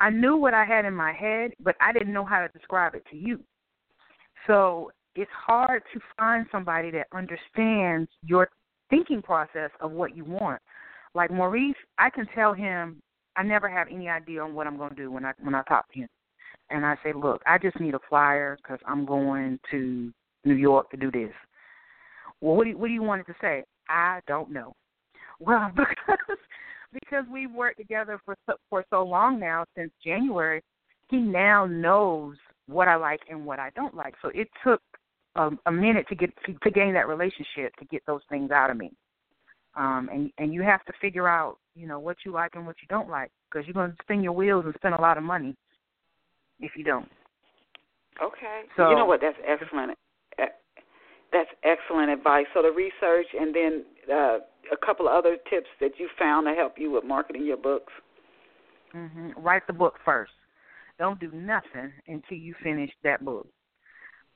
I 0.00 0.10
knew 0.10 0.36
what 0.36 0.54
I 0.54 0.64
had 0.64 0.84
in 0.84 0.94
my 0.94 1.12
head, 1.12 1.52
but 1.60 1.76
I 1.80 1.92
didn't 1.92 2.12
know 2.12 2.24
how 2.24 2.40
to 2.40 2.48
describe 2.48 2.94
it 2.94 3.04
to 3.10 3.16
you. 3.16 3.40
So 4.46 4.90
it's 5.16 5.30
hard 5.34 5.82
to 5.92 6.00
find 6.16 6.46
somebody 6.52 6.90
that 6.92 7.06
understands 7.12 8.10
your 8.22 8.48
thinking 8.90 9.22
process 9.22 9.70
of 9.80 9.90
what 9.92 10.16
you 10.16 10.24
want. 10.24 10.60
Like 11.14 11.30
Maurice, 11.30 11.76
I 11.98 12.10
can 12.10 12.26
tell 12.34 12.52
him 12.52 13.00
I 13.36 13.42
never 13.42 13.68
have 13.68 13.88
any 13.90 14.08
idea 14.08 14.42
on 14.42 14.54
what 14.54 14.66
I'm 14.66 14.76
going 14.76 14.90
to 14.90 14.96
do 14.96 15.10
when 15.10 15.24
I 15.24 15.32
when 15.42 15.54
I 15.54 15.62
talk 15.62 15.90
to 15.92 16.00
him, 16.00 16.08
and 16.70 16.84
I 16.84 16.96
say, 17.02 17.12
look, 17.12 17.42
I 17.46 17.58
just 17.58 17.80
need 17.80 17.94
a 17.94 18.00
flyer 18.08 18.56
because 18.56 18.78
I'm 18.86 19.04
going 19.04 19.58
to 19.70 20.12
New 20.44 20.54
York 20.54 20.90
to 20.90 20.96
do 20.96 21.10
this. 21.10 21.32
Well, 22.40 22.56
what 22.56 22.64
do 22.64 22.70
you, 22.70 22.78
what 22.78 22.88
do 22.88 22.92
you 22.92 23.02
want 23.02 23.22
it 23.22 23.26
to 23.32 23.34
say? 23.40 23.64
I 23.88 24.20
don't 24.26 24.50
know. 24.50 24.74
Well, 25.40 25.70
because 25.76 26.38
because 26.92 27.24
we've 27.30 27.52
worked 27.52 27.78
together 27.78 28.20
for 28.24 28.36
so, 28.46 28.54
for 28.70 28.84
so 28.90 29.02
long 29.02 29.38
now 29.38 29.64
since 29.76 29.90
January, 30.04 30.62
he 31.08 31.18
now 31.18 31.66
knows 31.66 32.36
what 32.68 32.88
I 32.88 32.96
like 32.96 33.20
and 33.30 33.44
what 33.44 33.58
I 33.58 33.70
don't 33.76 33.94
like. 33.94 34.14
So 34.22 34.28
it 34.34 34.48
took 34.64 34.80
um, 35.36 35.58
a 35.66 35.72
minute 35.72 36.06
to 36.08 36.14
get 36.14 36.30
to, 36.46 36.54
to 36.54 36.70
gain 36.70 36.94
that 36.94 37.08
relationship 37.08 37.74
to 37.78 37.84
get 37.90 38.04
those 38.06 38.22
things 38.28 38.50
out 38.50 38.70
of 38.70 38.76
me. 38.76 38.92
Um, 39.76 40.08
and 40.12 40.30
and 40.38 40.54
you 40.54 40.62
have 40.62 40.84
to 40.86 40.92
figure 41.00 41.28
out 41.28 41.58
you 41.74 41.86
know 41.86 41.98
what 41.98 42.16
you 42.24 42.32
like 42.32 42.54
and 42.54 42.66
what 42.66 42.76
you 42.80 42.88
don't 42.88 43.10
like 43.10 43.30
because 43.50 43.66
you're 43.66 43.74
going 43.74 43.90
to 43.90 43.96
spin 44.02 44.22
your 44.22 44.32
wheels 44.32 44.64
and 44.64 44.74
spend 44.74 44.94
a 44.94 45.00
lot 45.00 45.18
of 45.18 45.24
money 45.24 45.54
if 46.60 46.72
you 46.76 46.84
don't. 46.84 47.08
Okay. 48.22 48.62
So- 48.76 48.90
you 48.90 48.96
know 48.96 49.04
what? 49.04 49.20
That's 49.20 49.36
excellent. 49.46 49.96
That's 51.32 51.50
excellent 51.64 52.10
advice. 52.10 52.46
So 52.54 52.62
the 52.62 52.70
research, 52.70 53.26
and 53.38 53.54
then 53.54 53.84
uh, 54.10 54.38
a 54.72 54.76
couple 54.86 55.08
of 55.08 55.12
other 55.12 55.36
tips 55.50 55.66
that 55.80 55.98
you 55.98 56.08
found 56.18 56.46
to 56.46 56.54
help 56.54 56.74
you 56.78 56.90
with 56.90 57.04
marketing 57.04 57.44
your 57.44 57.56
books. 57.56 57.92
Mm-hmm. 58.94 59.32
Write 59.36 59.66
the 59.66 59.72
book 59.72 59.94
first. 60.04 60.32
Don't 60.98 61.20
do 61.20 61.30
nothing 61.32 61.92
until 62.06 62.38
you 62.38 62.54
finish 62.62 62.90
that 63.02 63.24
book. 63.24 63.46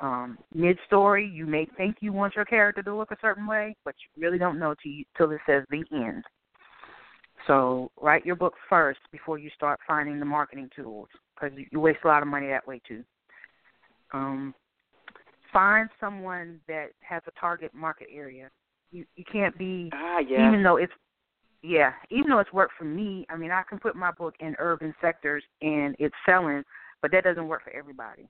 Um, 0.00 0.38
Mid 0.54 0.78
story, 0.86 1.26
you 1.26 1.46
may 1.46 1.66
think 1.76 1.96
you 2.00 2.12
want 2.12 2.34
your 2.34 2.46
character 2.46 2.82
to 2.82 2.96
look 2.96 3.10
a 3.10 3.16
certain 3.20 3.46
way, 3.46 3.76
but 3.84 3.94
you 4.00 4.22
really 4.22 4.38
don't 4.38 4.58
know 4.58 4.74
till 4.82 4.92
you, 4.92 5.04
till 5.16 5.30
it 5.30 5.40
says 5.46 5.64
the 5.70 5.84
end. 5.92 6.24
So 7.46 7.90
write 8.00 8.24
your 8.24 8.36
book 8.36 8.54
first 8.68 9.00
before 9.12 9.38
you 9.38 9.50
start 9.54 9.80
finding 9.86 10.18
the 10.18 10.26
marketing 10.26 10.70
tools, 10.74 11.08
because 11.34 11.56
you, 11.56 11.66
you 11.70 11.80
waste 11.80 12.00
a 12.04 12.08
lot 12.08 12.22
of 12.22 12.28
money 12.28 12.48
that 12.48 12.66
way 12.66 12.80
too. 12.86 13.04
Um, 14.12 14.54
find 15.52 15.88
someone 15.98 16.60
that 16.68 16.88
has 17.00 17.22
a 17.26 17.40
target 17.40 17.72
market 17.74 18.08
area. 18.12 18.50
You 18.92 19.04
you 19.16 19.24
can't 19.30 19.56
be 19.56 19.90
Ah, 19.92 20.18
yeah. 20.18 20.48
even 20.48 20.62
though 20.62 20.76
it's 20.76 20.92
yeah, 21.62 21.92
even 22.10 22.30
though 22.30 22.38
it's 22.38 22.52
worked 22.52 22.74
for 22.78 22.84
me, 22.84 23.26
I 23.28 23.36
mean 23.36 23.50
I 23.50 23.62
can 23.68 23.78
put 23.78 23.94
my 23.94 24.10
book 24.10 24.34
in 24.40 24.56
urban 24.58 24.94
sectors 25.00 25.44
and 25.62 25.94
it's 25.98 26.14
selling, 26.26 26.64
but 27.02 27.10
that 27.12 27.24
doesn't 27.24 27.48
work 27.48 27.64
for 27.64 27.70
everybody. 27.70 28.28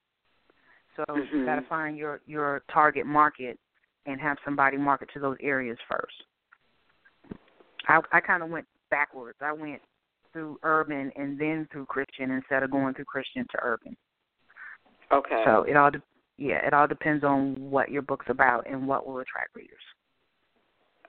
So 0.96 1.04
you 1.14 1.22
Mhm. 1.22 1.46
gotta 1.46 1.62
find 1.62 1.96
your 1.96 2.20
your 2.26 2.62
target 2.68 3.06
market 3.06 3.58
and 4.06 4.20
have 4.20 4.38
somebody 4.44 4.76
market 4.76 5.08
to 5.10 5.20
those 5.20 5.36
areas 5.40 5.78
first. 5.88 6.24
I 7.86 8.00
I 8.12 8.20
kinda 8.20 8.46
went 8.46 8.66
backwards. 8.90 9.40
I 9.40 9.52
went 9.52 9.82
through 10.32 10.58
urban 10.62 11.12
and 11.16 11.38
then 11.38 11.66
through 11.66 11.86
Christian 11.86 12.30
instead 12.30 12.62
of 12.62 12.70
going 12.70 12.94
through 12.94 13.06
Christian 13.06 13.46
to 13.50 13.58
urban. 13.62 13.96
okay. 15.10 15.44
So 15.44 15.62
it 15.62 15.76
all 15.76 15.90
de- 15.90 16.02
yeah, 16.36 16.64
it 16.66 16.72
all 16.72 16.86
depends 16.86 17.24
on 17.24 17.54
what 17.70 17.90
your 17.90 18.02
book's 18.02 18.28
about 18.28 18.66
and 18.66 18.86
what 18.86 19.06
will 19.06 19.18
attract 19.18 19.54
readers. 19.54 19.82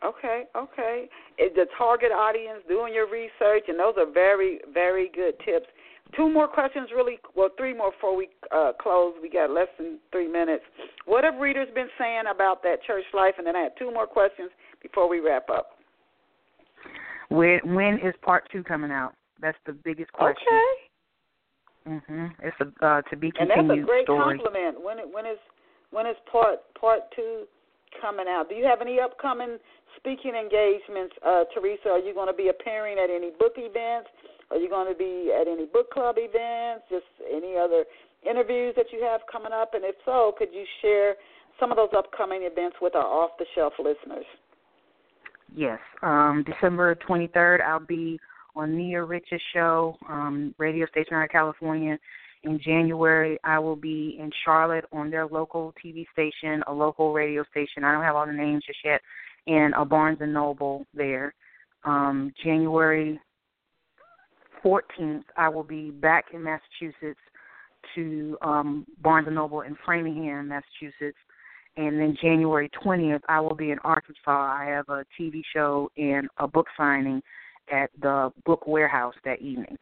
Okay, 0.03 0.45
okay. 0.55 1.07
The 1.37 1.67
target 1.77 2.11
audience 2.11 2.63
doing 2.67 2.93
your 2.93 3.05
research, 3.05 3.65
and 3.67 3.79
those 3.79 3.93
are 3.97 4.11
very, 4.11 4.59
very 4.73 5.09
good 5.13 5.37
tips. 5.45 5.67
Two 6.15 6.29
more 6.29 6.47
questions, 6.47 6.89
really. 6.93 7.19
Well, 7.35 7.49
three 7.57 7.73
more 7.73 7.91
before 7.91 8.15
we 8.15 8.27
uh, 8.53 8.73
close. 8.81 9.13
We 9.21 9.29
got 9.29 9.49
less 9.49 9.69
than 9.77 9.97
three 10.11 10.27
minutes. 10.27 10.63
What 11.05 11.23
have 11.23 11.35
readers 11.35 11.69
been 11.73 11.87
saying 11.97 12.23
about 12.33 12.63
that 12.63 12.83
church 12.85 13.05
life? 13.13 13.35
And 13.37 13.47
then 13.47 13.55
I 13.55 13.61
have 13.61 13.75
two 13.79 13.91
more 13.93 14.07
questions 14.07 14.49
before 14.81 15.07
we 15.07 15.19
wrap 15.19 15.49
up. 15.49 15.69
When 17.29 17.59
when 17.73 17.95
is 17.95 18.13
part 18.21 18.43
two 18.51 18.63
coming 18.63 18.91
out? 18.91 19.13
That's 19.41 19.57
the 19.65 19.71
biggest 19.71 20.11
question. 20.11 20.47
Okay. 20.51 22.01
Mhm. 22.11 22.31
It's 22.43 22.57
a 22.59 22.85
uh, 22.85 23.01
to 23.03 23.15
be 23.15 23.31
continued. 23.31 23.59
And 23.59 23.69
that's 23.69 23.79
a 23.79 23.85
great 23.85 24.05
story. 24.05 24.37
compliment. 24.37 24.83
When 24.83 24.97
when 25.13 25.25
is 25.25 25.39
when 25.91 26.05
is 26.05 26.17
part 26.29 26.59
part 26.79 27.09
two 27.15 27.47
coming 28.01 28.25
out? 28.27 28.49
Do 28.49 28.55
you 28.55 28.65
have 28.65 28.81
any 28.81 28.99
upcoming 28.99 29.57
speaking 29.97 30.35
engagements, 30.35 31.15
uh, 31.25 31.43
Teresa? 31.53 31.89
Are 31.89 31.99
you 31.99 32.13
going 32.13 32.27
to 32.27 32.33
be 32.33 32.49
appearing 32.49 32.97
at 32.99 33.09
any 33.09 33.31
book 33.39 33.53
events? 33.57 34.09
Are 34.51 34.57
you 34.57 34.69
going 34.69 34.91
to 34.91 34.97
be 34.97 35.31
at 35.33 35.47
any 35.47 35.65
book 35.65 35.89
club 35.91 36.15
events? 36.17 36.85
Just 36.89 37.05
any 37.33 37.55
other 37.55 37.85
interviews 38.29 38.73
that 38.75 38.87
you 38.91 39.01
have 39.01 39.21
coming 39.31 39.53
up? 39.53 39.73
And 39.73 39.83
if 39.85 39.95
so, 40.05 40.33
could 40.37 40.49
you 40.51 40.65
share 40.81 41.15
some 41.59 41.71
of 41.71 41.77
those 41.77 41.89
upcoming 41.97 42.43
events 42.43 42.75
with 42.81 42.93
our 42.95 43.05
off 43.05 43.31
the 43.39 43.45
shelf 43.55 43.73
listeners? 43.79 44.25
Yes. 45.55 45.79
Um, 46.01 46.43
December 46.45 46.95
23rd, 46.95 47.61
I'll 47.61 47.79
be 47.79 48.19
on 48.55 48.77
Nia 48.77 49.03
Rich's 49.03 49.41
show, 49.53 49.97
um, 50.09 50.53
radio 50.57 50.85
station 50.87 51.13
out 51.13 51.23
of 51.23 51.29
California. 51.29 51.97
In 52.43 52.59
January, 52.59 53.37
I 53.43 53.59
will 53.59 53.75
be 53.75 54.17
in 54.19 54.31
Charlotte 54.43 54.85
on 54.91 55.11
their 55.11 55.27
local 55.27 55.73
TV 55.83 56.05
station, 56.11 56.63
a 56.67 56.73
local 56.73 57.13
radio 57.13 57.45
station. 57.51 57.83
I 57.83 57.91
don't 57.91 58.03
have 58.03 58.15
all 58.15 58.25
the 58.25 58.33
names 58.33 58.63
just 58.65 58.79
yet, 58.83 58.99
and 59.47 59.73
a 59.77 59.85
Barnes 59.85 60.17
and 60.21 60.33
Noble 60.33 60.85
there. 60.93 61.33
Um, 61.85 62.33
January 62.43 63.19
14th, 64.63 65.23
I 65.37 65.49
will 65.49 65.63
be 65.63 65.91
back 65.91 66.25
in 66.33 66.43
Massachusetts 66.43 67.19
to 67.95 68.37
um, 68.41 68.85
Barnes 69.01 69.27
and 69.27 69.35
Noble 69.35 69.61
in 69.61 69.75
Framingham, 69.85 70.47
Massachusetts. 70.47 71.17
And 71.77 71.99
then 71.99 72.17
January 72.21 72.69
20th, 72.83 73.21
I 73.29 73.39
will 73.39 73.55
be 73.55 73.71
in 73.71 73.79
Arkansas. 73.79 74.19
I 74.27 74.65
have 74.65 74.89
a 74.89 75.05
TV 75.19 75.41
show 75.53 75.89
and 75.97 76.27
a 76.37 76.47
book 76.47 76.67
signing 76.75 77.21
at 77.71 77.89
the 78.01 78.31
Book 78.45 78.67
Warehouse 78.67 79.15
that 79.23 79.41
evening. 79.41 79.77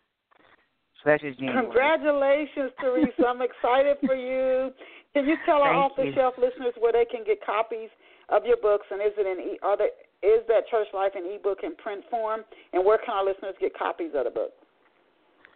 So 1.02 1.10
that's 1.10 1.24
just 1.24 1.40
January. 1.40 1.66
Congratulations, 1.66 2.72
Teresa. 2.80 3.26
I'm 3.28 3.42
excited 3.42 3.98
for 4.06 4.16
you. 4.16 4.72
Can 5.14 5.26
you 5.26 5.36
tell 5.46 5.64
our 5.64 5.74
off-the-shelf 5.74 6.36
listeners 6.38 6.74
where 6.78 6.94
they 6.94 7.06
can 7.06 7.24
get 7.26 7.44
copies 7.44 7.90
of 8.30 8.46
your 8.46 8.58
books 8.58 8.86
and 8.92 9.02
is 9.02 9.14
it 9.18 9.26
in 9.26 9.56
e- 9.56 9.60
are 9.64 9.76
there, 9.76 9.90
is 10.22 10.46
that 10.48 10.68
Church 10.70 10.88
Life 10.94 11.14
in 11.16 11.26
ebook 11.26 11.60
and 11.64 11.76
print 11.78 12.04
form 12.12 12.42
and 12.74 12.86
where 12.86 13.00
can 13.00 13.16
our 13.16 13.26
listeners 13.26 13.56
get 13.60 13.74
copies 13.74 14.12
of 14.14 14.26
the 14.26 14.30
book? 14.30 14.54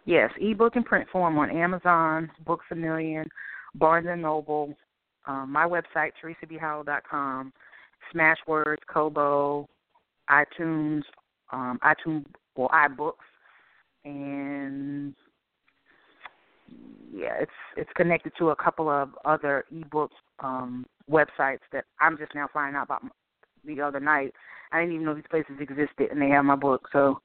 Yes, 0.06 0.30
ebook 0.38 0.76
and 0.76 0.84
print 0.84 1.08
form 1.10 1.38
on 1.38 1.50
Amazon, 1.50 2.30
Books 2.44 2.66
a 2.70 2.74
Million, 2.74 3.24
Barnes 3.74 4.06
and 4.08 4.22
Noble, 4.22 4.74
um, 5.26 5.50
my 5.50 5.66
website, 5.66 6.10
teresabhowell.com, 6.22 7.52
Smashwords, 8.14 8.78
Kobo, 8.92 9.68
iTunes, 10.30 11.02
um, 11.52 11.78
iTunes 11.82 12.26
or 12.54 12.68
iBooks, 12.68 13.14
and 14.04 15.14
yeah, 17.12 17.34
it's 17.40 17.50
it's 17.76 17.90
connected 17.96 18.32
to 18.38 18.50
a 18.50 18.56
couple 18.56 18.90
of 18.90 19.10
other 19.24 19.64
ebooks 19.72 20.08
um, 20.40 20.84
websites 21.10 21.60
that 21.72 21.84
I'm 22.00 22.18
just 22.18 22.34
now 22.34 22.48
finding 22.52 22.76
out 22.76 22.84
about 22.84 23.02
the 23.64 23.80
other 23.80 24.00
night. 24.00 24.32
I 24.72 24.80
didn't 24.80 24.94
even 24.94 25.06
know 25.06 25.14
these 25.14 25.24
places 25.30 25.56
existed, 25.60 26.10
and 26.10 26.20
they 26.20 26.28
have 26.28 26.44
my 26.44 26.56
book. 26.56 26.88
So 26.92 27.20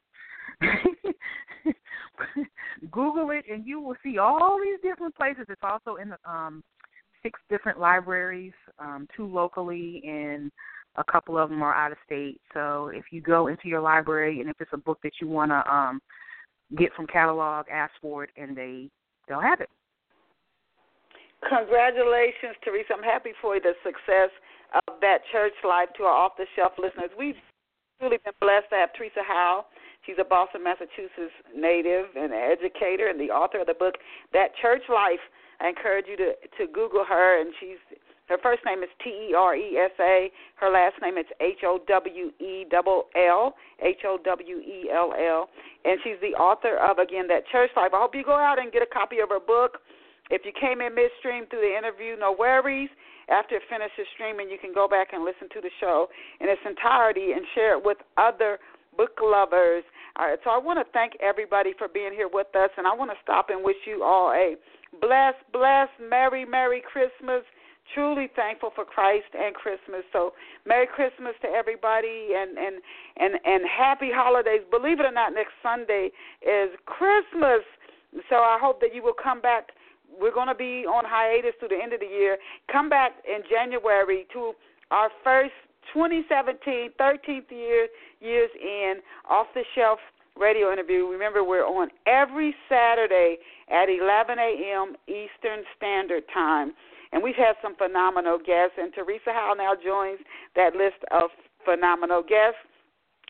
Google 2.92 3.32
it, 3.32 3.46
and 3.52 3.66
you 3.66 3.80
will 3.80 3.96
see 4.04 4.18
all 4.18 4.60
these 4.62 4.80
different 4.82 5.16
places. 5.16 5.46
It's 5.50 5.62
also 5.64 5.96
in 5.96 6.10
the 6.10 6.18
um, 6.30 6.64
six 7.24 7.40
different 7.50 7.80
libraries, 7.80 8.54
um, 8.80 9.08
two 9.16 9.26
locally, 9.26 10.02
and 10.06 10.52
a 10.96 11.04
couple 11.04 11.38
of 11.38 11.50
them 11.50 11.62
are 11.62 11.74
out 11.74 11.92
of 11.92 11.98
state. 12.06 12.40
So 12.54 12.92
if 12.94 13.06
you 13.12 13.22
go 13.22 13.48
into 13.48 13.68
your 13.68 13.82
library, 13.82 14.42
and 14.42 14.50
if 14.50 14.60
it's 14.60 14.72
a 14.74 14.78
book 14.78 15.00
that 15.04 15.14
you 15.22 15.28
want 15.28 15.52
to 15.52 15.74
um, 15.74 16.02
get 16.78 16.94
from 16.94 17.08
catalog, 17.08 17.66
ask 17.72 17.92
for 18.02 18.24
it, 18.24 18.32
and 18.38 18.56
they 18.56 18.90
they'll 19.28 19.42
have 19.42 19.62
it. 19.62 19.70
Congratulations, 21.48 22.56
Teresa. 22.64 22.94
I'm 22.98 23.04
happy 23.04 23.32
for 23.42 23.56
you, 23.56 23.62
the 23.62 23.74
success 23.84 24.30
of 24.76 25.00
that 25.02 25.20
church 25.32 25.54
life 25.64 25.90
to 25.98 26.04
our 26.04 26.14
off 26.14 26.34
the 26.38 26.46
shelf 26.56 26.74
listeners. 26.78 27.10
We've 27.18 27.40
truly 28.00 28.18
been 28.24 28.34
blessed 28.42 28.70
to 28.72 28.76
have 28.76 28.94
Teresa 28.94 29.22
Howell. 29.26 29.66
She's 30.10 30.18
a 30.18 30.26
Boston, 30.26 30.64
Massachusetts 30.64 31.38
native 31.54 32.10
and 32.18 32.34
an 32.34 32.42
educator 32.42 33.14
and 33.14 33.22
the 33.22 33.30
author 33.30 33.62
of 33.62 33.68
the 33.70 33.78
book 33.78 33.94
That 34.34 34.58
Church 34.60 34.82
Life. 34.90 35.22
I 35.62 35.70
encourage 35.70 36.10
you 36.10 36.18
to 36.18 36.34
to 36.58 36.66
Google 36.66 37.06
her 37.06 37.40
and 37.40 37.54
she's 37.60 37.78
her 38.26 38.42
first 38.42 38.66
name 38.66 38.82
is 38.82 38.90
T 39.04 39.30
E 39.30 39.36
R 39.38 39.54
E 39.54 39.78
S 39.78 39.94
A. 40.02 40.32
Her 40.56 40.72
last 40.74 40.96
name 41.00 41.20
is 41.20 41.30
H 41.40 41.62
O 41.62 41.78
W 41.86 42.32
E 42.42 42.66
double 42.72 43.06
L 43.14 43.54
H 43.86 44.02
O 44.04 44.18
W 44.26 44.58
E 44.58 44.90
L 44.90 45.14
L, 45.14 45.50
and 45.86 46.00
she's 46.04 46.18
the 46.22 46.34
author 46.42 46.78
of 46.82 46.98
again 46.98 47.28
that 47.28 47.46
Church 47.52 47.70
Life. 47.78 47.94
I 47.94 48.02
hope 48.02 48.16
you 48.16 48.24
go 48.24 48.34
out 48.34 48.58
and 48.58 48.72
get 48.72 48.82
a 48.82 48.90
copy 48.90 49.20
of 49.20 49.30
her 49.30 49.40
book. 49.40 49.78
If 50.32 50.42
you 50.42 50.54
came 50.60 50.82
in 50.82 50.96
midstream 50.98 51.46
through 51.54 51.70
the 51.70 51.78
interview, 51.78 52.18
no 52.18 52.34
worries. 52.34 52.90
After 53.30 53.58
it 53.58 53.64
finishes 53.70 54.10
streaming, 54.18 54.50
you 54.50 54.58
can 54.58 54.74
go 54.74 54.88
back 54.88 55.14
and 55.14 55.24
listen 55.24 55.50
to 55.54 55.62
the 55.62 55.70
show 55.80 56.10
in 56.42 56.50
its 56.50 56.62
entirety 56.66 57.34
and 57.34 57.46
share 57.54 57.78
it 57.78 57.86
with 57.86 57.98
other 58.18 58.58
book 58.98 59.18
lovers. 59.22 59.84
All 60.16 60.28
right, 60.28 60.40
so 60.44 60.50
I 60.50 60.58
want 60.58 60.80
to 60.80 60.92
thank 60.92 61.14
everybody 61.22 61.74
for 61.78 61.88
being 61.88 62.14
here 62.14 62.30
with 62.32 62.48
us, 62.56 62.70
and 62.78 62.88
I 62.88 62.94
want 62.94 63.12
to 63.12 63.18
stop 63.24 63.50
and 63.50 63.64
wish 63.64 63.78
you 63.86 64.04
all 64.04 64.32
a 64.32 64.56
blessed, 65.00 65.44
blessed, 65.54 65.92
merry, 66.02 66.46
merry 66.46 66.82
Christmas. 66.82 67.44
Truly 67.94 68.30
thankful 68.36 68.70
for 68.76 68.86
Christ 68.86 69.34
and 69.34 69.56
Christmas. 69.56 70.04
So 70.14 70.34
Merry 70.66 70.86
Christmas 70.86 71.34
to 71.42 71.48
everybody 71.48 72.38
and 72.38 72.56
and 72.56 72.76
and 73.18 73.34
and 73.44 73.64
happy 73.66 74.12
holidays. 74.14 74.62
Believe 74.70 75.00
it 75.00 75.08
or 75.08 75.12
not, 75.12 75.34
next 75.34 75.54
Sunday 75.64 76.12
is 76.44 76.70
Christmas. 76.86 77.66
So 78.30 78.36
I 78.36 78.60
hope 78.62 78.80
that 78.82 78.94
you 78.94 79.02
will 79.02 79.18
come 79.18 79.42
back 79.42 79.70
we're 80.20 80.34
going 80.34 80.48
to 80.48 80.56
be 80.56 80.86
on 80.86 81.04
hiatus 81.06 81.54
through 81.60 81.70
the 81.70 81.82
end 81.82 81.94
of 81.94 82.00
the 82.00 82.06
year. 82.06 82.38
Come 82.72 82.90
back 82.90 83.14
in 83.28 83.42
January 83.50 84.26
to 84.34 84.54
our 84.92 85.10
first 85.24 85.54
2017 85.94 86.92
13th 87.00 87.52
year 87.52 87.88
years 88.22 88.50
in 88.62 88.96
off 89.30 89.48
the 89.54 89.64
shelf 89.76 90.00
radio 90.40 90.72
interview. 90.72 91.06
Remember, 91.06 91.44
we're 91.44 91.66
on 91.66 91.90
every 92.08 92.56
Saturday 92.70 93.38
at 93.70 93.90
11 93.90 94.40
a.m. 94.40 94.96
Eastern 95.08 95.64
Standard 95.76 96.24
Time, 96.34 96.74
and 97.12 97.22
we've 97.22 97.36
had 97.36 97.56
some 97.62 97.76
phenomenal 97.76 98.38
guests. 98.38 98.78
And 98.78 98.94
Teresa 98.94 99.32
Howell 99.34 99.58
now 99.58 99.74
joins 99.76 100.20
that 100.56 100.74
list 100.74 101.04
of 101.12 101.30
phenomenal 101.66 102.22
guests. 102.22 102.60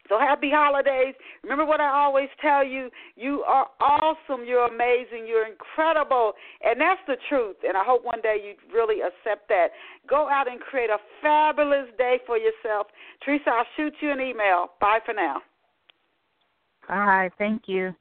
So 0.10 0.18
happy 0.20 0.50
holidays. 0.52 1.14
Remember 1.44 1.66
what 1.66 1.80
I 1.80 1.90
always 1.90 2.30
tell 2.42 2.66
you 2.66 2.90
you 3.16 3.44
are 3.48 3.68
awesome, 3.80 4.44
you're 4.46 4.66
amazing, 4.66 5.28
you're 5.28 5.48
incredible. 5.48 6.34
And 6.64 6.82
that's 6.82 7.00
the 7.08 7.16
truth. 7.30 7.58
And 7.66 7.78
I 7.78 7.84
hope 7.86 8.04
one 8.04 8.22
day 8.22 8.38
you 8.44 8.76
really 8.76 9.02
accept 9.02 9.48
that. 9.50 9.68
Go 10.10 10.28
out 10.28 10.52
and 10.52 10.60
create 10.60 10.90
a 10.90 10.98
fabulous 11.22 11.88
day 11.98 12.20
for 12.26 12.38
yourself. 12.38 12.88
Teresa, 13.24 13.52
I'll 13.52 13.66
shoot 13.78 13.94
you 14.02 14.12
an 14.12 14.20
email. 14.20 14.72
Bye 14.82 15.00
for 15.06 15.14
now. 15.14 15.42
Bye. 16.88 17.30
Thank 17.38 17.64
you. 17.68 17.94